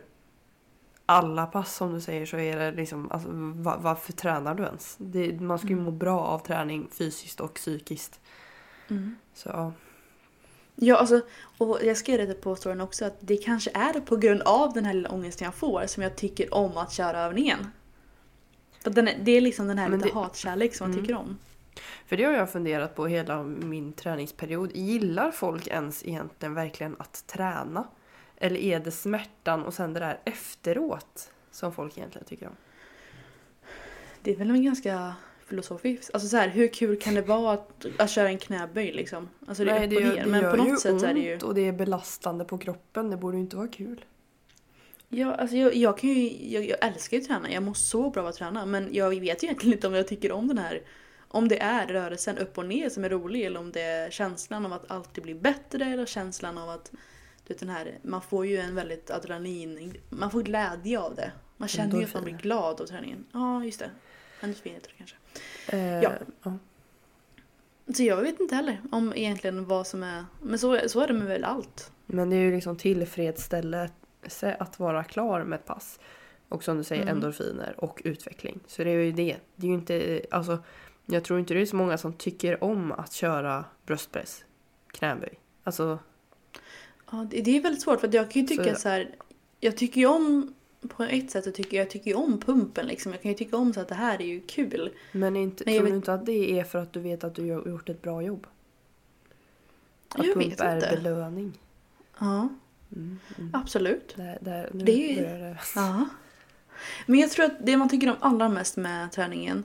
alla 1.05 1.45
pass 1.45 1.75
som 1.75 1.93
du 1.93 2.01
säger 2.01 2.25
så 2.25 2.37
är 2.37 2.57
det 2.57 2.71
liksom, 2.71 3.11
alltså, 3.11 3.29
va- 3.55 3.77
varför 3.79 4.13
tränar 4.13 4.55
du 4.55 4.63
ens? 4.63 4.95
Det, 4.99 5.41
man 5.41 5.59
ska 5.59 5.67
ju 5.67 5.73
Mm. 5.73 5.85
må 5.85 5.91
bra 5.91 6.19
av 6.19 6.39
träning 6.39 6.87
fysiskt 6.91 7.39
och 7.39 7.53
psykiskt. 7.53 8.19
Mm. 8.89 9.15
Så 9.33 9.73
ja. 10.79 10.95
Alltså, 10.97 11.21
och 11.57 11.79
jag 11.83 11.97
ska 11.97 12.11
göra 12.11 12.25
det 12.25 12.33
på 12.33 12.55
den 12.63 12.81
också 12.81 13.05
att 13.05 13.17
det 13.19 13.37
kanske 13.37 13.71
är 13.73 13.99
på 13.99 14.15
grund 14.15 14.41
av 14.41 14.73
den 14.73 14.85
här 14.85 14.93
lilla 14.93 15.09
ångesten 15.11 15.45
jag 15.45 15.55
får 15.55 15.83
som 15.87 16.03
jag 16.03 16.15
tycker 16.15 16.53
om 16.53 16.77
att 16.77 16.91
köra 16.91 17.19
övningen. 17.19 17.67
För 18.83 18.89
den 18.91 19.07
är, 19.07 19.17
det 19.23 19.31
är 19.31 19.41
liksom 19.41 19.67
den 19.67 19.77
här 19.77 19.89
Men 19.89 19.99
lite 19.99 20.09
det- 20.09 20.19
hatkärlek 20.19 20.75
som 20.75 20.85
man 20.87 20.91
Mm. 20.93 21.03
tycker 21.05 21.19
om. 21.19 21.37
För 22.05 22.17
det 22.17 22.23
har 22.23 22.33
jag 22.33 22.51
funderat 22.51 22.95
på 22.95 23.07
hela 23.07 23.43
min 23.43 23.93
träningsperiod. 23.93 24.71
Gillar 24.75 25.31
folk 25.31 25.67
ens 25.67 26.05
egentligen 26.05 26.53
verkligen 26.53 26.95
att 26.99 27.27
träna? 27.27 27.87
Eller 28.37 28.59
är 28.59 28.79
det 28.79 28.91
smärtan 28.91 29.63
och 29.63 29.73
sen 29.73 29.93
det 29.93 29.99
där 29.99 30.19
efteråt 30.25 31.31
som 31.51 31.73
folk 31.73 31.97
egentligen 31.97 32.27
tycker 32.27 32.47
om? 32.47 32.55
Det 34.21 34.31
är 34.31 34.35
väl 34.35 34.49
en 34.49 34.63
ganska 34.65 35.13
filosofiskt. 35.47 36.13
Alltså 36.13 36.29
så 36.29 36.37
här, 36.37 36.47
hur 36.47 36.67
kul 36.67 36.99
kan 36.99 37.13
det 37.13 37.21
vara 37.21 37.53
att, 37.53 37.85
att 37.97 38.09
köra 38.09 38.29
en 38.29 38.37
knäböj 38.37 38.91
liksom? 38.91 39.29
Alltså 39.47 39.65
det 39.65 39.73
Nej, 39.73 39.87
det 39.87 39.95
och 39.95 40.01
gör, 40.01 40.15
det 40.15 40.25
Men 40.25 40.41
gör 40.41 40.51
på 40.51 40.57
något 40.57 40.67
ju 40.67 40.77
sätt 40.77 40.91
ont 40.91 41.01
så 41.01 41.07
är 41.07 41.13
det 41.13 41.19
ju... 41.19 41.37
och 41.37 41.55
det 41.55 41.61
är 41.61 41.71
belastande 41.71 42.45
på 42.45 42.57
kroppen. 42.57 43.09
Det 43.09 43.17
borde 43.17 43.37
ju 43.37 43.43
inte 43.43 43.55
vara 43.55 43.67
kul. 43.67 44.05
Ja, 45.09 45.35
alltså 45.35 45.55
jag, 45.55 45.75
jag, 45.75 45.97
kan 45.97 46.09
ju, 46.09 46.49
jag, 46.53 46.69
jag 46.69 46.77
älskar 46.85 47.17
ju 47.17 47.21
att 47.21 47.27
träna, 47.27 47.51
jag 47.51 47.63
mår 47.63 47.73
så 47.73 48.09
bra 48.09 48.21
av 48.21 48.27
att 48.27 48.35
träna 48.35 48.65
men 48.65 48.89
jag 48.91 49.09
vet 49.19 49.43
egentligen 49.43 49.73
inte 49.73 49.87
om 49.87 49.93
jag 49.93 50.07
tycker 50.07 50.31
om 50.31 50.47
den 50.47 50.57
här 50.57 50.81
om 51.27 51.47
det 51.47 51.59
är 51.59 51.87
rörelsen 51.87 52.37
upp 52.37 52.57
och 52.57 52.65
ner 52.65 52.89
som 52.89 53.03
är 53.03 53.09
rolig 53.09 53.45
eller 53.45 53.59
om 53.59 53.71
det 53.71 53.81
är 53.81 54.09
känslan 54.09 54.65
av 54.65 54.73
att 54.73 54.91
alltid 54.91 55.23
bli 55.23 55.35
bättre 55.35 55.85
eller 55.85 56.05
känslan 56.05 56.57
av 56.57 56.69
att 56.69 56.91
du 57.47 57.53
vet, 57.53 57.59
den 57.59 57.69
här, 57.69 57.99
man 58.01 58.21
får 58.21 58.45
ju 58.45 58.57
en 58.57 58.75
väldigt 58.75 59.11
adrenalin, 59.11 59.97
man 60.09 60.31
får 60.31 60.43
glädje 60.43 60.99
av 60.99 61.15
det. 61.15 61.31
Man 61.57 61.69
känner 61.69 61.99
ju 61.99 62.03
att 62.03 62.13
man 62.13 62.23
blir 62.23 62.37
glad 62.37 62.81
av 62.81 62.85
träningen. 62.85 63.25
Ja, 63.31 63.63
just 63.63 63.79
det. 63.79 63.89
Endorfiner 64.41 64.81
kanske. 64.97 65.15
Eh, 65.67 66.01
Ja. 66.01 66.11
ja. 66.43 66.57
Så 67.95 68.03
jag 68.03 68.17
vet 68.17 68.39
inte 68.39 68.55
heller 68.55 68.81
om 68.91 69.13
egentligen 69.15 69.65
vad 69.65 69.87
som 69.87 70.03
är, 70.03 70.25
men 70.41 70.59
så, 70.59 70.79
så 70.89 70.99
är 70.99 71.07
det 71.07 71.13
med 71.13 71.27
väl 71.27 71.43
allt. 71.43 71.91
Men 72.05 72.29
det 72.29 72.35
är 72.35 72.39
ju 72.39 72.51
liksom 72.55 72.75
tillfredsställelse 72.77 74.55
att 74.59 74.79
vara 74.79 75.03
klar 75.03 75.43
med 75.43 75.59
ett 75.59 75.65
pass. 75.65 75.99
Och 76.49 76.63
som 76.63 76.77
du 76.77 76.83
säger 76.83 77.01
Mm. 77.01 77.15
endorfiner 77.15 77.73
och 77.77 78.01
utveckling. 78.05 78.59
Så 78.67 78.83
det 78.83 78.89
är 78.89 79.03
ju 79.03 79.11
det. 79.11 79.37
Det 79.55 79.67
är 79.67 79.69
ju 79.69 79.75
inte, 79.75 80.21
alltså, 80.31 80.57
jag 81.05 81.23
tror 81.23 81.39
inte 81.39 81.53
det 81.53 81.61
är 81.61 81.65
så 81.65 81.75
många 81.75 81.97
som 81.97 82.13
tycker 82.13 82.63
om 82.63 82.91
att 82.91 83.13
köra 83.13 83.65
bröstpress, 83.85 84.45
knäböj. 84.87 85.39
Alltså, 85.63 85.99
Ja, 87.11 87.27
det, 87.29 87.57
är 87.57 87.61
väldigt 87.61 87.81
svårt 87.81 87.99
för 87.99 88.07
att 88.07 88.13
jag 88.13 88.31
kan 88.31 88.41
ju 88.41 88.47
tycka 88.47 88.75
Så- 88.75 88.81
så, 88.81 88.89
här. 88.89 89.15
Jag 89.59 89.77
tycker 89.77 90.01
ju 90.01 90.07
om 90.07 90.53
på 90.87 91.03
ett 91.03 91.31
sätt 91.31 91.43
så 91.43 91.51
tycker 91.51 91.77
jag, 91.77 91.89
tycker 91.89 92.17
om 92.17 92.39
pumpen 92.39 92.87
liksom. 92.87 93.11
Jag 93.11 93.21
kan 93.21 93.31
ju 93.31 93.37
tycka 93.37 93.57
om 93.57 93.73
så 93.73 93.79
att 93.79 93.87
det 93.87 93.95
här 93.95 94.21
är 94.21 94.25
ju 94.25 94.41
kul. 94.41 94.89
men 95.11 95.35
inte, 95.35 95.63
Men 95.65 95.73
tror 95.73 95.83
du 95.85 95.91
vet- 95.91 95.95
inte 95.95 96.13
att 96.13 96.25
det 96.25 96.59
är 96.59 96.63
för 96.63 96.79
att 96.79 96.93
du 96.93 96.99
vet 96.99 97.23
att 97.23 97.35
du 97.35 97.51
har 97.51 97.67
gjort 97.67 97.89
ett 97.89 98.01
bra 98.01 98.21
jobb? 98.21 98.47
Att 100.09 100.25
Jag 100.25 100.33
pump 100.33 100.61
är 100.61 100.75
inte. 100.75 100.89
belöning. 100.95 101.53
Ja, 102.19 102.49
Mm, 102.95 103.19
mm. 103.37 103.51
absolut. 103.53 104.13
Där, 104.15 104.37
där, 104.41 104.69
nu 104.73 104.83
Det 104.83 105.19
är 105.19 105.39
det. 105.39 105.57
Ja. 105.75 106.05
Men 107.05 107.19
jag 107.19 107.31
tror 107.31 107.45
att 107.45 107.65
det 107.65 107.77
man 107.77 107.89
tycker 107.89 108.09
om 108.09 108.15
allra 108.19 108.49
mest 108.49 108.77
med 108.77 109.11
träningen 109.11 109.63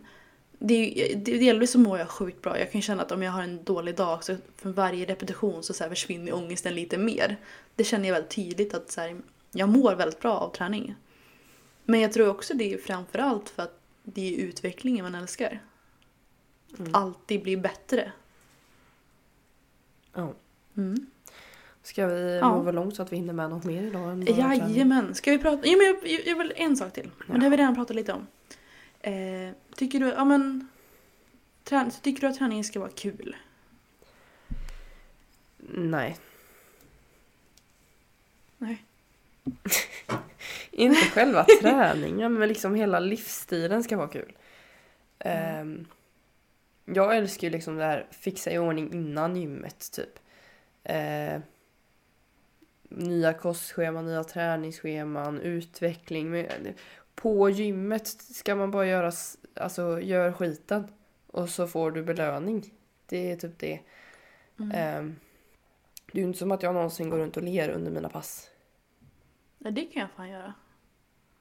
det 0.59 0.75
är 1.13 1.17
det, 1.17 1.39
delvis 1.39 1.71
så 1.71 1.79
mår 1.79 1.99
jag 1.99 2.09
sjukt 2.09 2.43
bra. 2.43 2.59
Jag 2.59 2.73
kan 2.73 2.83
känna 2.83 3.03
att 3.03 3.13
om 3.13 3.23
jag 3.23 3.33
har 3.33 3.43
en 3.43 3.65
dålig 3.65 3.97
dag 3.97 4.25
så 4.25 4.37
för 4.57 4.71
varje 4.71 5.05
repetition 5.07 5.63
så, 5.63 5.73
så 5.75 5.85
försvinner 5.89 6.35
ångesten 6.35 6.75
lite 6.75 6.99
mer. 6.99 7.37
Det 7.77 7.85
känner 7.85 8.09
jag 8.09 8.15
väldigt 8.15 8.31
tydligt 8.31 8.75
att 8.75 8.91
så 8.91 9.01
här, 9.01 9.17
jag 9.53 9.69
mår 9.69 9.95
väldigt 9.95 10.21
bra 10.21 10.33
av 10.39 10.51
träning. 10.51 10.95
Men 11.85 12.01
jag 12.01 12.13
tror 12.13 12.29
också 12.29 12.55
det 12.55 12.73
är 12.75 12.79
framförallt 12.79 13.49
för 13.49 13.63
att 13.63 13.81
det 14.03 14.35
är 14.35 14.39
utvecklingen 14.39 15.05
man 15.05 15.15
älskar. 15.15 15.61
Mm. 16.79 16.95
Alltid 16.95 17.43
bli 17.43 17.57
bättre. 17.57 18.13
Ja. 20.15 20.35
Mm. 20.77 21.07
Ska 21.83 22.07
vi 22.07 22.39
Ja. 22.39 22.57
mova 22.57 22.71
långt 22.71 22.97
så 22.97 23.03
att 23.03 23.13
vi 23.13 23.17
hinner 23.17 23.33
med 23.33 23.51
något 23.51 23.65
mer 23.65 23.83
idag? 23.83 24.13
Än 24.13 24.27
träning? 24.27 24.69
Jajamän. 24.69 25.15
Ska 25.15 25.31
vi 25.31 25.39
prata? 25.39 25.67
Ja, 25.67 25.77
men 25.77 25.87
jag, 25.87 26.27
jag, 26.27 26.39
vill 26.39 26.53
en 26.57 26.77
sak 26.77 26.93
till. 26.93 27.11
Men 27.27 27.41
det 27.41 27.47
har 27.47 27.51
vi 27.51 27.57
redan 27.57 27.75
pratat 27.75 27.97
lite 27.97 28.13
om. 28.13 28.27
Eh, 29.01 29.51
tycker 29.75 30.01
du, 30.01 30.07
ja 30.07 30.25
men. 30.25 30.69
Trän, 31.65 31.91
tycker 31.91 32.21
du 32.21 32.27
att 32.27 32.39
träningen 32.39 32.65
ska 32.65 32.81
vara 32.81 32.91
kul? 32.91 33.37
Nej. 35.75 36.19
Nej. 38.59 38.85
Inte 40.71 41.01
själva 41.01 41.47
träningen 41.63 42.35
men 42.35 42.49
liksom 42.49 42.75
hela 42.75 43.01
livsstilen 43.01 43.85
ska 43.85 43.97
vara 43.97 44.09
kul. 44.09 44.33
Ehm, 45.19 45.87
jag 46.85 47.17
älskar 47.17 47.47
ju 47.47 47.51
liksom 47.51 47.77
det 47.77 47.85
här 47.85 48.07
fixa 48.11 48.51
i 48.51 48.59
ordning 48.59 48.93
innan 48.93 49.37
gymmet 49.37 49.93
typ. 49.93 50.19
Eh, 50.85 51.41
nya 52.89 53.33
kostscheman, 53.33 54.07
nya 54.07 54.25
träningsscheman, 54.25 55.41
utveckling. 55.41 56.47
På 57.15 57.51
gymmet 57.51 58.07
ska 58.09 58.55
man 58.55 58.71
bara 58.71 58.87
göra, 58.87 59.13
alltså 59.55 60.01
gör 60.01 60.33
skiten. 60.33 60.85
Och 61.27 61.49
så 61.49 61.67
får 61.67 61.91
du 61.91 62.03
belöning. 62.03 62.75
Det 63.07 63.33
är 63.33 63.37
typ 63.37 63.59
det. 63.59 63.81
Ehm, 64.75 65.17
det 66.13 66.19
är 66.19 66.23
ju 66.23 66.27
inte 66.27 66.39
som 66.39 66.53
att 66.53 66.63
jag 66.63 66.75
någonsin 66.75 67.11
går 67.11 67.19
runt 67.19 67.37
och 67.37 67.43
ler 67.43 67.69
under 67.69 67.91
mina 67.91 68.09
pass. 68.09 68.52
Ja, 69.65 69.71
det 69.71 69.85
kan 69.85 70.01
jag 70.01 70.11
fan 70.17 70.29
göra. 70.31 70.55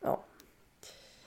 Ja. 0.01 0.24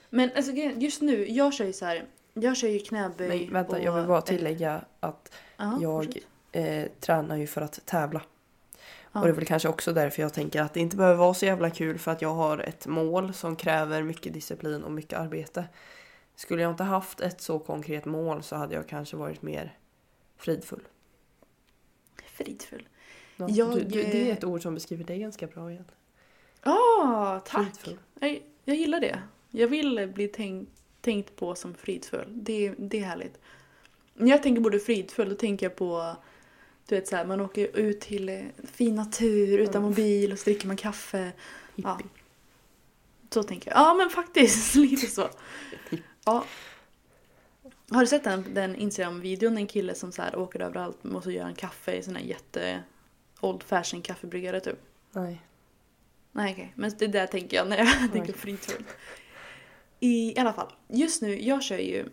Men 0.09 0.31
alltså, 0.35 0.51
just 0.51 1.01
nu, 1.01 1.27
jag 1.29 1.53
kör 1.53 1.65
ju 1.65 1.73
så 1.73 1.85
här. 1.85 2.05
Jag 2.33 2.57
kör 2.57 2.67
ju 2.67 2.79
knäböj 2.79 3.27
Nej, 3.27 3.49
vänta, 3.51 3.75
och- 3.75 3.83
jag 3.83 3.93
vill 3.95 4.05
bara 4.07 4.21
tillägga 4.21 4.85
att 4.99 5.33
Ja, 5.57 5.77
jag 5.81 6.17
eh, 6.51 6.85
tränar 6.99 7.35
ju 7.35 7.47
för 7.47 7.61
att 7.61 7.85
tävla. 7.85 8.21
Ja. 9.11 9.19
Och 9.19 9.25
det 9.25 9.31
är 9.31 9.35
väl 9.35 9.45
kanske 9.45 9.69
också 9.69 9.93
därför 9.93 10.21
jag 10.21 10.33
tänker 10.33 10.61
att 10.61 10.73
det 10.73 10.79
inte 10.79 10.97
behöver 10.97 11.15
vara 11.17 11.33
så 11.33 11.45
jävla 11.45 11.69
kul 11.69 11.99
för 11.99 12.11
att 12.11 12.21
jag 12.21 12.33
har 12.33 12.57
ett 12.57 12.87
mål 12.87 13.33
som 13.33 13.55
kräver 13.55 14.03
mycket 14.03 14.33
disciplin 14.33 14.83
och 14.83 14.91
mycket 14.91 15.19
arbete. 15.19 15.65
Skulle 16.35 16.61
jag 16.61 16.71
inte 16.71 16.83
haft 16.83 17.19
ett 17.21 17.41
så 17.41 17.59
konkret 17.59 18.05
mål 18.05 18.43
så 18.43 18.55
hade 18.55 18.75
jag 18.75 18.87
kanske 18.87 19.17
varit 19.17 19.41
mer 19.41 19.77
fridfull. 20.37 20.83
Fridfull. 22.25 22.87
Ja, 23.37 23.47
Jag, 23.49 23.73
du, 23.73 23.79
du, 23.83 23.89
det 24.03 24.21
är 24.21 24.25
eh, 24.31 24.37
ett 24.37 24.43
ord 24.43 24.61
som 24.61 24.73
beskriver 24.73 25.03
dig 25.03 25.19
ganska 25.19 25.47
bra 25.47 25.71
igen. 25.71 25.85
Ah, 26.65 27.39
tack! 27.39 27.65
Fridfull. 27.65 27.97
Jag, 28.19 28.41
jag 28.65 28.75
gillar 28.77 28.99
det. 28.99 29.21
Jag 29.51 29.67
vill 29.67 30.11
bli 30.13 30.27
tänkt, 30.27 30.71
tänkt 31.01 31.35
på 31.35 31.55
som 31.55 31.73
fridfull. 31.73 32.27
Det, 32.27 32.73
det 32.77 32.99
är 32.99 33.03
härligt. 33.03 33.39
När 34.13 34.31
jag 34.31 34.43
tänker 34.43 34.61
på 34.61 34.69
det 34.69 34.79
fridfull 34.79 35.29
då 35.29 35.35
tänker 35.35 35.65
jag 35.65 35.75
på 35.75 36.15
du 36.87 36.95
vet 36.95 37.07
så 37.07 37.15
här, 37.15 37.25
man 37.25 37.41
åker 37.41 37.77
ut 37.77 38.01
till 38.01 38.29
eh, 38.29 38.41
fin 38.73 38.95
natur 38.95 39.57
utan 39.59 39.75
Mm. 39.75 39.89
mobil 39.89 40.31
och 40.31 40.39
så 40.39 40.43
dricker 40.45 40.67
man 40.67 40.77
kaffe. 40.77 41.31
Ja. 41.75 41.93
Hippie. 41.97 42.09
Så 43.29 43.43
tänker 43.43 43.71
jag. 43.71 43.79
Ja 43.79 43.93
men 43.93 44.09
faktiskt, 44.09 44.75
lite 44.75 45.07
så. 45.07 45.29
Ja. 46.25 46.45
Har 47.89 48.01
du 48.01 48.07
sett 48.07 48.23
den, 48.23 48.53
den 48.53 48.75
Instagram-videon? 48.75 49.57
En 49.57 49.67
kille 49.67 49.95
som 49.95 50.11
så 50.11 50.21
här 50.21 50.35
åker 50.35 50.59
överallt 50.59 51.05
och 51.05 51.23
så 51.23 51.31
gör 51.31 51.43
han 51.43 51.55
kaffe 51.55 51.93
i 51.93 52.03
sån 52.03 52.15
här 52.15 52.23
jätte 52.23 52.83
old 53.41 53.63
fashion 53.63 54.01
kaffebryggare 54.01 54.59
typ. 54.59 54.79
Nej. 55.11 55.41
Nej 56.35 56.53
okej, 56.53 56.73
men 56.75 56.91
det 56.97 57.07
där 57.07 57.27
tänker 57.27 57.57
jag 57.57 57.67
när 57.67 57.77
jag 57.77 57.87
tänker 57.99 58.21
Okej. 58.21 58.33
fridfull. 58.33 58.83
I 59.99 60.39
alla 60.39 60.53
fall, 60.53 60.73
just 60.87 61.21
nu, 61.21 61.41
jag 61.41 61.63
kör 61.63 61.77
ju 61.77 62.05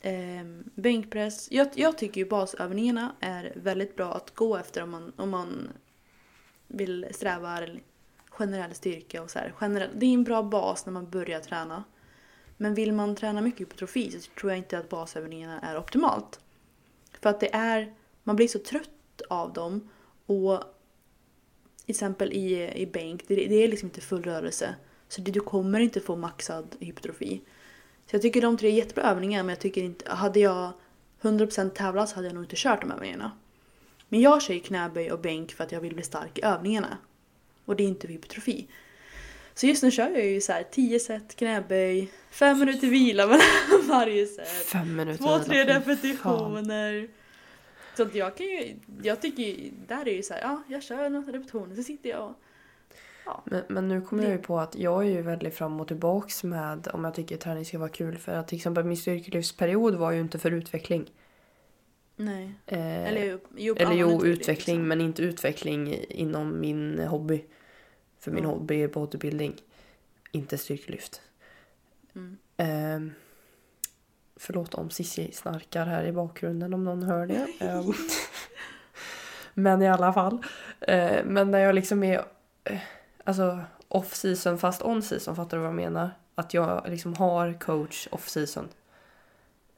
ehm, 0.00 0.64
bänkpress. 0.74 1.48
Jag, 1.50 1.68
jag 1.74 1.98
tycker 1.98 2.20
ju 2.20 2.28
basövningarna 2.28 3.12
är 3.20 3.52
väldigt 3.56 3.96
bra 3.96 4.14
att 4.14 4.34
gå 4.34 4.56
efter 4.56 4.82
om 4.82 4.90
man, 4.90 5.12
om 5.16 5.30
man 5.30 5.68
vill 6.66 7.06
sträva 7.10 7.66
generell 8.30 8.74
styrka 8.74 9.22
och 9.22 9.30
så 9.30 9.38
här. 9.38 9.52
Generell, 9.56 9.90
det 9.94 10.06
är 10.06 10.14
en 10.14 10.24
bra 10.24 10.42
bas 10.42 10.86
när 10.86 10.92
man 10.92 11.10
börjar 11.10 11.40
träna. 11.40 11.84
Men 12.56 12.74
vill 12.74 12.92
man 12.92 13.16
träna 13.16 13.40
mycket 13.40 13.60
hypertrofi 13.60 14.10
så 14.10 14.30
tror 14.40 14.52
jag 14.52 14.58
inte 14.58 14.78
att 14.78 14.88
basövningarna 14.88 15.60
är 15.60 15.78
optimalt. 15.78 16.40
För 17.20 17.30
att 17.30 17.40
det 17.40 17.54
är, 17.54 17.94
man 18.22 18.36
blir 18.36 18.48
så 18.48 18.58
trött 18.58 19.22
av 19.28 19.52
dem 19.52 19.90
och 20.26 20.60
till 21.86 21.92
exempel 21.92 22.32
i, 22.32 22.72
i 22.74 22.86
bänk, 22.86 23.28
det, 23.28 23.34
det 23.34 23.54
är 23.54 23.68
liksom 23.68 23.86
inte 23.86 24.00
full 24.00 24.22
rörelse. 24.22 24.74
Så 25.08 25.20
det, 25.20 25.30
du 25.30 25.40
kommer 25.40 25.80
inte 25.80 26.00
få 26.00 26.16
maxad 26.16 26.76
hypertrofi. 26.80 27.40
Så 28.06 28.16
jag 28.16 28.22
tycker 28.22 28.42
de 28.42 28.56
tre 28.56 28.68
är 28.68 28.72
jättebra 28.72 29.04
övningar 29.04 29.42
men 29.42 29.48
jag 29.48 29.60
tycker 29.60 29.82
inte, 29.82 30.10
hade 30.10 30.40
jag 30.40 30.72
100% 31.22 31.70
tävlat 31.70 32.08
så 32.08 32.14
hade 32.14 32.26
jag 32.26 32.34
nog 32.34 32.44
inte 32.44 32.56
kört 32.56 32.80
de 32.80 32.92
övningarna. 32.92 33.32
Men 34.08 34.20
jag 34.20 34.42
kör 34.42 34.54
ju 34.54 34.60
knäböj 34.60 35.12
och 35.12 35.20
bänk 35.20 35.52
för 35.52 35.64
att 35.64 35.72
jag 35.72 35.80
vill 35.80 35.94
bli 35.94 36.02
stark 36.02 36.38
i 36.38 36.44
övningarna. 36.44 36.98
Och 37.64 37.76
det 37.76 37.84
är 37.84 37.88
inte 37.88 38.08
hypertrofi. 38.08 38.66
Så 39.54 39.66
just 39.66 39.82
nu 39.82 39.90
kör 39.90 40.10
jag 40.10 40.26
ju 40.26 40.40
så 40.40 40.52
här 40.52 40.62
10 40.70 41.00
set 41.00 41.36
knäböj, 41.36 42.08
5 42.30 42.58
minuter 42.58 42.86
vila 42.86 43.26
mellan 43.26 43.42
varje 43.88 44.26
set. 44.26 44.48
Fem 44.48 44.96
minuter. 44.96 45.24
Två, 45.24 45.38
tre 45.38 45.64
vila, 45.64 45.80
fy 45.80 45.84
fan. 45.84 45.96
repetitioner. 45.96 47.08
Så 47.96 48.02
att 48.02 48.14
jag 48.14 48.36
kan 48.36 48.46
ju, 48.46 48.76
jag 49.02 49.20
tycker 49.22 49.42
ju, 49.42 49.70
där 49.88 50.08
är 50.08 50.12
ju 50.12 50.22
så 50.22 50.34
här, 50.34 50.40
ja 50.40 50.62
jag 50.68 50.82
kör 50.82 51.10
några 51.10 51.32
repetitioner 51.32 51.74
så 51.76 51.82
sitter 51.82 52.10
jag 52.10 52.24
och 53.26 53.42
Men, 53.44 53.62
men 53.68 53.88
nu 53.88 54.00
kommer 54.00 54.22
jag 54.22 54.32
ju 54.32 54.38
på 54.38 54.58
att 54.60 54.76
jag 54.76 55.04
är 55.04 55.08
ju 55.08 55.22
väldigt 55.22 55.54
fram 55.54 55.80
och 55.80 55.88
tillbaks 55.88 56.44
med 56.44 56.88
om 56.92 57.04
jag 57.04 57.14
tycker 57.14 57.36
träning 57.36 57.64
ska 57.64 57.78
vara 57.78 57.88
kul. 57.88 58.18
För 58.18 58.32
att 58.34 58.48
till 58.48 58.56
exempel 58.56 58.84
min 58.84 58.96
styrkelyftsperiod 58.96 59.94
var 59.94 60.10
ju 60.12 60.20
inte 60.20 60.38
för 60.38 60.50
utveckling. 60.50 61.10
nej. 62.16 62.54
Eh, 62.66 63.08
Eller, 63.08 63.38
jo, 63.56 63.74
eller 63.78 63.92
jo, 63.94 64.24
utveckling 64.24 64.76
liksom. 64.76 64.88
men 64.88 65.00
inte 65.00 65.22
utveckling 65.22 65.94
inom 66.08 66.60
min 66.60 66.98
hobby. 66.98 67.44
För 68.20 68.30
min 68.30 68.44
Mm. 68.44 68.50
hobby 68.56 68.82
är 68.82 68.88
bodybuilding. 68.88 69.54
Inte 70.32 70.58
styrkelyft. 70.58 71.20
Mm. 72.14 72.36
Eh, 72.56 73.12
förlåt 74.42 74.74
om 74.74 74.90
Cissi 74.90 75.32
snarkar 75.32 75.86
här 75.86 76.04
i 76.04 76.12
bakgrunden 76.12 76.74
om 76.74 76.84
någon 76.84 77.02
hör 77.02 77.26
det. 77.26 77.46
Eh, 77.60 77.86
men 79.54 79.82
i 79.82 79.88
alla 79.88 80.12
fall. 80.12 80.44
Eh, 80.80 81.24
men 81.24 81.50
när 81.50 81.58
jag 81.58 81.74
liksom 81.74 82.02
är 82.02 82.24
eh, 82.64 82.78
alltså 83.24 83.60
off 83.88 84.14
season 84.14 84.58
fast 84.58 84.82
on 84.82 85.02
season, 85.02 85.36
fattar 85.36 85.56
du 85.56 85.60
vad 85.60 85.68
jag 85.68 85.76
menar? 85.76 86.10
Att 86.34 86.54
jag 86.54 86.88
liksom 86.88 87.14
har 87.14 87.60
coach 87.60 88.08
off 88.10 88.28
season. 88.28 88.68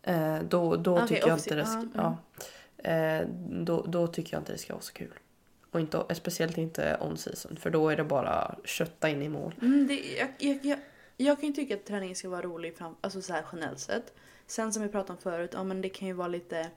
Eh, 0.02 0.38
då 0.48 0.76
då 0.76 0.94
Okej, 0.94 1.08
tycker 1.08 1.28
jag 1.28 1.38
inte 1.38 1.54
det 1.54 1.66
ska, 1.66 1.86
ja, 1.94 2.16
ja, 2.76 3.24
då, 3.48 3.82
då 3.82 4.06
tycker 4.06 4.34
jag 4.34 4.40
inte 4.40 4.52
det 4.52 4.58
ska 4.58 4.72
vara 4.72 4.82
så 4.82 4.92
kul. 4.92 5.18
Och 5.70 5.80
inte, 5.80 6.14
speciellt 6.14 6.58
inte 6.58 6.98
on 7.00 7.16
season 7.16 7.56
för 7.56 7.70
då 7.70 7.88
är 7.88 7.96
det 7.96 8.04
bara 8.04 8.54
kötta 8.64 9.08
in 9.08 9.22
i 9.22 9.28
mål. 9.28 9.54
Mm, 9.62 9.86
det, 9.86 9.94
jag, 9.94 10.28
jag, 10.38 10.64
jag, 10.64 10.78
jag 11.16 11.40
kan 11.40 11.48
ju 11.48 11.54
tycka 11.54 11.74
att 11.74 11.86
träning 11.86 12.16
ska 12.16 12.28
vara 12.28 12.42
rolig 12.42 12.76
fram, 12.76 12.96
alltså 13.00 13.22
så 13.22 13.32
här 13.32 13.44
generellt 13.52 13.78
sett. 13.78 14.12
Sen 14.47 14.72
som 14.72 14.82
vi 14.82 14.88
pratade 14.88 15.12
om 15.12 15.18
förut, 15.18 15.51
ja 15.53 15.64
men 15.64 15.80
det 15.80 15.88
kan 15.88 16.09
ju 16.09 16.14
vara 16.14 16.28
lite 16.28 16.70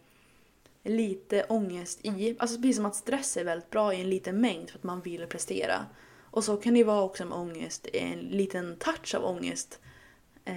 lite 0.84 1.43
ångest 1.43 2.05
i, 2.05 2.36
alltså 2.39 2.57
precis 2.57 2.76
som 2.76 2.86
att 2.86 2.95
stress 2.95 3.38
är 3.38 3.43
väldigt 3.43 3.70
bra 3.70 3.93
i 3.93 4.01
en 4.01 4.09
liten 4.09 4.41
mängd 4.41 4.70
för 4.70 4.78
att 4.78 4.84
man 4.84 5.01
vill 5.01 5.28
prestera. 5.28 5.86
Och 6.22 6.43
så 6.43 6.57
kan 6.57 6.74
det 6.74 6.78
ju 6.78 6.84
vara 6.84 7.01
också 7.01 7.26
med 7.26 7.38
ångest, 7.38 7.88
en 7.93 8.20
liten 8.20 8.76
touch 8.78 9.15
av 9.15 9.26
ångest 9.26 9.80
eh, 10.45 10.55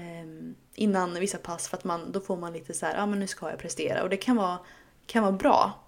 innan 0.75 1.15
vissa 1.15 1.39
pass 1.39 1.69
för 1.69 1.77
att 1.77 1.85
man, 1.85 2.13
då 2.13 2.21
får 2.21 2.37
man 2.37 2.53
lite 2.53 2.75
så 2.75 2.87
här, 2.87 2.97
ja 2.97 3.07
men 3.07 3.21
nu 3.21 3.27
ska 3.27 3.51
jag 3.51 3.59
prestera 3.59 4.03
och 4.03 4.11
det 4.11 4.17
kan 4.17 4.37
vara, 4.37 4.59
kan 5.07 5.23
vara 5.23 5.33
bra. 5.33 5.85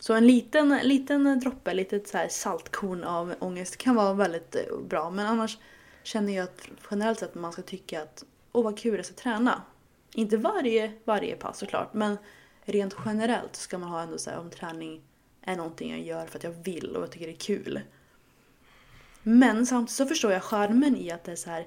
Så 0.00 0.14
en 0.14 0.26
liten, 0.26 0.78
liten 0.82 1.40
droppe, 1.40 1.74
litet 1.74 2.08
så 2.08 2.18
här 2.18 2.28
saltkorn 2.28 3.04
av 3.04 3.34
ångest 3.38 3.76
kan 3.76 3.94
vara 3.94 4.14
väldigt 4.14 4.56
eh, 4.56 4.78
bra. 4.88 5.10
Men 5.10 5.26
annars 5.26 5.58
känner 6.02 6.32
jag 6.32 6.44
att 6.44 6.68
generellt 6.90 7.18
sett 7.18 7.34
man 7.34 7.52
ska 7.52 7.62
tycka 7.62 8.02
att 8.02 8.24
åh 8.52 8.64
vad 8.64 8.78
kul 8.78 8.96
jag 8.96 9.06
ska 9.06 9.14
träna. 9.14 9.62
Inte 10.14 10.36
varje, 10.36 10.92
varje 11.04 11.36
pass 11.36 11.58
såklart, 11.58 11.94
men 11.94 12.18
rent 12.64 12.96
generellt 13.04 13.56
ska 13.56 13.78
man 13.78 13.88
ha 13.88 14.02
ändå 14.02 14.18
så 14.18 14.30
här 14.30 14.38
om 14.38 14.50
träning 14.50 15.02
är 15.42 15.56
någonting 15.56 15.90
jag 15.90 16.00
gör 16.00 16.26
för 16.26 16.38
att 16.38 16.44
jag 16.44 16.64
vill 16.64 16.96
och 16.96 17.02
jag 17.02 17.10
tycker 17.10 17.26
det 17.26 17.32
är 17.32 17.36
kul. 17.36 17.80
Men 19.22 19.66
samtidigt 19.66 19.96
så 19.96 20.06
förstår 20.06 20.32
jag 20.32 20.42
charmen 20.42 20.96
i 20.96 21.10
att 21.10 21.24
det 21.24 21.32
är 21.32 21.36
så 21.36 21.50
här, 21.50 21.66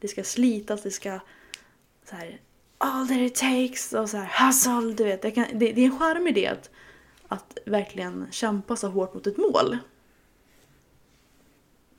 det 0.00 0.08
ska 0.08 0.24
slitas, 0.24 0.82
det 0.82 0.90
ska 0.90 1.20
så 2.04 2.16
här 2.16 2.40
all 2.78 3.08
that 3.08 3.16
it 3.16 3.34
takes 3.34 3.92
och 3.92 4.10
så 4.10 4.16
här 4.16 4.46
hustle, 4.46 4.94
du 4.94 5.04
vet. 5.04 5.34
Kan, 5.34 5.46
det, 5.52 5.72
det 5.72 5.80
är 5.80 5.86
en 5.86 5.98
charm 5.98 6.26
i 6.26 6.32
det 6.32 6.46
att, 6.46 6.70
att 7.28 7.58
verkligen 7.66 8.26
kämpa 8.30 8.76
så 8.76 8.88
hårt 8.88 9.14
mot 9.14 9.26
ett 9.26 9.36
mål. 9.36 9.78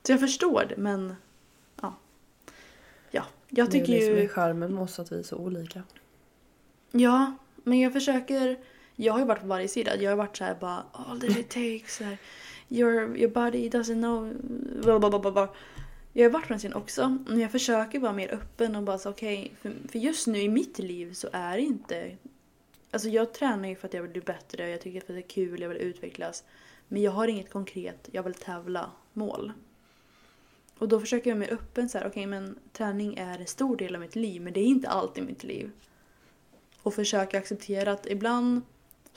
Så 0.02 0.12
jag 0.12 0.20
förstår 0.20 0.64
det, 0.68 0.76
men 0.76 1.14
jag 3.48 3.70
tycker 3.70 3.92
är 3.92 4.00
det 4.00 4.18
är 4.18 4.22
ju... 4.22 4.28
charmen 4.28 4.74
med 4.74 4.82
oss 4.82 4.98
att 4.98 5.12
vi 5.12 5.18
är 5.18 5.22
så 5.22 5.36
olika. 5.36 5.82
Ja, 6.92 7.36
men 7.64 7.80
jag 7.80 7.92
försöker... 7.92 8.58
Jag 8.96 9.12
har 9.12 9.20
ju 9.20 9.26
varit 9.26 9.40
på 9.40 9.46
varje 9.46 9.68
sida. 9.68 9.96
Jag 9.96 10.10
har 10.10 10.16
varit 10.16 10.36
så 10.36 10.44
här 10.44 10.56
bara 10.60 10.84
all 10.92 11.20
that 11.20 11.30
it 11.30 11.48
takes. 11.48 12.00
Här, 12.00 12.18
your, 12.68 13.16
your 13.16 13.30
body 13.30 13.68
doesn't 13.68 14.00
know... 14.00 14.34
Blah, 14.82 14.98
blah, 14.98 15.10
blah, 15.10 15.20
blah, 15.20 15.32
blah. 15.32 15.48
Jag 16.12 16.24
har 16.24 16.30
varit 16.30 16.46
på 16.46 16.52
den 16.52 16.60
sidan 16.60 16.82
också. 16.82 17.18
Men 17.28 17.40
jag 17.40 17.52
försöker 17.52 17.98
vara 17.98 18.12
mer 18.12 18.34
öppen 18.34 18.76
och 18.76 18.82
bara 18.82 18.98
så 18.98 19.10
okej. 19.10 19.52
för, 19.60 19.72
för 19.88 19.98
just 19.98 20.26
nu 20.26 20.38
i 20.38 20.48
mitt 20.48 20.78
liv 20.78 21.12
så 21.12 21.28
är 21.32 21.56
det 21.56 21.62
inte... 21.62 22.16
Alltså 22.90 23.08
jag 23.08 23.34
tränar 23.34 23.68
ju 23.68 23.76
för 23.76 23.88
att 23.88 23.94
jag 23.94 24.02
vill 24.02 24.10
bli 24.10 24.20
bättre. 24.20 24.68
Jag 24.68 24.80
tycker 24.80 25.00
att 25.00 25.06
det 25.06 25.16
är 25.16 25.20
kul, 25.20 25.60
jag 25.60 25.68
vill 25.68 25.78
utvecklas. 25.78 26.44
Men 26.88 27.02
jag 27.02 27.12
har 27.12 27.28
inget 27.28 27.50
konkret, 27.50 28.08
jag 28.12 28.22
vill 28.22 28.34
tävla, 28.34 28.90
mål. 29.12 29.52
Och 30.78 30.88
då 30.88 31.00
försöker 31.00 31.30
jag 31.30 31.36
vara 31.36 31.46
mer 31.48 31.54
öppen 31.54 31.88
så 31.88 31.98
här, 31.98 32.06
okej 32.06 32.26
men 32.26 32.58
träning 32.72 33.16
är 33.16 33.38
en 33.38 33.46
stor 33.46 33.76
del 33.76 33.94
av 33.94 34.00
mitt 34.00 34.16
liv 34.16 34.42
men 34.42 34.52
det 34.52 34.60
är 34.60 34.64
inte 34.64 34.88
allt 34.88 35.18
i 35.18 35.22
mitt 35.22 35.44
liv. 35.44 35.70
Och 36.82 36.94
försöka 36.94 37.38
acceptera 37.38 37.92
att 37.92 38.06
ibland 38.06 38.62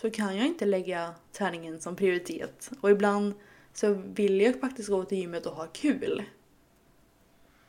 så 0.02 0.12
kan 0.12 0.38
jag 0.38 0.48
inte 0.48 0.66
lägga 0.66 1.14
träningen 1.32 1.82
som 1.82 1.96
prioritet. 1.96 2.72
Och 2.82 2.92
ibland 2.92 3.34
så 3.74 3.94
vill 3.94 4.42
jag 4.42 4.60
faktiskt 4.60 4.90
gå 4.90 5.04
till 5.04 5.18
gymmet 5.18 5.46
och 5.46 5.56
ha 5.56 5.68
kul. 5.68 6.24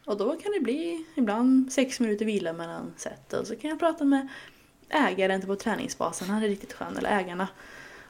Och 0.06 0.16
då 0.16 0.36
kan 0.36 0.52
det 0.52 0.60
bli 0.60 1.04
ibland 1.14 1.72
sex 1.72 2.00
minuter 2.00 2.24
vila 2.24 2.52
mellan 2.52 2.94
set. 2.96 3.32
Och 3.32 3.46
så 3.46 3.56
kan 3.56 3.70
jag 3.70 3.78
prata 3.78 4.04
med 4.04 4.28
ägaren 4.88 5.40
på 5.40 5.56
träningsbasen, 5.56 6.28
han 6.28 6.42
är 6.42 6.48
riktigt 6.48 6.72
skön, 6.72 6.96
eller 6.96 7.18
ägarna. 7.18 7.48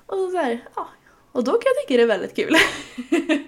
Och 0.06 0.16
så 0.16 0.30
där, 0.30 0.64
ja. 0.74 0.88
Och 1.32 1.44
då 1.44 1.52
kan 1.52 1.72
jag 1.74 1.82
tycka 1.82 1.96
det 1.96 2.02
är 2.02 2.18
väldigt 2.18 2.36
kul. 2.36 2.54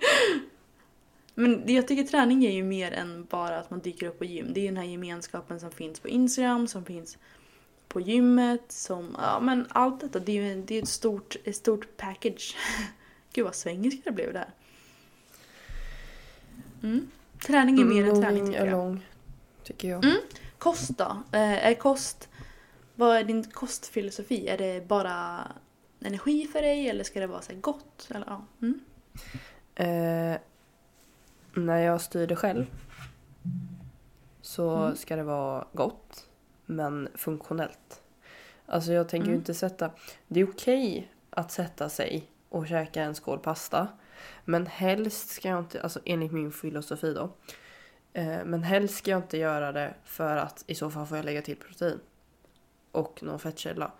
Men 1.34 1.62
jag 1.66 1.88
tycker 1.88 2.04
träning 2.04 2.44
är 2.44 2.50
ju 2.50 2.62
mer 2.62 2.92
än 2.92 3.24
bara 3.24 3.58
att 3.58 3.70
man 3.70 3.80
dyker 3.80 4.06
upp 4.06 4.18
på 4.18 4.24
gym. 4.24 4.52
Det 4.52 4.60
är 4.60 4.62
ju 4.62 4.68
den 4.68 4.76
här 4.76 4.84
gemenskapen 4.84 5.60
som 5.60 5.70
finns 5.70 6.00
på 6.00 6.08
Instagram, 6.08 6.66
som 6.66 6.84
finns 6.84 7.18
på 7.88 8.00
gymmet, 8.00 8.72
som, 8.72 9.16
ja 9.18 9.40
men 9.40 9.66
allt 9.70 10.00
detta, 10.00 10.18
det 10.18 10.32
är 10.32 10.42
ju 10.42 10.62
det 10.62 10.74
är 10.74 10.82
ett, 10.82 10.88
stort, 10.88 11.36
ett 11.44 11.56
stort 11.56 11.96
package. 11.96 12.56
Gud 13.32 13.44
vad 13.44 13.54
svengelska 13.54 14.00
det 14.04 14.12
blev 14.12 14.32
där. 14.32 14.48
Mm. 16.82 17.10
Träning 17.46 17.80
är 17.80 17.84
mer 17.84 18.08
än 18.08 18.22
träning 18.22 18.46
tycker 18.46 18.66
jag. 18.66 18.74
along, 18.74 19.06
tycker 19.62 19.88
jag. 19.88 20.04
Mm. 20.04 20.16
Kost 20.58 20.98
då? 20.98 21.22
Eh, 21.32 21.66
är 21.66 21.74
kost, 21.74 22.28
vad 22.94 23.16
är 23.16 23.24
din 23.24 23.44
kostfilosofi? 23.44 24.48
Är 24.48 24.58
det 24.58 24.88
bara 24.88 25.48
energi 26.00 26.48
för 26.52 26.62
dig 26.62 26.88
eller 26.88 27.04
ska 27.04 27.20
det 27.20 27.26
vara 27.26 27.42
så 27.42 27.52
gott? 27.54 28.10
Eller, 28.10 28.26
ja. 28.26 28.44
mm. 28.62 28.80
Eh, 29.74 30.40
när 31.56 31.78
jag 31.78 32.00
styr 32.00 32.26
det 32.26 32.36
själv 32.36 32.66
så 34.40 34.76
Mm. 34.76 34.96
ska 34.96 35.16
det 35.16 35.22
vara 35.22 35.66
gott 35.72 36.28
men 36.66 37.08
funktionellt. 37.14 38.02
Alltså 38.66 38.92
jag 38.92 39.08
tänker 39.08 39.26
ju 39.26 39.32
Mm. 39.32 39.40
inte 39.40 39.54
sätta... 39.54 39.90
Det 40.28 40.40
är 40.40 40.50
okej 40.50 41.12
att 41.30 41.50
sätta 41.52 41.88
sig 41.88 42.30
och 42.48 42.66
käka 42.66 43.02
en 43.02 43.14
skål 43.14 43.38
pasta. 43.38 43.88
Men 44.44 44.66
helst 44.66 45.28
ska 45.28 45.48
jag 45.48 45.58
inte, 45.58 45.82
alltså 45.82 46.00
enligt 46.04 46.32
min 46.32 46.52
filosofi 46.52 47.14
då. 47.14 47.30
Eh, 48.12 48.44
men 48.44 48.62
helst 48.62 48.94
ska 48.96 49.10
jag 49.10 49.18
inte 49.22 49.38
göra 49.38 49.72
det 49.72 49.94
för 50.04 50.36
att 50.36 50.64
i 50.66 50.74
så 50.74 50.90
fall 50.90 51.06
får 51.06 51.16
jag 51.18 51.24
lägga 51.24 51.42
till 51.42 51.56
protein. 51.56 52.00
Och 52.92 53.22
någon 53.22 53.38
fettkälla. 53.38 53.92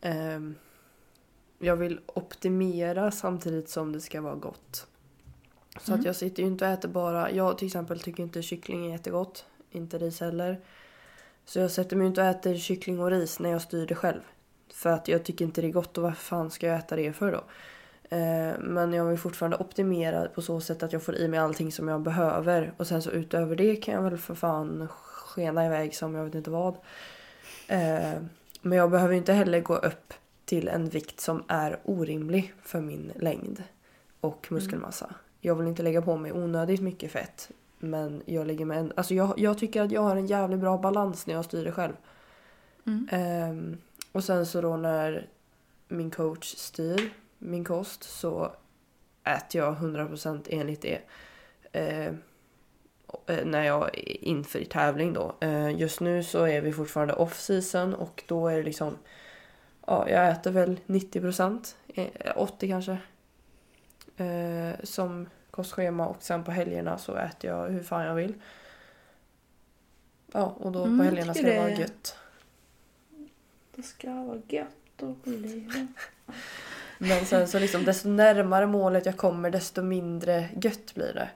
Ehm, 0.00 0.54
jag 1.58 1.76
vill 1.76 2.00
optimera 2.06 3.10
samtidigt 3.10 3.68
som 3.68 3.92
det 3.92 4.00
ska 4.00 4.20
vara 4.20 4.34
gott. 4.34 4.86
Så 5.80 5.90
Mm. 5.92 6.00
att 6.00 6.06
jag 6.06 6.16
sitter 6.16 6.42
ju 6.42 6.48
inte 6.48 6.64
och 6.64 6.70
äter 6.70 6.88
bara, 6.88 7.30
jag 7.30 7.58
till 7.58 7.66
exempel 7.66 8.00
tycker 8.00 8.22
inte 8.22 8.42
kyckling 8.42 8.86
är 8.86 8.90
jättegott. 8.90 9.44
Inte 9.70 9.98
ris 9.98 10.20
heller. 10.20 10.60
Så 11.44 11.58
jag 11.58 11.70
sätter 11.70 11.96
mig 11.96 12.06
inte 12.06 12.20
och 12.20 12.26
äter 12.26 12.54
kyckling 12.56 13.00
och 13.00 13.10
ris 13.10 13.38
när 13.40 13.50
jag 13.50 13.62
styr 13.62 13.86
det 13.86 13.94
själv. 13.94 14.20
För 14.74 14.90
att 14.90 15.08
jag 15.08 15.24
tycker 15.24 15.44
inte 15.44 15.60
det 15.60 15.66
är 15.66 15.72
gott 15.72 15.98
och 15.98 16.04
varför 16.04 16.22
fan 16.22 16.50
ska 16.50 16.66
jag 16.66 16.78
äta 16.78 16.96
det 16.96 17.12
för 17.12 17.32
då? 17.32 17.44
Eh, 18.16 18.58
men 18.60 18.92
jag 18.92 19.04
vill 19.04 19.18
fortfarande 19.18 19.56
optimera 19.56 20.28
på 20.28 20.42
så 20.42 20.60
sätt 20.60 20.82
att 20.82 20.92
jag 20.92 21.02
får 21.02 21.14
i 21.16 21.28
mig 21.28 21.40
allting 21.40 21.72
som 21.72 21.88
jag 21.88 22.00
behöver. 22.00 22.72
Och 22.76 22.86
sen 22.86 23.02
så 23.02 23.10
utöver 23.10 23.56
det 23.56 23.76
kan 23.76 23.94
jag 23.94 24.02
väl 24.02 24.18
för 24.18 24.34
fan 24.34 24.88
skena 24.90 25.66
iväg 25.66 25.94
som 25.94 26.14
jag 26.14 26.24
vet 26.24 26.34
inte 26.34 26.50
vad. 26.50 26.74
Eh, 27.68 28.20
men 28.62 28.78
jag 28.78 28.90
behöver 28.90 29.14
inte 29.14 29.32
heller 29.32 29.60
gå 29.60 29.76
upp 29.76 30.14
till 30.44 30.68
en 30.68 30.88
vikt 30.88 31.20
som 31.20 31.44
är 31.48 31.78
orimlig 31.84 32.54
för 32.62 32.80
min 32.80 33.12
längd 33.16 33.62
och 34.20 34.46
muskelmassa. 34.50 35.14
Jag 35.48 35.54
vill 35.54 35.68
inte 35.68 35.82
lägga 35.82 36.02
på 36.02 36.16
mig 36.16 36.32
onödigt 36.32 36.80
mycket 36.80 37.10
fett. 37.10 37.50
Men 37.78 38.22
jag 38.26 38.46
lägger 38.46 38.64
mig 38.64 38.78
en, 38.78 38.92
alltså 38.96 39.14
jag, 39.14 39.34
jag 39.36 39.58
tycker 39.58 39.82
att 39.82 39.92
jag 39.92 40.00
har 40.00 40.16
en 40.16 40.26
jävligt 40.26 40.60
bra 40.60 40.78
balans 40.78 41.26
när 41.26 41.34
jag 41.34 41.44
styr 41.44 41.64
det 41.64 41.72
själv. 41.72 41.92
Mm. 42.86 43.08
Ehm, 43.10 43.76
och 44.12 44.24
sen 44.24 44.46
så 44.46 44.60
då 44.60 44.76
när 44.76 45.26
min 45.88 46.10
coach 46.10 46.54
styr 46.56 47.12
min 47.38 47.64
kost 47.64 48.02
så 48.02 48.52
äter 49.24 49.60
jag 49.60 49.74
100% 49.76 50.46
enligt 50.50 50.82
det. 50.82 51.00
Eh, 51.72 52.12
när 53.44 53.64
jag 53.64 53.98
är 53.98 54.24
inför 54.24 54.64
tävling 54.64 55.12
då. 55.12 55.34
Ehm, 55.40 55.70
just 55.70 56.00
nu 56.00 56.22
så 56.22 56.44
är 56.44 56.60
vi 56.60 56.72
fortfarande 56.72 57.14
off 57.14 57.40
season 57.40 57.94
och 57.94 58.24
då 58.26 58.48
är 58.48 58.56
det 58.56 58.62
liksom 58.62 58.96
Ja, 59.86 60.08
jag 60.08 60.30
äter 60.30 60.50
väl 60.50 60.80
90%, 60.86 61.76
eh, 61.94 62.32
80 62.36 62.68
kanske. 62.68 62.98
Eh, 64.16 64.74
som 64.82 65.26
kostschema 65.62 66.06
och 66.06 66.16
sen 66.22 66.44
på 66.44 66.50
helgerna 66.50 66.98
så 66.98 67.16
äter 67.16 67.50
jag 67.50 67.68
hur 67.68 67.82
fan 67.82 68.04
jag 68.04 68.14
vill. 68.14 68.34
Ja, 70.32 70.56
och 70.58 70.72
då 70.72 70.84
Mm, 70.84 70.98
på 70.98 71.04
helgerna 71.04 71.34
ska 71.34 71.42
det 71.42 71.58
vara 71.58 71.70
gött. 71.70 72.16
Det 73.76 73.82
ska 73.82 74.14
vara 74.22 74.38
gött 74.48 75.02
och 75.02 75.26
livet. 75.28 75.88
Men 76.98 77.24
sen 77.26 77.48
så 77.48 77.58
liksom 77.58 77.84
desto 77.84 78.08
närmare 78.08 78.66
målet 78.66 79.06
jag 79.06 79.16
kommer 79.16 79.50
desto 79.50 79.82
mindre 79.82 80.48
gött 80.62 80.94
blir 80.94 81.12
det. 81.14 81.28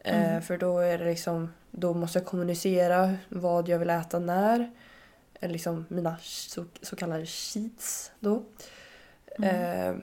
Eh, 0.00 0.28
Mm. 0.30 0.42
för 0.42 0.58
då 0.58 0.78
är 0.78 0.98
det 0.98 1.04
liksom, 1.04 1.52
då 1.70 1.94
måste 1.94 2.18
jag 2.18 2.26
kommunicera 2.26 3.14
vad 3.28 3.68
jag 3.68 3.78
vill 3.78 3.90
äta 3.90 4.18
när. 4.18 4.70
Eh, 5.40 5.50
Liksom 5.50 5.84
mina 5.88 6.16
så, 6.20 6.64
så 6.82 6.96
kallade 6.96 7.26
cheats 7.26 8.12
då. 8.20 8.42
Mm. 9.38 9.96
Eh, 9.96 10.02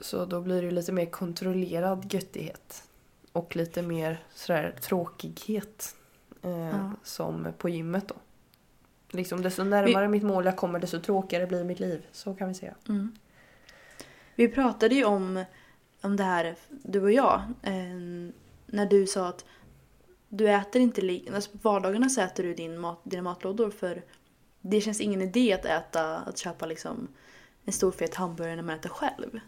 så 0.00 0.24
då 0.24 0.40
blir 0.40 0.62
det 0.62 0.70
lite 0.70 0.92
mer 0.92 1.06
kontrollerad 1.06 2.14
göttighet. 2.14 2.82
Och 3.32 3.56
lite 3.56 3.82
mer 3.82 4.24
sådär 4.34 4.74
tråkighet. 4.80 5.96
Eh, 6.42 6.50
Ja. 6.50 6.90
Som 7.02 7.48
på 7.58 7.68
gymmet 7.68 8.08
då. 8.08 8.14
Liksom 9.10 9.42
desto 9.42 9.64
närmare 9.64 10.08
mitt 10.08 10.22
mål 10.22 10.44
jag 10.44 10.56
kommer 10.56 10.78
desto 10.78 11.00
tråkigare 11.00 11.46
blir 11.46 11.64
mitt 11.64 11.80
liv. 11.80 12.06
Så 12.12 12.34
kan 12.34 12.48
vi 12.48 12.54
säga. 12.54 12.74
Mm. 12.88 13.12
Vi 14.34 14.48
pratade 14.48 14.94
ju 14.94 15.04
om, 15.04 15.44
om 16.00 16.16
det 16.16 16.24
här, 16.24 16.56
du 16.68 17.02
och 17.02 17.12
jag, 17.12 17.42
eh, 17.62 18.32
när 18.66 18.86
du 18.86 19.06
sa 19.06 19.28
att 19.28 19.44
du 20.28 20.50
äter 20.50 20.82
inte 20.82 21.00
lika, 21.00 21.34
alltså 21.34 21.50
på 21.50 21.58
vardagarna 21.62 22.08
så 22.08 22.20
äter 22.20 22.44
du 22.44 22.54
din 22.54 22.78
mat, 22.78 23.00
dina 23.04 23.22
matlådor 23.22 23.70
för 23.70 24.04
det 24.60 24.80
känns 24.80 25.00
ingen 25.00 25.22
idé 25.22 25.52
att 25.52 25.64
äta, 25.64 26.16
att 26.18 26.38
köpa 26.38 26.66
liksom 26.66 27.08
en 27.64 27.72
stor 27.72 27.90
fet 27.92 28.14
hamburgare 28.14 28.56
när 28.56 28.62
man 28.62 28.74
äter 28.76 28.88
själv. 28.90 29.40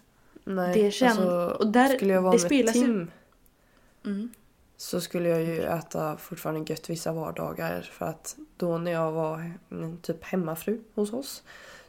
Nej, 0.49 0.83
Det 0.83 0.91
känns- 0.91 1.19
alltså, 1.19 1.57
och 1.61 1.67
där- 1.73 1.97
skulle 1.97 2.13
jag 2.13 2.23
vara 2.23 2.33
det 2.33 2.37
med 2.43 2.47
spelas 2.47 2.77
ju- 2.77 2.81
Tim 2.81 3.11
Mm. 4.05 4.31
så 4.77 5.01
skulle 5.01 5.29
jag 5.29 5.43
ju 5.43 5.63
äta 5.63 6.17
fortfarande 6.17 6.73
gött 6.73 6.91
vissa 6.91 7.13
vardagar 7.13 7.83
för 7.93 8.07
att 8.07 8.37
då 8.57 8.79
när 8.79 8.93
jag 8.93 9.13
var 9.13 9.53
typ 10.03 10.25
hemmafru 10.25 10.81
hos 10.95 11.13
oss 11.13 11.43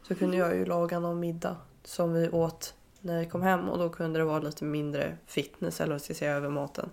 så 0.08 0.16
kunde 0.16 0.38
jag 0.38 0.56
ju 0.56 0.66
laga 0.66 1.00
någon 1.00 1.20
middag 1.20 1.56
som 1.84 2.14
vi 2.14 2.30
åt 2.30 2.74
när 3.02 3.20
vi 3.20 3.26
kom 3.26 3.42
hem 3.42 3.70
och 3.70 3.78
då 3.78 3.90
kunde 3.90 4.20
det 4.20 4.26
vara 4.26 4.40
lite 4.40 4.64
mindre 4.64 5.18
fitness 5.26 5.82
eller 5.82 5.92
vad 5.94 6.02
ska 6.02 6.12
jag 6.12 6.18
säga 6.18 6.34
över 6.36 6.50
maten. 6.50 6.90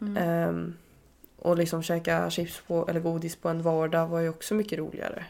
Mm. 0.00 0.16
Ehm, 0.16 0.74
och 1.36 1.56
liksom 1.56 1.82
käka 1.82 2.30
chips 2.30 2.60
på, 2.66 2.86
eller 2.88 3.00
godis 3.00 3.36
på 3.36 3.48
en 3.48 3.62
vardag 3.62 4.06
var 4.08 4.20
ju 4.20 4.28
också 4.28 4.54
mycket 4.54 4.78
roligare. 4.78 5.24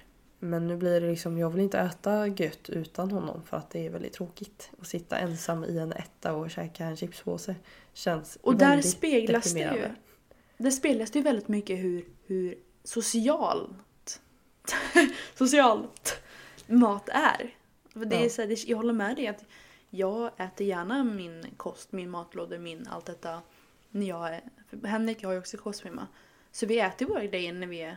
Men 0.44 0.66
nu 0.66 0.76
blir 0.76 1.00
det 1.00 1.06
liksom, 1.06 1.38
jag 1.38 1.50
vill 1.50 1.60
inte 1.60 1.78
äta 1.78 2.26
gött 2.26 2.68
utan 2.68 3.10
honom 3.10 3.42
för 3.42 3.56
att 3.56 3.70
det 3.70 3.86
är 3.86 3.90
väldigt 3.90 4.12
tråkigt. 4.12 4.70
Att 4.80 4.86
sitta 4.86 5.18
ensam 5.18 5.64
i 5.64 5.78
en 5.78 5.92
etta 5.92 6.34
och 6.34 6.50
käka 6.50 6.84
en 6.84 6.96
chipspåse 6.96 7.54
känns 7.92 8.38
Och 8.42 8.56
där 8.56 8.68
väldigt 8.68 8.90
speglas 8.90 9.54
det 9.54 9.60
ju. 9.60 9.88
Där 10.56 10.70
speglas 10.70 11.10
det 11.10 11.18
ju 11.18 11.22
väldigt 11.22 11.48
mycket 11.48 11.78
hur, 11.78 12.04
hur 12.26 12.58
socialt 12.84 14.20
socialt 15.34 16.22
mat 16.66 17.08
är. 17.08 17.54
För 17.92 18.04
det 18.04 18.16
är 18.16 18.22
Ja. 18.22 18.28
så 18.28 18.42
här, 18.42 18.70
jag 18.70 18.76
håller 18.76 18.92
med 18.92 19.16
dig 19.16 19.26
att 19.26 19.44
jag 19.90 20.30
äter 20.40 20.66
gärna 20.66 21.04
min 21.04 21.46
kost, 21.56 21.92
min 21.92 22.10
matlåda, 22.10 22.58
min 22.58 22.86
allt 22.90 23.06
detta. 23.06 23.42
När 23.90 24.08
jag 24.08 24.28
är, 24.34 24.42
Henrik 24.84 25.24
har 25.24 25.32
ju 25.32 25.38
också 25.38 25.56
kostschema. 25.56 26.06
Så 26.52 26.66
vi 26.66 26.80
äter 26.80 27.06
våra 27.06 27.24
grejer 27.24 27.52
när 27.52 27.66
vi 27.66 27.80
är 27.82 27.96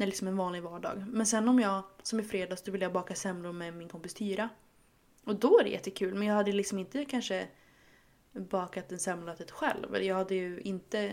när 0.00 0.06
det 0.06 0.10
liksom 0.10 0.26
är 0.26 0.30
en 0.30 0.36
vanlig 0.36 0.62
vardag. 0.62 1.04
Men 1.08 1.26
sen 1.26 1.48
om 1.48 1.58
jag, 1.60 1.82
som 2.02 2.20
i 2.20 2.22
fredags, 2.22 2.62
då 2.62 2.72
vill 2.72 2.80
jag 2.80 2.92
baka 2.92 3.14
semlor 3.14 3.52
med 3.52 3.74
min 3.74 3.88
kompis 3.88 4.14
Tyra. 4.14 4.48
Och 5.24 5.36
då 5.36 5.58
är 5.60 5.64
det 5.64 5.70
jättekul. 5.70 6.14
Men 6.14 6.28
jag 6.28 6.34
hade 6.34 6.52
liksom 6.52 6.78
inte 6.78 7.04
kanske 7.04 7.48
bakat 8.32 8.92
en 8.92 8.98
semla 8.98 9.34
till 9.34 9.46
själv. 9.50 9.96
Jag 10.02 10.14
hade 10.14 10.34
ju 10.34 10.60
inte... 10.60 11.12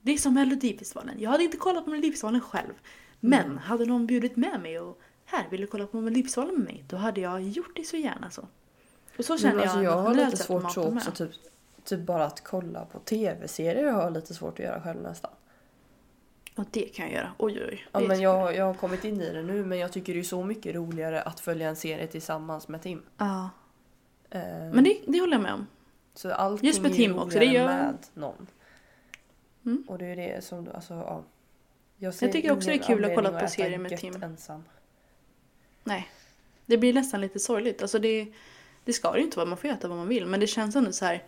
Det 0.00 0.12
är 0.12 0.18
som 0.18 0.34
Melodifestivalen. 0.34 1.14
Jag 1.20 1.30
hade 1.30 1.44
inte 1.44 1.56
kollat 1.56 1.84
på 1.84 1.90
Melodifestivalen 1.90 2.40
själv. 2.40 2.72
Men 3.20 3.44
Mm. 3.44 3.58
hade 3.58 3.84
någon 3.84 4.06
bjudit 4.06 4.36
med 4.36 4.60
mig 4.60 4.80
och 4.80 5.00
här, 5.24 5.46
vill 5.50 5.60
du 5.60 5.66
kolla 5.66 5.86
på 5.86 6.00
Melodifestivalen 6.00 6.54
med 6.54 6.64
mig? 6.64 6.84
Då 6.88 6.96
hade 6.96 7.20
jag 7.20 7.42
gjort 7.42 7.76
det 7.76 7.84
så 7.84 7.96
gärna 7.96 8.30
så. 8.30 8.48
Och 9.18 9.24
så 9.24 9.38
känner 9.38 9.62
alltså 9.62 9.82
jag 9.82 9.92
jag 9.92 10.02
har 10.02 10.14
lite 10.14 10.36
svårt 10.36 10.72
så 10.72 10.94
också, 10.94 11.10
typ, 11.10 11.30
typ 11.84 12.00
bara 12.00 12.24
att 12.24 12.44
kolla 12.44 12.84
på 12.84 12.98
tv-serier 12.98 13.86
jag 13.86 13.92
har 13.92 14.10
lite 14.10 14.34
svårt 14.34 14.52
att 14.58 14.64
göra 14.64 14.82
själv 14.82 15.02
nästan. 15.02 15.30
Och 16.60 16.66
det 16.70 16.82
kan 16.94 17.04
jag 17.06 17.14
göra. 17.14 17.32
Oj, 17.38 17.52
oj, 17.60 17.68
oj. 17.72 17.86
Ja, 17.92 18.00
men 18.00 18.20
jag, 18.20 18.54
jag 18.56 18.64
har 18.64 18.74
kommit 18.74 19.04
in 19.04 19.20
i 19.20 19.32
det 19.32 19.42
nu 19.42 19.64
men 19.64 19.78
jag 19.78 19.92
tycker 19.92 20.14
det 20.14 20.18
är 20.20 20.22
så 20.24 20.44
mycket 20.44 20.74
roligare 20.74 21.22
att 21.22 21.40
följa 21.40 21.68
en 21.68 21.76
serie 21.76 22.06
tillsammans 22.06 22.68
med 22.68 22.82
Tim. 22.82 23.02
Ja. 23.16 23.50
Ehm, 24.30 24.70
Men 24.70 24.84
det, 24.84 25.00
det 25.06 25.20
håller 25.20 25.32
jag 25.32 25.42
med 25.42 25.52
om. 25.54 25.66
Så 26.14 26.32
allting 26.32 26.66
Just 26.66 26.82
med 26.82 26.90
är 26.90 26.94
Tim 26.94 27.10
roligare 27.10 27.24
också, 27.26 27.38
det 27.38 27.44
gör- 27.44 27.66
med 27.66 27.96
någon. 28.14 28.46
Mm. 29.66 29.84
Och 29.88 29.98
det 29.98 30.06
är 30.06 30.16
det 30.16 30.44
som, 30.44 30.64
du- 30.64 30.70
alltså 30.72 30.94
ja. 30.94 31.22
Jag, 31.96 32.18
tycker 32.18 32.52
också 32.52 32.66
det 32.68 32.72
är 32.72 32.74
ingen 32.74 32.86
kul 32.86 33.04
att 33.04 33.14
kolla 33.14 33.28
anledning 33.28 33.32
på 33.32 33.38
äta 33.38 33.48
serier 33.48 33.78
med 33.78 33.90
gött 33.92 34.00
Tim. 34.00 34.22
ensam. 34.22 34.64
Nej. 35.84 36.08
Det 36.66 36.78
blir 36.78 36.94
nästan 36.94 37.20
lite 37.20 37.38
sorgligt. 37.38 37.82
Alltså 37.82 37.98
det, 37.98 38.32
det 38.84 38.92
ska 38.92 39.12
det 39.12 39.18
ju 39.18 39.24
inte 39.24 39.36
vara, 39.36 39.46
man 39.48 39.58
får 39.58 39.68
äta 39.68 39.88
vad 39.88 39.98
man 39.98 40.08
vill. 40.08 40.26
Men 40.26 40.40
det 40.40 40.46
känns 40.46 40.76
ändå 40.76 40.92
så 40.92 41.04
här. 41.04 41.22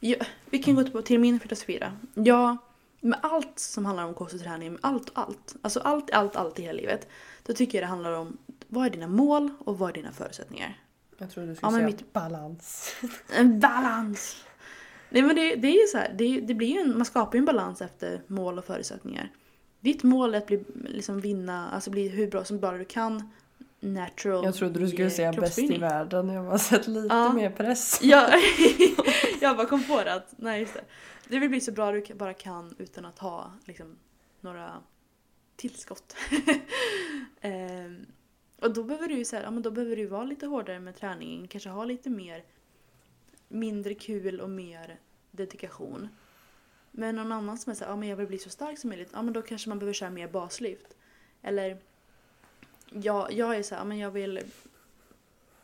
Jag, 0.00 0.26
vi 0.50 0.58
kan 0.62 0.74
gå 0.74 1.02
till 1.02 1.20
min 1.20 1.40
filosofi 1.40 1.78
då. 1.78 2.22
Jag, 2.22 2.56
med 3.04 3.18
allt 3.22 3.58
som 3.58 3.86
handlar 3.86 4.04
om 4.04 4.14
kost 4.14 4.34
och 4.34 4.40
träning, 4.40 4.70
med 4.72 4.80
allt 4.82 5.08
och 5.08 5.18
allt, 5.18 5.56
alltså 5.62 5.80
allt, 5.80 6.10
allt, 6.10 6.36
allt 6.36 6.58
i 6.58 6.62
hela 6.62 6.72
livet. 6.78 7.08
Då 7.46 7.52
tycker 7.52 7.78
jag 7.78 7.82
det 7.82 7.88
handlar 7.90 8.12
om 8.12 8.36
vad 8.68 8.86
är 8.86 8.90
dina 8.90 9.06
mål 9.06 9.50
och 9.58 9.78
vad 9.78 9.90
är 9.90 9.94
dina 9.94 10.12
förutsättningar. 10.12 10.78
Jag 11.18 11.30
tror 11.30 11.46
du 11.46 11.54
skulle 11.54 11.72
Ja, 11.72 11.76
säga 11.76 11.86
mitt- 11.86 12.12
balans. 12.12 12.94
En 13.36 13.60
balans! 13.60 14.36
Nej 15.10 15.22
men 15.22 15.36
det, 15.36 15.54
det 15.54 15.68
är 15.68 15.80
ju 15.82 15.86
så 15.86 15.98
här, 15.98 16.14
det, 16.18 16.40
det 16.40 16.54
blir 16.54 16.68
ju 16.68 16.80
en, 16.80 16.96
man 16.96 17.04
skapar 17.04 17.34
ju 17.34 17.38
en 17.38 17.44
balans 17.44 17.80
efter 17.82 18.20
mål 18.26 18.58
och 18.58 18.64
förutsättningar. 18.64 19.30
Ditt 19.80 20.02
mål 20.02 20.34
är 20.34 20.38
att 20.38 20.46
bli, 20.46 20.64
liksom 20.84 21.20
vinna, 21.20 21.68
alltså 21.70 21.90
bli 21.90 22.08
hur 22.08 22.30
bra 22.30 22.44
som 22.44 22.60
bara 22.60 22.78
du 22.78 22.84
kan 22.84 23.30
natural 23.80 24.44
Jag 24.44 24.54
trodde 24.54 24.80
du 24.80 24.88
skulle 24.88 25.04
eh, 25.06 25.10
säga 25.12 25.32
bäst 25.32 25.58
i 25.58 25.78
världen. 25.78 26.28
Jag 26.28 26.42
har 26.42 26.58
sett 26.58 26.86
lite 26.86 27.14
Ja. 27.14 27.32
mer 27.32 27.50
press. 27.50 28.00
Ja, 28.02 28.28
jag 29.40 29.56
bara 29.56 29.66
kom 29.66 29.82
på 29.84 30.04
det 30.04 30.14
att, 30.14 30.28
nej 30.36 30.60
just 30.60 30.74
det. 30.74 30.84
Du 31.28 31.38
vill 31.38 31.48
bli 31.48 31.60
så 31.60 31.72
bra 31.72 31.92
du 31.92 32.14
bara 32.14 32.34
kan 32.34 32.74
utan 32.78 33.04
att 33.04 33.18
ha 33.18 33.52
liksom 33.64 33.98
några 34.40 34.82
tillskott. 35.56 36.16
Ehm, 37.40 38.06
och 38.60 38.74
då 38.74 38.84
behöver 38.84 39.08
du 39.08 39.14
ju 39.14 39.24
så 39.24 39.36
här, 39.36 39.42
ja, 39.42 39.50
men 39.50 39.62
då 39.62 39.70
behöver 39.70 39.96
du 39.96 40.06
vara 40.06 40.24
lite 40.24 40.46
hårdare 40.46 40.80
med 40.80 40.96
träningen, 40.96 41.48
kanske 41.48 41.68
ha 41.70 41.84
lite 41.84 42.10
mer 42.10 42.44
mindre 43.48 43.94
kul 43.94 44.40
och 44.40 44.50
mer 44.50 44.98
dedikation. 45.30 46.08
Men 46.90 47.16
någon 47.16 47.32
annan 47.32 47.58
som 47.58 47.70
är 47.70 47.74
så 47.74 47.84
här, 47.84 47.90
ja 47.90 47.96
men 47.96 48.08
jag 48.08 48.16
vill 48.16 48.26
bli 48.26 48.38
så 48.38 48.50
stark 48.50 48.78
som 48.78 48.90
möjligt, 48.90 49.10
ja 49.12 49.22
men 49.22 49.34
då 49.34 49.42
kanske 49.42 49.68
man 49.68 49.78
behöver 49.78 49.92
köra 49.92 50.10
mer 50.10 50.28
baslyft. 50.28 50.96
Eller 51.42 51.78
jag, 52.90 53.32
jag 53.32 53.56
är 53.56 53.62
så 53.62 53.74
här, 53.74 53.80
ja 53.80 53.84
men 53.84 53.98
jag 53.98 54.10
vill 54.10 54.40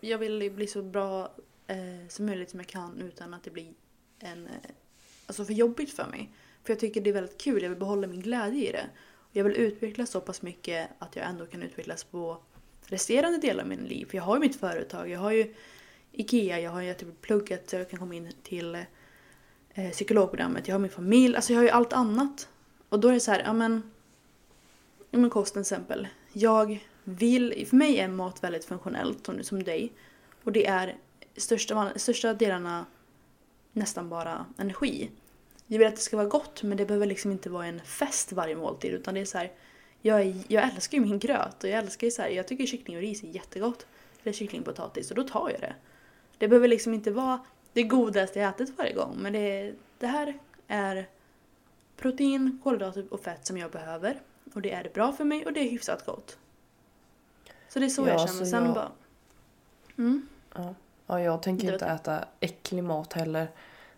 jag 0.01 0.19
vill 0.19 0.53
bli 0.53 0.67
så 0.67 0.83
bra 0.83 1.33
eh, 1.67 2.09
som 2.09 2.27
möjligt 2.27 2.51
som 2.51 2.61
jag 2.61 2.67
kan 2.67 3.01
utan 3.01 3.35
att 3.35 3.43
det 3.43 3.51
blir 3.51 3.73
en, 4.19 4.47
eh, 4.47 4.71
alltså 5.31 5.45
för 5.45 5.53
jobbigt 5.53 5.91
för 5.91 6.07
mig. 6.07 6.33
För 6.65 6.73
jag 6.73 6.81
tycker 6.81 7.01
det 7.01 7.11
är 7.11 7.15
väldigt 7.15 7.41
kul, 7.41 7.63
jag 7.63 7.71
vill 7.71 7.79
behålla 7.79 8.07
min 8.07 8.21
glädje 8.21 8.69
i 8.69 8.73
det. 8.73 8.87
Jag 9.33 9.45
vill 9.45 9.57
utvecklas 9.57 10.11
så 10.11 10.21
pass 10.21 10.43
mycket 10.43 10.91
att 10.99 11.17
jag 11.17 11.27
ändå 11.27 11.47
kan 11.47 11.63
utvecklas 11.63 12.05
på 12.05 12.39
resterande 12.87 13.39
delar 13.39 13.63
av 13.63 13.69
min 13.69 13.85
liv. 13.85 14.07
För 14.07 14.17
jag 14.17 14.25
har 14.25 14.37
ju 14.37 14.41
mitt 14.41 14.61
företag, 14.61 15.11
jag 15.11 15.21
har 15.21 15.31
ju 15.31 15.55
IKEA, 16.13 16.61
jag 16.61 16.71
har 16.71 16.83
ju 16.83 16.95
typ 16.95 17.21
pluggat 17.21 17.71
så 17.71 17.77
jag 17.77 17.91
kan 17.91 17.99
komma 17.99 18.15
in 18.15 18.33
till 18.43 18.75
eh, 19.75 19.91
psykologprogrammet, 19.91 20.69
jag 20.69 20.75
har 20.75 20.81
min 20.81 20.91
familj, 20.91 21.37
alltså 21.37 21.53
jag 21.53 21.61
har 21.61 21.65
ju 21.65 21.71
allt 21.71 21.93
annat. 21.93 22.49
Och 22.89 23.01
då 23.01 23.09
är 23.09 23.13
det 23.13 23.21
så 23.21 23.31
här, 23.31 23.43
ja 23.45 23.53
men, 23.53 23.91
ja 25.11 25.19
men 25.19 25.31
kosten 25.31 25.65
till 25.65 25.75
exempel. 25.75 26.09
Jag 26.33 26.85
vill, 27.05 27.67
för 27.69 27.77
mig 27.77 27.99
är 27.99 28.09
mat 28.09 28.45
väldigt 28.45 28.65
funktionellt 28.65 29.27
som, 29.27 29.43
som 29.43 29.63
dig. 29.63 29.93
Och 30.45 30.53
det 30.53 30.67
är 30.67 30.97
största, 31.37 31.93
största 31.97 32.35
delarna 32.35 32.87
nästan 33.73 34.09
bara 34.09 34.47
energi. 34.59 35.11
Jag 35.73 35.79
vill 35.79 35.89
att 35.89 35.97
det 35.97 36.01
ska 36.01 36.17
vara 36.17 36.27
gott 36.27 36.63
men 36.63 36.79
det 36.79 36.87
behöver 36.87 37.07
liksom 37.07 37.31
inte 37.31 37.51
vara 37.51 37.67
en 37.67 37.81
fest 37.81 38.33
varje 38.33 38.57
måltid 38.57 38.95
utan 38.95 39.15
det 39.15 39.21
är 39.21 39.25
så 39.25 39.39
här, 39.39 39.53
jag, 40.03 40.21
är, 40.21 40.43
jag 40.49 40.65
älskar 40.65 40.99
ju 40.99 41.05
min 41.05 41.19
gröt 41.19 41.65
och 41.65 41.71
jag 41.71 41.79
älskar 41.79 42.07
ju 42.07 42.11
så 42.11 42.23
här, 42.23 42.29
jag 42.29 42.49
tycker 42.49 42.67
kyckling 42.67 42.97
och 42.97 43.03
ris 43.03 43.23
är 43.23 43.27
jättegott. 43.27 43.87
Eller 44.23 44.33
kyckling 44.33 44.61
och 44.61 44.67
potatis 44.67 45.11
och 45.11 45.17
då 45.17 45.23
tar 45.23 45.51
jag 45.51 45.61
det. 45.61 45.75
Det 46.39 46.49
behöver 46.49 46.69
liksom 46.69 46.95
inte 46.95 47.11
vara 47.11 47.41
det 47.73 47.83
godaste 47.83 48.39
jag 48.41 48.49
ätit 48.49 48.79
varje 48.79 48.93
gång 48.95 49.17
men 49.19 49.33
det, 49.33 49.75
det 49.99 50.07
här 50.07 50.39
är 50.69 51.09
protein, 51.97 52.61
kolhydrater 52.65 53.07
och 53.11 53.21
fett 53.21 53.47
som 53.47 53.59
jag 53.59 53.71
behöver. 53.71 54.21
Och 54.55 54.63
det 54.63 54.73
är 54.73 54.91
bra 54.95 55.13
för 55.13 55.25
mig 55.25 55.47
och 55.47 55.53
det 55.53 55.61
är 55.61 55.71
hyfsat 55.71 56.07
gott. 56.07 56.39
Så 57.69 57.79
det 57.79 57.85
är 57.85 57.89
så 57.89 58.03
Ja, 58.03 58.09
jag 58.09 58.29
känner. 58.29 58.45
Sen 58.45 58.65
jag- 58.65 58.75
bara... 58.75 58.93
Mm. 59.99 60.29
Ja. 60.55 60.75
ja, 61.07 61.21
jag 61.21 61.43
tänker 61.43 61.67
Det 61.67 61.73
inte 61.73 61.87
äta 61.87 62.25
äcklig 62.41 62.85
mat 62.85 63.13
heller. 63.13 63.49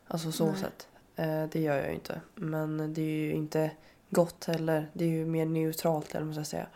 Alltså 0.07 0.33
så 0.33 0.47
Nej. 0.47 0.61
sett. 0.61 0.89
Eh, 1.17 1.45
det 1.53 1.61
gör 1.61 1.77
jag 1.77 1.89
ju 1.89 1.95
inte. 1.95 2.21
Men 2.35 2.95
det 2.95 3.03
är 3.03 3.07
ju 3.07 3.33
inte 3.33 3.71
gott 4.11 4.45
heller. 4.45 4.91
Det 4.93 5.05
är 5.05 5.09
ju 5.09 5.27
mer 5.27 5.47
neutralt 5.47 6.11
eller 6.11 6.21
vad 6.27 6.35
man 6.35 6.45
ska 6.45 6.51
säga. 6.51 6.67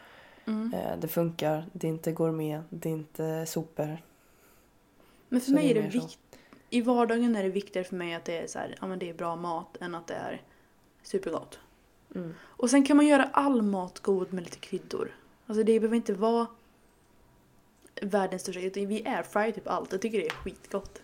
Mm. 0.45 0.75
Eh, 0.75 0.97
det 0.99 1.09
funkar. 1.09 1.67
Det 1.73 1.87
är 1.87 1.89
inte 1.89 2.13
gourmet. 2.13 2.63
Det 2.71 2.89
är 2.89 2.93
inte 2.93 3.47
sopor. 3.47 3.99
Men 5.29 5.41
för 5.41 5.47
Så 5.47 5.55
mig 5.55 5.75
det 5.75 5.81
är 5.81 5.83
det 5.83 5.91
så. 5.93 5.99
viktigt. 5.99 6.39
I 6.71 6.81
vardagen 6.81 7.37
är 7.37 7.43
det 7.43 7.49
viktigare 7.49 7.89
för 7.89 7.97
mig 7.97 8.15
att 8.15 8.25
det 8.25 8.39
är, 8.39 8.47
så 8.47 8.59
här, 8.59 8.77
ja, 8.81 8.87
men 8.87 8.99
det 8.99 9.11
är 9.11 9.15
bra 9.15 9.37
mat 9.37 9.77
än 9.81 9.95
att 9.95 10.07
det 10.07 10.15
är 10.15 10.43
supergott. 11.03 11.59
Mm. 12.15 12.35
Och 12.43 12.71
sen 12.71 12.85
kan 12.85 12.97
man 12.97 13.07
göra 13.07 13.25
all 13.25 13.63
mat 13.63 14.01
god 14.01 14.33
med 14.33 14.45
lite 14.45 14.59
kryddor. 14.59 15.15
Alltså 15.47 15.63
det 15.65 15.81
behöver 15.81 15.97
inte 15.97 16.15
vara 16.15 16.47
världens 18.03 18.43
största 18.43 18.61
utan 18.61 18.87
Vi 18.87 19.07
airfryar 19.07 19.51
typ 19.51 19.69
allt. 19.69 19.93
Jag 19.93 20.01
tycker 20.03 20.19
det 20.19 20.27
är 20.27 20.31
skitgott. 20.31 21.03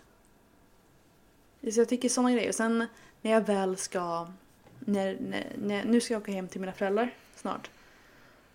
Så 1.73 1.79
jag 1.79 1.89
tycker 1.89 2.09
sådana 2.09 2.31
grejer. 2.31 2.49
Och 2.49 2.55
sen 2.55 2.85
när 3.23 3.31
jag 3.31 3.41
väl 3.41 3.77
ska... 3.77 4.27
När, 4.79 5.17
när, 5.19 5.55
när, 5.61 5.85
nu 5.85 6.01
ska 6.01 6.13
jag 6.13 6.21
åka 6.21 6.31
hem 6.31 6.47
till 6.47 6.61
mina 6.61 6.73
föräldrar 6.73 7.13
snart. 7.35 7.69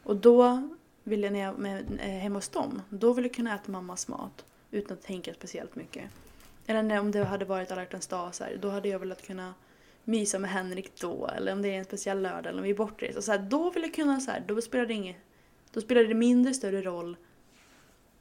Och 0.02 0.16
då 0.16 0.68
vill 1.04 1.22
jag 1.22 1.32
när 1.32 1.40
jag 1.40 1.66
är 1.66 1.84
eh, 1.98 2.08
hemma 2.08 2.38
hos 2.38 2.48
dem, 2.48 2.82
då 2.88 3.12
vill 3.12 3.24
jag 3.24 3.34
kunna 3.34 3.54
äta 3.54 3.72
mammas 3.72 4.08
mat 4.08 4.44
utan 4.70 4.96
att 4.96 5.02
tänka 5.02 5.34
speciellt 5.34 5.76
mycket. 5.76 6.04
Eller 6.66 6.82
när, 6.82 7.00
om 7.00 7.10
det 7.10 7.24
hade 7.24 7.44
varit 7.44 7.72
alla 7.72 7.80
hjärtans 7.80 8.06
dag 8.06 8.34
så 8.34 8.44
här, 8.44 8.58
då 8.62 8.68
hade 8.68 8.88
jag 8.88 8.98
velat 8.98 9.26
kunna 9.26 9.54
mysa 10.04 10.38
med 10.38 10.50
Henrik 10.50 11.00
då. 11.00 11.26
Eller 11.26 11.52
om 11.52 11.62
det 11.62 11.68
är 11.68 11.78
en 11.78 11.84
speciell 11.84 12.22
lördag 12.22 12.46
eller 12.46 12.58
om 12.58 12.64
vi 12.64 12.70
är 12.70 12.74
bortresta. 12.74 13.22
Så 13.22 13.32
här, 13.32 13.38
då 13.38 13.70
vill 13.70 13.82
jag 13.82 13.94
kunna 13.94 14.20
så 14.20 14.30
här, 14.30 14.44
då 14.46 14.60
spelar 14.60 14.86
det 14.86 14.94
inget, 14.94 15.16
då 15.72 15.80
spelar 15.80 16.04
det 16.04 16.14
mindre 16.14 16.54
större 16.54 16.82
roll 16.82 17.16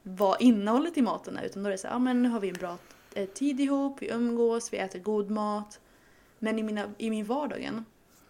vad 0.04 0.41
innehållet 0.41 0.98
i 0.98 1.02
maten 1.02 1.38
är. 1.38 1.43
Utan 1.43 1.64
då 1.64 1.68
är 1.68 1.72
det 1.72 1.78
så 1.78 1.88
här, 1.88 1.95
ja 1.95 2.00
men 2.00 2.24
nu 2.24 2.30
har 2.30 2.39
vi 2.39 2.50
en 2.50 2.56
bra 2.56 2.78
eh, 3.14 3.30
tid 3.30 3.60
ihop, 3.60 4.02
vi 4.02 4.10
umgås, 4.10 4.74
vi 4.74 4.78
äter 4.78 5.00
god 5.00 5.30
mat. 5.30 5.80
Men 6.40 6.60
i, 6.60 6.64
mina, 6.64 6.92
i 6.98 7.10
min 7.10 7.26
vardagen, 7.26 7.86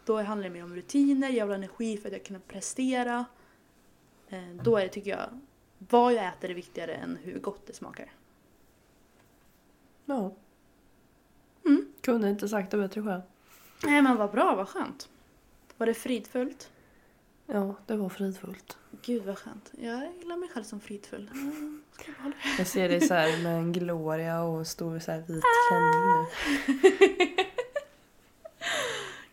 då 0.06 0.22
handlar 0.22 0.50
det 0.50 0.54
mer 0.54 0.64
om 0.64 0.76
rutiner, 0.76 1.30
jag 1.30 1.46
vill 1.46 1.52
ha 1.52 1.56
energi 1.56 1.98
för 1.98 2.10
att 2.10 2.14
jag 2.14 2.24
kan 2.24 2.42
prestera. 2.48 3.26
Eh, 4.30 4.40
då 4.64 4.78
är 4.78 4.82
det, 4.82 4.90
tycker 4.90 5.12
jag, 5.12 5.30
vad 5.78 6.14
jag 6.14 6.26
äter 6.26 6.50
är 6.50 6.54
viktigare 6.56 6.94
än 6.94 7.18
hur 7.24 7.40
gott 7.40 7.68
det 7.68 7.74
smakar. 7.74 8.12
Ja. 10.06 10.36
Mm. 11.66 11.94
Kunde 12.02 12.30
inte 12.30 12.50
sagt 12.50 12.72
det 12.72 12.78
bättre 12.78 13.04
själv. 13.04 13.22
Nej 13.84 14.02
men 14.02 14.18
vad 14.18 14.32
bra, 14.32 14.56
vad 14.56 14.70
skönt. 14.70 15.10
Var 15.78 15.88
det 15.88 15.94
fridfullt? 15.94 16.72
Ja, 17.46 17.76
det 17.86 17.96
var 17.96 18.10
fridfullt. 18.10 18.78
Gud 19.02 19.24
vad 19.24 19.38
skönt. 19.38 19.72
Jag 19.78 20.16
gillar 20.18 20.38
mig 20.38 20.50
själv 20.50 20.64
som 20.64 20.80
fridfull. 20.80 21.30
Mm, 21.34 21.84
jag 22.58 22.68
ser 22.68 22.90
dig 22.90 23.02
så 23.02 23.14
här 23.14 23.44
med 23.44 23.56
en 23.56 23.74
gloria 23.74 24.42
och 24.44 24.60
en 24.60 24.66
stor 24.66 25.00
så 25.00 25.12
här 25.12 25.20
vit 25.28 25.44
klänning 25.70 26.26
nu. 27.38 27.47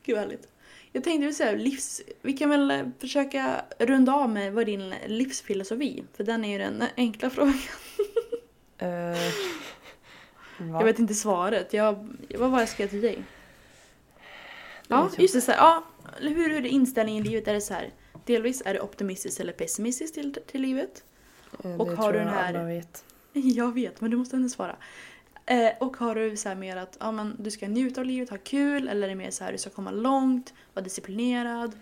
Gud 0.04 0.14
vad 0.16 0.24
härligt. 0.24 0.48
Jag 0.92 1.04
tänkte 1.04 1.32
säga 1.32 1.52
livs... 1.52 2.00
Vi 2.22 2.32
kan 2.32 2.50
väl 2.50 2.90
försöka 2.98 3.64
runda 3.78 4.12
av 4.12 4.28
med 4.30 4.52
vad 4.52 4.66
din 4.66 4.94
livsfilosofi. 5.06 6.04
För 6.16 6.24
den 6.24 6.44
är 6.44 6.52
ju 6.52 6.58
den 6.58 6.84
enkla 6.96 7.30
frågan. 7.30 7.58
Va? 10.58 10.78
Jag 10.78 10.84
vet 10.84 10.98
inte 10.98 11.14
svaret. 11.14 11.72
Jag, 11.72 12.08
vad 12.38 12.50
var 12.50 12.60
jag 12.60 12.68
skrev 12.68 12.88
till 12.88 13.00
dig? 13.00 13.22
Ja, 14.88 15.10
jag 15.12 15.20
just 15.22 15.34
det. 15.34 15.40
Så 15.40 15.52
här, 15.52 15.58
ja, 15.58 15.84
hur 16.20 16.52
är 16.52 16.60
det 16.60 16.68
inställningen 16.68 17.24
i 17.26 17.28
livet? 17.28 17.48
Är 17.48 17.54
det 17.54 17.60
så 17.60 17.74
här? 17.74 17.90
Delvis 18.24 18.62
är 18.64 18.74
det 18.74 18.80
optimistiskt 18.80 19.40
eller 19.40 19.52
pessimistiskt 19.52 20.14
till, 20.14 20.38
till 20.46 20.60
livet. 20.62 21.04
Och 21.50 21.62
det 21.62 21.70
har 21.70 21.96
tror 21.96 22.12
du 22.12 22.18
jag 22.18 22.26
den 22.26 22.34
här- 22.34 22.48
alla 22.54 22.64
vet. 22.64 23.04
Jag 23.32 23.74
vet, 23.74 24.00
men 24.00 24.10
du 24.10 24.16
måste 24.16 24.36
ändå 24.36 24.48
svara. 24.48 24.76
Eh, 25.46 25.70
och 25.80 25.96
har 25.96 26.14
du 26.14 26.36
så 26.36 26.48
här 26.48 26.56
mer 26.56 26.76
att 26.76 26.96
ja, 27.00 27.12
men 27.12 27.36
du 27.38 27.50
ska 27.50 27.68
njuta 27.68 28.00
av 28.00 28.06
livet, 28.06 28.30
ha 28.30 28.38
kul 28.38 28.88
eller 28.88 29.02
är 29.02 29.08
det 29.08 29.14
mer 29.14 29.30
så 29.30 29.44
här 29.44 29.52
du 29.52 29.58
ska 29.58 29.70
komma 29.70 29.90
långt, 29.90 30.54
vara 30.74 30.84
disciplinerad? 30.84 31.78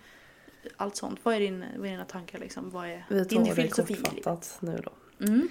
Allt 0.77 0.97
sånt. 0.97 1.21
Vad 1.23 1.35
är, 1.35 1.41
din, 1.41 1.65
vad 1.77 1.87
är 1.87 1.91
dina 1.91 2.05
tankar 2.05 2.39
liksom? 2.39 2.71
Vad 2.71 2.87
är 2.87 3.05
Vi 3.09 3.25
din 3.25 3.39
tar 3.39 3.49
det 3.49 3.55
filosofi 3.55 3.93
i 3.93 3.97
livet? 3.97 4.11
kortfattat 4.15 4.57
nu 4.61 4.83
då. 4.85 4.93
Mm. 5.27 5.49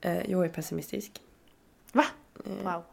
Eh, 0.00 0.30
jag 0.30 0.44
är 0.44 0.48
pessimistisk. 0.48 1.22
Va? 1.92 2.04
Eh, 2.46 2.52
Wow. 2.72 2.82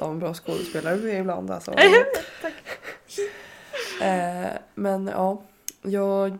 Ja, 0.00 0.10
en 0.10 0.18
bra 0.18 0.34
skådespelare 0.34 0.96
vi 0.96 1.10
är 1.10 1.20
ibland 1.20 1.50
alltså. 1.50 1.72
Tack. 2.42 2.54
Eh, 4.02 4.52
men 4.74 5.06
ja, 5.06 5.42
jag... 5.82 6.38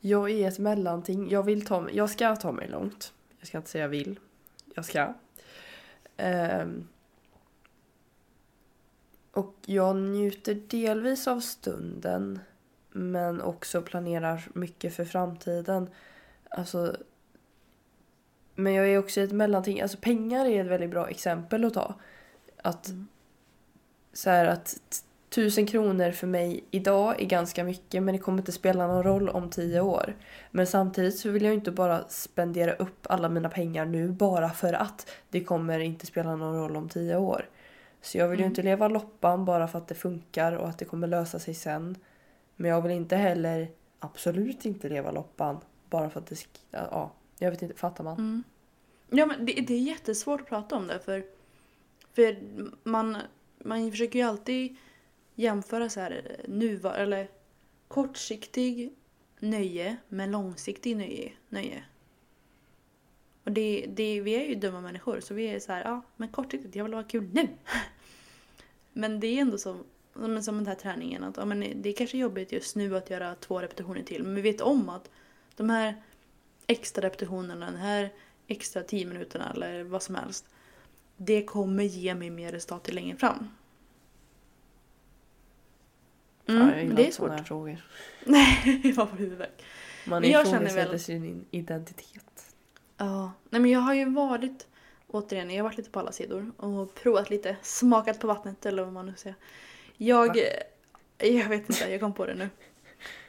Jag 0.00 0.30
är 0.30 0.48
ett 0.48 0.58
mellanting. 0.58 1.30
Jag, 1.30 1.42
vill 1.42 1.66
ta, 1.66 1.80
mig- 1.80 1.96
jag 1.96 2.10
ska 2.10 2.36
ta 2.36 2.52
mig 2.52 2.68
långt. 2.68 3.12
Jag 3.38 3.48
ska 3.48 3.58
inte 3.58 3.70
säga 3.70 3.88
vill. 3.88 4.18
Jag 4.74 4.84
ska. 4.84 5.14
Ehm, 6.16 6.88
och 9.32 9.54
jag 9.66 9.96
njuter 9.96 10.54
delvis 10.54 11.28
av 11.28 11.40
stunden. 11.40 12.38
Men 12.92 13.40
också 13.42 13.82
planerar 13.82 14.48
mycket 14.54 14.94
för 14.94 15.04
framtiden. 15.04 15.90
Alltså... 16.48 16.96
Men 18.54 18.74
jag 18.74 18.88
är 18.88 18.98
också 18.98 19.20
ett 19.20 19.32
mellanting. 19.32 19.80
Alltså 19.80 19.98
pengar 20.00 20.46
är 20.46 20.60
ett 20.64 20.70
väldigt 20.70 20.90
bra 20.90 21.08
exempel 21.08 21.64
att 21.64 21.74
ta. 21.74 21.94
Att 22.62 22.88
Mm. 22.88 23.08
så 24.12 24.30
här 24.30 24.46
att 24.46 25.04
tusen 25.30 25.66
kronor 25.66 26.10
för 26.10 26.26
mig 26.26 26.64
idag 26.70 27.20
är 27.22 27.26
ganska 27.26 27.64
mycket 27.64 28.02
men 28.02 28.14
det 28.14 28.18
kommer 28.18 28.38
inte 28.38 28.52
spela 28.52 28.86
någon 28.86 29.02
roll 29.02 29.28
om 29.28 29.50
tio 29.50 29.80
år. 29.80 30.16
Men 30.50 30.66
samtidigt 30.66 31.18
så 31.18 31.30
vill 31.30 31.44
jag 31.44 31.54
inte 31.54 31.70
bara 31.70 32.08
spendera 32.08 32.72
upp 32.72 33.06
alla 33.08 33.28
mina 33.28 33.48
pengar 33.48 33.84
nu 33.84 34.08
bara 34.08 34.50
för 34.50 34.72
att 34.72 35.10
det 35.28 35.44
kommer 35.44 35.80
inte 35.80 36.06
spela 36.06 36.36
någon 36.36 36.56
roll 36.56 36.76
om 36.76 36.88
tio 36.88 37.16
år. 37.16 37.48
Så 38.02 38.18
jag 38.18 38.28
vill 38.28 38.38
ju 38.38 38.44
Mm. 38.44 38.50
inte 38.52 38.62
leva 38.62 38.88
loppan 38.88 39.44
bara 39.44 39.68
för 39.68 39.78
att 39.78 39.88
det 39.88 39.94
funkar 39.94 40.52
och 40.52 40.68
att 40.68 40.78
det 40.78 40.84
kommer 40.84 41.06
lösa 41.06 41.38
sig 41.38 41.54
sen. 41.54 41.96
Men 42.56 42.70
jag 42.70 42.82
vill 42.82 42.92
inte 42.92 43.16
heller 43.16 43.68
absolut 43.98 44.64
inte 44.64 44.88
leva 44.88 45.10
loppan 45.10 45.60
bara 45.90 46.10
för 46.10 46.20
att 46.20 46.26
det... 46.26 46.46
Ja, 46.70 47.12
jag 47.38 47.50
vet 47.50 47.62
inte. 47.62 47.74
Fattar 47.74 48.04
man? 48.04 48.18
Mm. 48.18 48.42
Ja 49.10 49.26
men 49.26 49.46
det, 49.46 49.52
det 49.52 49.74
är 49.74 49.80
jättesvårt 49.80 50.40
att 50.40 50.46
prata 50.48 50.76
om 50.76 50.86
det 50.86 51.00
för, 51.00 51.24
för 52.14 52.36
man, 52.82 53.16
man 53.64 53.90
försöker 53.90 54.18
ju 54.18 54.24
alltid 54.24 54.76
jämföra 55.34 55.88
så 55.88 56.00
här 56.00 56.44
nuvar, 56.48 56.94
eller 56.98 57.28
kortsiktig 57.88 58.92
nöje 59.38 59.96
med 60.08 60.30
långsiktig 60.30 60.96
nöje. 60.96 61.32
nöje. 61.48 61.84
Och 63.44 63.52
det, 63.52 63.86
det, 63.88 64.20
vi 64.20 64.34
är 64.34 64.48
ju 64.48 64.54
dumma 64.54 64.80
människor 64.80 65.20
så 65.20 65.34
vi 65.34 65.44
är 65.44 65.60
så 65.60 65.72
här, 65.72 65.84
ja 65.84 66.02
men 66.16 66.28
kortsiktigt, 66.28 66.76
jag 66.76 66.84
vill 66.84 66.94
ha 66.94 67.02
kul 67.02 67.28
nu. 67.32 67.48
Men 68.92 69.20
det 69.20 69.26
är 69.26 69.40
ändå 69.40 69.58
som, 69.58 69.84
men 70.12 70.44
som 70.44 70.56
den 70.56 70.66
här 70.66 70.74
träningen, 70.74 71.24
att 71.24 71.36
ja, 71.36 71.44
men 71.44 71.82
det 71.82 71.88
är 71.88 71.92
kanske 71.92 72.18
jobbigt 72.18 72.52
just 72.52 72.76
nu 72.76 72.96
att 72.96 73.10
göra 73.10 73.34
två 73.34 73.62
repetitioner 73.62 74.02
till 74.02 74.22
men 74.22 74.34
vi 74.34 74.40
vet 74.40 74.60
om 74.60 74.88
att 74.88 75.10
de 75.56 75.70
här 75.70 76.02
extra 76.66 77.06
repetitionerna, 77.06 77.66
den 77.66 77.76
här 77.76 78.12
extra 78.46 78.82
10 78.82 79.06
minuterna 79.06 79.52
eller 79.54 79.82
vad 79.82 80.02
som 80.02 80.14
helst. 80.14 80.46
Det 81.16 81.44
kommer 81.44 81.84
ge 81.84 82.14
mig 82.14 82.30
mer 82.30 82.52
resultat 82.52 82.92
längre 82.92 83.16
fram. 83.16 83.48
Mm, 86.50 86.88
ja, 86.88 86.94
det 86.96 87.06
är 87.06 87.10
svårt. 87.10 87.30
här 87.30 87.42
frågor. 87.44 87.76
Nej, 88.24 88.80
jag 88.84 89.10
på 89.10 89.16
huvudvärk. 89.16 89.64
Man 90.04 90.20
Men 90.22 90.30
jag 90.30 90.46
ifrågasätter 90.46 90.88
väl- 90.90 91.00
sin 91.00 91.44
identitet. 91.50 92.54
Ja, 92.96 93.32
nej 93.50 93.60
men 93.60 93.70
jag 93.70 93.80
har 93.80 93.94
ju 93.94 94.10
varit, 94.10 94.66
återigen, 95.06 95.50
jag 95.50 95.56
har 95.58 95.68
varit 95.68 95.76
lite 95.76 95.90
på 95.90 96.00
alla 96.00 96.12
sidor 96.12 96.52
och 96.56 96.94
provat 96.94 97.30
lite, 97.30 97.56
smakat 97.62 98.20
på 98.20 98.26
vattnet 98.26 98.66
eller 98.66 98.82
vad 98.82 98.92
man 98.92 99.06
nu 99.06 99.14
säger. 99.16 99.36
Jag, 99.96 100.28
Va? 100.28 100.42
jag 101.18 101.48
vet 101.48 101.70
inte, 101.70 101.90
jag 101.90 102.00
kom 102.00 102.12
på 102.14 102.26
det 102.26 102.34
nu. 102.34 102.48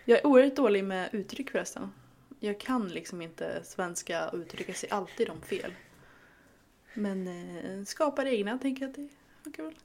Jag 0.05 0.19
är 0.19 0.27
oerhört 0.27 0.55
dålig 0.55 0.83
med 0.83 1.09
uttryck 1.11 1.49
förresten. 1.51 1.91
Jag 2.39 2.59
kan 2.59 2.87
liksom 2.87 3.21
inte 3.21 3.61
svenska 3.63 4.29
och 4.29 4.37
uttrycka 4.37 4.73
sig 4.73 4.89
alltid 4.89 5.29
om 5.29 5.41
fel. 5.41 5.73
Men 6.93 7.27
eh, 7.27 7.83
skapar 7.85 8.25
egna 8.25 8.57
tänker 8.57 8.81
jag 8.81 8.89
att 8.89 8.95
det 8.95 9.09
funkar 9.43 9.63
väl. 9.63 9.75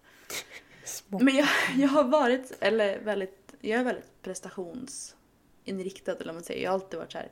Små. 0.86 1.18
Men 1.18 1.36
jag, 1.36 1.48
jag 1.76 1.88
har 1.88 2.04
varit, 2.04 2.52
eller 2.60 3.00
väldigt, 3.00 3.54
jag 3.60 3.80
är 3.80 3.84
väldigt 3.84 4.22
prestationsinriktad 4.22 6.12
eller 6.12 6.24
vad 6.24 6.34
man 6.34 6.44
säger. 6.44 6.62
Jag 6.62 6.70
har 6.70 6.74
alltid 6.74 6.98
varit 6.98 7.12
så 7.12 7.18
här, 7.18 7.30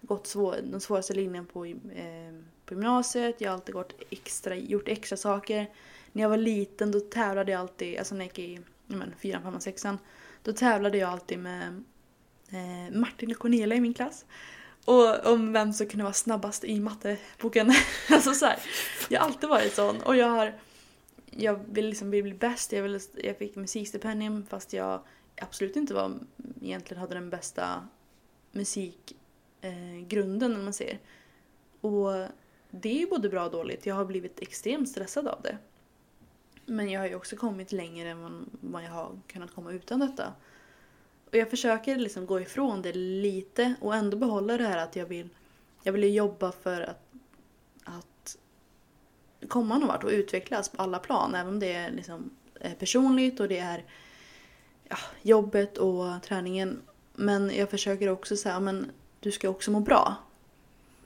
gått 0.00 0.26
svår, 0.26 0.56
den 0.62 0.80
svåraste 0.80 1.14
linjen 1.14 1.46
på, 1.46 1.64
eh, 1.66 1.74
på 2.64 2.74
gymnasiet. 2.74 3.40
Jag 3.40 3.50
har 3.50 3.54
alltid 3.54 3.74
gått 3.74 3.94
extra, 4.10 4.56
gjort 4.56 4.88
extra 4.88 5.16
saker. 5.16 5.70
När 6.12 6.22
jag 6.22 6.28
var 6.28 6.36
liten 6.36 6.90
då 6.90 7.00
tävlade 7.00 7.52
jag 7.52 7.60
alltid, 7.60 7.98
alltså 7.98 8.14
när 8.14 8.24
jag 8.24 8.38
gick 8.38 8.60
i 8.60 8.60
men, 8.86 9.14
fyran, 9.18 9.42
femman, 9.42 9.60
sexan. 9.60 9.98
Då 10.42 10.52
tävlade 10.52 10.98
jag 10.98 11.10
alltid 11.10 11.38
med 11.38 11.84
eh, 12.50 12.94
Martin 12.98 13.30
och 13.30 13.38
Cornelia 13.38 13.76
i 13.76 13.80
min 13.80 13.94
klass. 13.94 14.24
Och 14.84 15.26
om 15.26 15.52
vem 15.52 15.72
som 15.72 15.86
kunde 15.88 16.04
vara 16.04 16.14
snabbast 16.14 16.64
i 16.64 16.80
matteboken. 16.80 17.72
alltså 18.10 18.32
så 18.32 18.46
här, 18.46 18.58
jag 19.08 19.20
har 19.20 19.26
alltid 19.26 19.48
varit 19.48 19.74
sån. 19.74 20.00
Och 20.02 20.16
jag 20.16 20.28
har 20.28 20.54
jag 21.36 21.60
vill 21.68 21.86
liksom 21.86 22.10
bli 22.10 22.34
bäst. 22.34 22.72
Jag, 22.72 22.82
ville, 22.82 23.00
jag 23.22 23.38
fick 23.38 23.56
musikstipendium 23.56 24.46
fast 24.46 24.72
jag 24.72 25.00
absolut 25.36 25.76
inte 25.76 25.94
var, 25.94 26.18
egentligen 26.62 27.00
hade 27.00 27.14
den 27.14 27.30
bästa 27.30 27.88
musikgrunden 28.52 30.52
eh, 30.52 30.58
om 30.58 30.64
man 30.64 30.72
säger. 30.72 30.98
Och 31.80 32.12
det 32.70 32.88
är 32.88 32.98
ju 33.00 33.06
både 33.06 33.28
bra 33.28 33.44
och 33.44 33.50
dåligt. 33.52 33.86
Jag 33.86 33.94
har 33.94 34.04
blivit 34.04 34.40
extremt 34.42 34.88
stressad 34.88 35.28
av 35.28 35.42
det. 35.42 35.58
Men 36.66 36.90
jag 36.90 37.00
har 37.00 37.06
ju 37.06 37.14
också 37.14 37.36
kommit 37.36 37.72
längre 37.72 38.10
än 38.10 38.50
vad- 38.60 38.84
jag 38.84 38.90
har 38.90 39.20
kunnat 39.26 39.54
komma 39.54 39.72
utan 39.72 40.00
detta. 40.00 40.32
Och 41.30 41.36
jag 41.36 41.50
försöker 41.50 41.96
liksom 41.96 42.26
gå 42.26 42.40
ifrån 42.40 42.82
det 42.82 42.92
lite 42.92 43.74
och 43.80 43.94
ändå 43.94 44.16
behålla 44.16 44.56
det 44.56 44.66
här 44.66 44.78
att 44.78 44.96
jag 44.96 45.06
vill, 45.06 45.28
jag 45.82 45.92
vill 45.92 46.14
jobba 46.14 46.52
för 46.52 46.80
att 46.80 47.01
komma 49.48 49.78
någon 49.78 49.88
vart 49.88 50.04
och 50.04 50.10
utvecklas 50.10 50.68
på 50.68 50.82
alla 50.82 50.98
plan. 50.98 51.34
Även 51.34 51.52
om 51.52 51.60
det 51.60 51.72
är 51.72 51.90
liksom 51.90 52.30
eh, 52.60 52.72
personligt 52.72 53.40
och 53.40 53.48
det 53.48 53.58
är 53.58 53.84
ja, 54.88 54.96
jobbet 55.22 55.78
och 55.78 56.22
träningen. 56.22 56.80
Men 57.14 57.50
jag 57.56 57.70
försöker 57.70 58.08
också 58.08 58.36
säga, 58.36 58.60
men 58.60 58.90
du 59.20 59.32
ska 59.32 59.48
också 59.48 59.70
må 59.70 59.80
bra. 59.80 60.16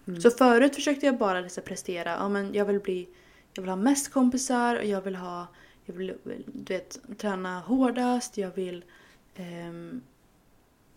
Mm. 0.06 0.20
Så 0.20 0.30
förut 0.30 0.74
försökte 0.74 1.06
jag 1.06 1.18
bara 1.18 1.40
liksom 1.40 1.62
prestera, 1.62 2.10
ja 2.10 2.28
men 2.28 2.54
jag 2.54 2.64
vill 2.64 2.80
bli, 2.80 3.08
jag 3.54 3.62
vill 3.62 3.68
ha 3.68 3.76
mest 3.76 4.12
kompisar 4.12 4.76
och 4.76 4.84
jag 4.84 5.00
vill 5.00 5.16
ha, 5.16 5.46
jag 5.84 5.94
vill 5.94 6.14
du 6.46 6.74
vet, 6.74 6.98
träna 7.18 7.60
hårdast, 7.60 8.38
jag 8.38 8.50
vill 8.54 8.84
ehm, 9.34 10.00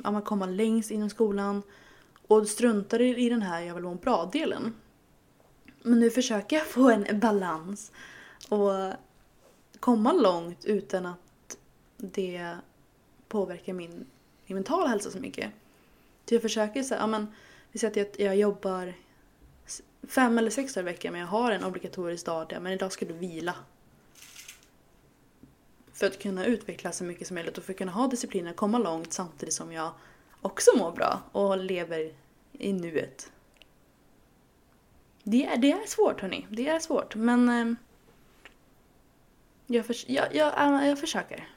ja, 0.03 0.21
komma 0.21 0.45
längst 0.45 0.91
inom 0.91 1.09
skolan. 1.09 1.63
Och 2.27 2.47
struntade 2.47 3.03
i 3.03 3.29
den 3.29 3.41
här 3.41 3.61
jag 3.61 3.75
vill 3.75 3.83
må 3.83 3.95
bra-delen. 3.95 4.73
Men 5.81 5.99
nu 5.99 6.09
försöker 6.09 6.55
jag 6.55 6.67
få 6.67 6.89
en 6.89 7.19
balans 7.19 7.91
och 8.49 8.93
komma 9.79 10.13
långt 10.13 10.65
utan 10.65 11.05
att 11.05 11.57
det 11.97 12.55
påverkar 13.27 13.73
min, 13.73 14.05
min 14.45 14.55
mentala 14.55 14.87
hälsa 14.87 15.11
så 15.11 15.19
mycket. 15.19 15.51
Så 16.25 16.35
jag 16.35 16.41
försöker 16.41 16.83
säga, 16.83 16.99
ja 16.99 17.07
men 17.07 17.27
vi 17.71 17.79
säger 17.79 18.05
att 18.05 18.19
jag, 18.19 18.27
jag 18.27 18.35
jobbar 18.35 18.93
fem 20.07 20.37
eller 20.37 20.49
sex 20.49 20.73
dagar 20.73 20.87
i 20.87 20.91
veckan 20.91 21.11
men 21.11 21.21
jag 21.21 21.27
har 21.27 21.51
en 21.51 21.63
obligatorisk 21.63 22.25
dag 22.25 22.49
där 22.49 22.59
men 22.59 22.73
idag 22.73 22.91
ska 22.91 23.05
du 23.05 23.13
vila. 23.13 23.55
För 25.93 26.07
att 26.07 26.19
kunna 26.19 26.45
utvecklas 26.45 26.97
så 26.97 27.03
mycket 27.03 27.27
som 27.27 27.35
möjligt 27.35 27.57
och 27.57 27.63
för 27.63 27.73
att 27.73 27.77
kunna 27.77 27.91
ha 27.91 28.07
disciplinen 28.07 28.51
och 28.51 28.55
komma 28.55 28.77
långt 28.77 29.13
samtidigt 29.13 29.53
som 29.53 29.71
jag 29.73 29.91
också 30.41 30.71
mår 30.77 30.91
bra 30.91 31.21
och 31.31 31.57
lever 31.57 32.13
i 32.51 32.73
nuet. 32.73 33.31
Det 35.31 35.45
är, 35.45 35.57
det 35.57 35.71
är 35.71 35.87
svårt 35.87 36.21
hörni, 36.21 36.47
det 36.49 36.67
är 36.67 36.79
svårt 36.79 37.15
men 37.15 37.49
eh, 37.49 37.73
jag, 39.67 39.85
förs- 39.85 40.05
jag, 40.09 40.35
jag, 40.35 40.87
jag, 40.87 40.99
försöker. 40.99 41.47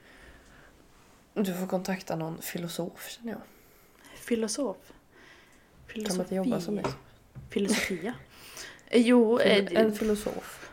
Du 1.34 1.54
får 1.54 1.66
kontakta 1.66 2.16
någon 2.16 2.42
filosof 2.42 3.08
känner 3.10 3.32
jag. 3.32 3.40
Filosof. 4.14 4.76
Kan 5.94 6.02
man 6.16 6.20
inte 6.20 6.34
jobba 6.34 6.60
som 6.60 6.76
det? 6.76 6.84
Filosofia. 7.50 8.14
Eh, 8.86 9.00
Jo, 9.06 9.38
eh, 9.38 9.80
En 9.80 9.94
filosof. 9.94 10.70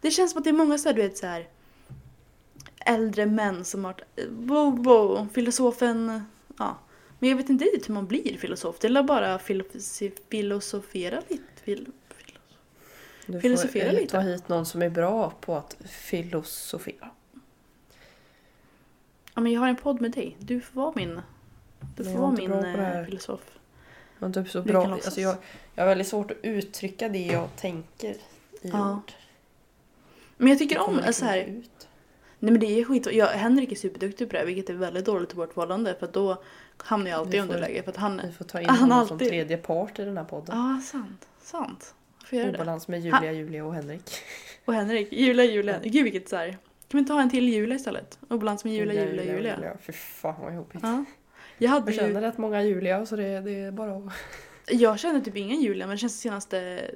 det 0.00 0.10
känns 0.10 0.30
som 0.30 0.38
att 0.38 0.44
det 0.44 0.50
är 0.50 0.54
många 0.54 0.78
så 0.78 0.88
här, 0.88 0.96
du 0.96 1.02
vet 1.02 1.18
så 1.18 1.26
här 1.26 1.48
äldre 2.86 3.26
män 3.26 3.64
som 3.64 3.84
har 3.84 3.94
bo, 4.30 4.70
bo, 4.70 5.26
filosofen, 5.34 6.24
ja. 6.58 6.78
Men 7.18 7.28
jag 7.30 7.36
vet 7.36 7.50
inte 7.50 7.64
riktigt 7.64 7.88
hur 7.88 7.94
man 7.94 8.06
blir 8.06 8.36
filosof. 8.38 8.76
Det 8.80 8.86
är 8.86 9.02
bara 9.02 9.38
filosofi- 9.38 10.18
filosofera 10.30 11.22
lite. 11.28 11.42
Fil, 11.64 11.86
Du 13.26 13.40
Filosofera 13.40 13.84
får 13.84 13.94
eh, 13.96 14.00
lite. 14.00 14.12
ta 14.12 14.20
hit 14.20 14.48
någon 14.48 14.66
som 14.66 14.82
är 14.82 14.90
bra 14.90 15.32
på 15.40 15.56
att 15.56 15.76
filosofera. 15.84 17.10
ja, 19.34 19.40
men 19.40 19.52
jag 19.52 19.60
har 19.60 19.68
en 19.68 19.76
podd 19.76 20.00
med 20.00 20.10
dig. 20.10 20.36
Du 20.38 20.60
får 20.60 20.80
vara 20.80 20.92
min, 20.96 21.20
du 21.96 22.04
får 22.04 22.12
jag 22.12 22.42
är 22.42 22.48
vara 22.48 22.62
min 22.62 22.74
eh, 22.80 23.04
filosof. 23.04 23.40
Men 24.18 24.32
typ 24.32 24.48
så 24.50 24.62
bra. 24.62 24.92
Alltså 24.92 25.20
jag, 25.20 25.36
jag 25.74 25.82
har 25.82 25.88
väldigt 25.88 26.06
svårt 26.08 26.30
att 26.30 26.36
uttrycka 26.42 27.08
det 27.08 27.26
jag 27.26 27.48
tänker 27.56 28.10
i 28.10 28.16
Ja. 28.62 28.92
ord. 28.96 29.12
Men 30.36 30.48
jag 30.48 30.58
tycker 30.58 30.78
om 30.78 30.96
så 30.98 31.06
liksom 31.06 31.26
här, 31.28 31.38
ut. 31.44 31.88
nej 32.38 32.52
men 32.52 32.60
det 32.60 32.80
är 32.80 32.84
skit. 32.84 33.06
Jag, 33.12 33.26
Henrik 33.26 33.72
är 33.72 33.76
superduktig 33.76 34.30
på 34.30 34.36
det 34.36 34.44
vilket 34.44 34.70
är 34.70 34.74
väldigt 34.74 35.04
dåligt 35.04 35.32
förhållande 35.32 35.96
för 36.00 36.06
då 36.12 36.42
hamnar 36.76 37.10
jag 37.10 37.18
alltid 37.20 37.34
i 37.34 37.38
underläge 37.38 37.82
för 37.82 37.90
att 37.90 37.96
han, 37.96 38.20
Vi 38.24 38.32
får 38.32 38.44
ta 38.44 38.60
in 38.60 38.66
Han 38.68 38.78
honom 38.78 39.06
som 39.08 39.14
alltid- 39.14 39.28
tredje 39.28 39.56
part 39.56 39.98
i 39.98 40.04
den 40.04 40.16
här 40.16 40.24
podden. 40.24 40.56
ja 40.58 40.80
sant, 40.84 41.28
sant. 41.42 41.94
Får 42.32 42.38
göra 42.38 42.52
det. 42.52 42.58
Obalans 42.58 42.88
med 42.88 43.00
Julia, 43.00 43.32
Julia 43.32 43.64
och 43.64 43.74
Henrik. 43.74 44.10
Och 44.64 44.74
Henrik, 44.74 45.12
Julia, 45.12 45.44
Julia. 45.44 45.80
Gud 45.84 46.04
vilket 46.04 46.28
så 46.28 46.36
här. 46.36 46.48
Kan 46.50 46.58
vi 46.92 46.98
inte 46.98 47.12
ha 47.12 47.22
en 47.22 47.30
till 47.30 47.48
Julia 47.48 47.76
istället? 47.76 48.18
Och 48.28 48.38
balans 48.38 48.64
med 48.64 48.74
Julia, 48.74 49.04
Julia, 49.06 49.24
Julia. 49.24 49.76
Fy 49.80 49.92
fan 49.92 50.34
vad 50.40 50.54
jobbigt. 50.54 50.80
Ja. 50.82 51.04
Jag 51.58 51.70
hade 51.70 51.92
Jag 51.92 52.02
ju, 52.02 52.12
känner 52.12 52.20
rätt 52.20 52.38
många 52.38 52.62
Julia 52.62 53.06
så 53.06 53.16
det, 53.16 53.40
det 53.40 53.50
är 53.60 53.70
bara 53.72 53.96
att... 53.96 54.12
jag 54.70 54.98
känner 54.98 55.20
typ 55.20 55.36
ingen 55.36 55.60
Julia 55.60 55.86
men 55.86 55.94
det 55.96 55.98
känns 55.98 56.12
de 56.16 56.18
senaste 56.22 56.90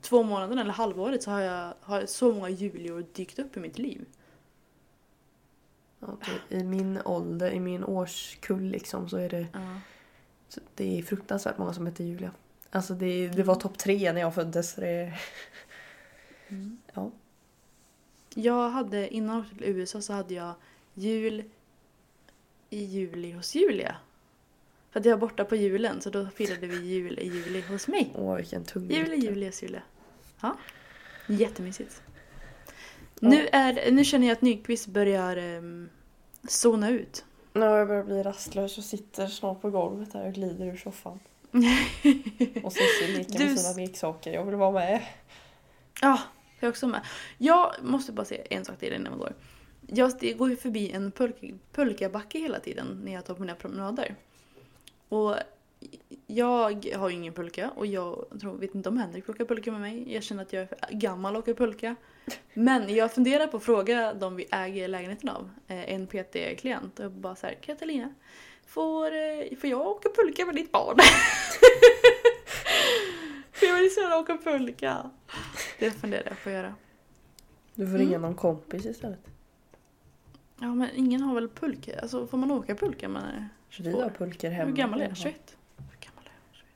två 0.00 0.22
månaderna 0.22 0.60
eller 0.60 0.72
halvåret 0.72 1.22
så 1.22 1.30
har 1.30 1.40
jag 1.40 1.74
har 1.80 2.06
så 2.06 2.32
många 2.32 2.48
Julior 2.48 3.06
dykt 3.12 3.38
upp 3.38 3.56
i 3.56 3.60
mitt 3.60 3.78
liv. 3.78 4.04
Ja, 6.00 6.18
det- 6.48 6.56
I 6.56 6.64
min 6.64 6.98
ålder, 7.04 7.50
i 7.50 7.60
min 7.60 7.84
årskull 7.84 8.62
liksom 8.70 9.08
så 9.08 9.16
är 9.16 9.28
det, 9.28 9.46
Ja. 9.52 9.80
så 10.48 10.60
det 10.74 10.98
är 10.98 11.02
fruktansvärt 11.02 11.58
många 11.58 11.72
som 11.72 11.86
heter 11.86 12.04
Julia. 12.04 12.30
Alltså 12.76 12.94
det, 12.94 13.28
det 13.28 13.42
var 13.42 13.54
topp 13.54 13.78
tre 13.78 14.12
när 14.12 14.20
jag 14.20 14.34
föddes. 14.34 14.74
Det, 14.74 15.12
Mm. 16.48 16.78
ja. 16.94 17.10
Jag 18.34 18.70
hade, 18.70 19.14
innan 19.14 19.36
jag 19.36 19.44
åkte 19.44 19.56
till 19.56 19.66
USA 19.66 20.00
så 20.00 20.12
hade 20.12 20.34
jag 20.34 20.54
jul 20.94 21.44
i 22.70 22.84
juli 22.84 23.32
hos 23.32 23.54
Julia. 23.54 23.96
För 24.90 25.00
att 25.00 25.06
jag 25.06 25.16
var 25.16 25.20
borta 25.28 25.44
på 25.44 25.56
julen 25.56 26.00
så 26.00 26.10
då 26.10 26.26
firade 26.26 26.66
vi 26.66 26.76
jul 26.76 27.18
i 27.18 27.28
juli 27.28 27.60
hos 27.60 27.88
mig. 27.88 28.12
Åh 28.14 28.36
vilken 28.36 28.64
tung 28.64 28.90
Jul 28.90 29.12
i 29.12 29.16
juli 29.16 29.46
hos 29.46 29.62
Julia. 29.62 29.82
Ja. 30.40 30.56
Jättemysigt. 31.28 32.02
Nu, 33.20 33.48
är, 33.52 33.90
nu 33.90 34.04
känner 34.04 34.26
jag 34.26 34.32
att 34.32 34.42
Nyqvist 34.42 34.86
börjar 34.86 35.38
um, 35.38 35.88
zona 36.48 36.90
ut. 36.90 37.24
Ja, 37.52 37.78
jag 37.78 37.88
börjar 37.88 38.04
bli 38.04 38.22
rastlös 38.22 38.78
och 38.78 38.84
sitter 38.84 39.26
snart 39.26 39.60
på 39.60 39.70
golvet 39.70 40.14
här 40.14 40.26
och 40.26 40.34
glider 40.34 40.66
ur 40.66 40.76
soffan. 40.76 41.20
Och 42.64 42.72
Cissi 42.72 43.06
leker 43.16 43.38
med 43.38 43.48
Du- 43.48 43.56
sina 43.56 43.72
leksaker. 43.86 44.32
Jag 44.32 44.44
vill 44.44 44.54
vara 44.56 44.70
med. 44.70 45.02
Ja, 46.02 46.18
jag 46.60 46.66
är 46.66 46.70
också 46.70 46.86
med. 46.86 47.00
Jag 47.38 47.74
måste 47.82 48.12
bara 48.12 48.24
säga 48.24 48.44
en 48.50 48.64
sak 48.64 48.78
till 48.78 48.92
innan 48.92 49.12
vi 49.12 49.18
går. 49.18 49.32
Jag 49.86 50.36
går 50.38 50.50
ju 50.50 50.56
förbi 50.56 50.90
en 50.92 51.12
pulk- 51.12 51.58
pulkabacke 51.72 52.38
hela 52.38 52.60
tiden 52.60 53.00
när 53.04 53.12
jag 53.12 53.24
tar 53.24 53.34
på 53.34 53.40
mina 53.40 53.54
promenader. 53.54 54.14
Och 55.08 55.34
jag 56.26 56.86
har 56.96 57.08
ju 57.08 57.14
ingen 57.16 57.32
pulka 57.32 57.70
och 57.70 57.86
jag 57.86 58.26
tror, 58.40 58.54
vet 58.58 58.74
inte 58.74 58.88
om 58.88 58.98
Henrik 58.98 59.28
åker 59.28 59.44
pulka 59.44 59.72
med 59.72 59.80
mig. 59.80 60.14
Jag 60.14 60.22
känner 60.22 60.42
att 60.42 60.52
jag 60.52 60.62
är 60.62 60.66
för 60.66 60.78
gammal 60.90 61.36
att 61.36 61.42
åka 61.42 61.54
pulka. 61.54 61.96
Men 62.54 62.94
jag 62.94 63.12
funderar 63.12 63.46
på 63.46 63.56
att 63.56 63.62
fråga 63.64 64.14
de 64.14 64.36
vi 64.36 64.46
äger 64.50 64.88
lägenheten 64.88 65.28
av, 65.28 65.50
eh, 65.68 65.92
en 65.94 66.06
PT-klient, 66.06 67.00
och 67.00 67.10
bara 67.10 67.36
så 67.36 67.46
här, 67.46 67.54
Katalina, 67.54 68.14
får, 68.66 69.06
eh, 69.06 69.56
får 69.60 69.70
jag 69.70 69.86
åka 69.86 70.08
pulka 70.14 70.46
med 70.46 70.54
ditt 70.54 70.72
barn? 70.72 70.96
för 73.52 73.66
jag 73.66 73.74
vill 73.74 73.94
så 73.94 74.00
gärna 74.00 74.16
åka 74.16 74.36
pulka. 74.44 75.10
Det 75.78 75.90
funderar 75.90 76.22
jag 76.26 76.42
på 76.42 76.48
att 76.48 76.54
göra. 76.54 76.74
Du 77.74 77.86
får 77.86 77.94
Mm. 77.94 78.06
ringa 78.06 78.18
någon 78.18 78.34
kompis 78.34 78.86
istället. 78.86 79.20
Ja 80.60 80.74
men 80.74 80.88
ingen 80.94 81.20
har 81.22 81.34
väl 81.34 81.48
pulka? 81.48 82.00
Alltså 82.00 82.26
får 82.26 82.38
man 82.38 82.50
åka 82.50 82.74
pulka? 82.74 83.06
Är 83.06 83.10
Vi 83.68 83.74
22 83.74 84.02
har 84.02 84.10
pulkor 84.10 84.48
hemma. 84.50 84.68
Hur 84.70 84.76
gammal 84.76 85.00
är 85.00 85.08
jag? 85.08 85.16
21? 85.16 85.56
Hur 85.76 86.06
gammal 86.06 86.24
är 86.24 86.30
jag? 86.30 86.54
21? 86.54 86.66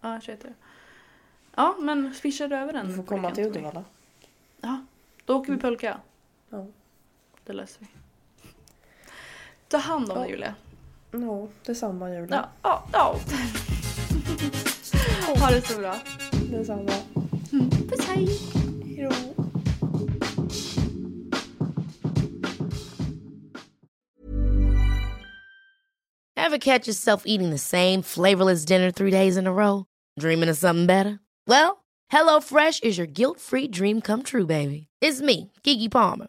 Ja, 0.00 0.20
21 0.20 0.44
är 0.44 0.48
jag. 0.48 0.54
Ja 1.56 1.76
men 1.80 2.14
swishar 2.14 2.48
du 2.48 2.56
över 2.56 2.72
den 2.72 2.88
Du 2.88 2.94
får 2.94 3.02
komma 3.02 3.30
till? 3.30 3.44
Uddevalla. 3.46 3.84
Ja, 4.60 4.84
då 5.24 5.36
åker 5.36 5.52
vi 5.52 5.58
pulka. 5.58 6.00
Ja. 6.50 6.66
Det 7.44 7.52
löser 7.52 7.80
vi. 7.80 7.86
Ta 9.68 9.76
hand 9.78 10.10
om 10.12 10.18
dig 10.18 10.30
Julia. 10.30 10.54
Ja, 11.12 11.48
detsamma 11.66 12.08
Julia. 12.08 12.26
Ja, 12.30 12.48
ja, 12.62 12.84
ja. 12.92 13.16
Ha 15.40 15.50
det 15.50 15.66
så 15.66 15.78
bra. 15.78 15.94
Detsamma. 16.50 16.92
Puss 17.88 18.06
hej! 18.06 18.28
Hejdå. 18.84 19.14
Ever 26.36 26.58
catch 26.58 26.86
yourself 26.88 27.22
eating 27.26 27.50
the 27.50 27.58
same 27.58 28.02
flavorless 28.02 28.64
dinner 28.64 28.90
three 28.90 29.10
days 29.10 29.36
in 29.36 29.46
a 29.46 29.52
row? 29.52 29.86
Dreaming 30.18 30.48
of 30.48 30.56
something 30.56 30.86
better? 30.86 31.20
Well, 31.46 31.84
HelloFresh 32.12 32.82
is 32.82 32.98
your 32.98 33.06
guilt-free 33.06 33.68
dream 33.68 34.00
come 34.00 34.22
true, 34.22 34.46
baby. 34.46 34.88
It's 35.00 35.20
me, 35.20 35.52
Gigi 35.62 35.88
Palmer. 35.88 36.28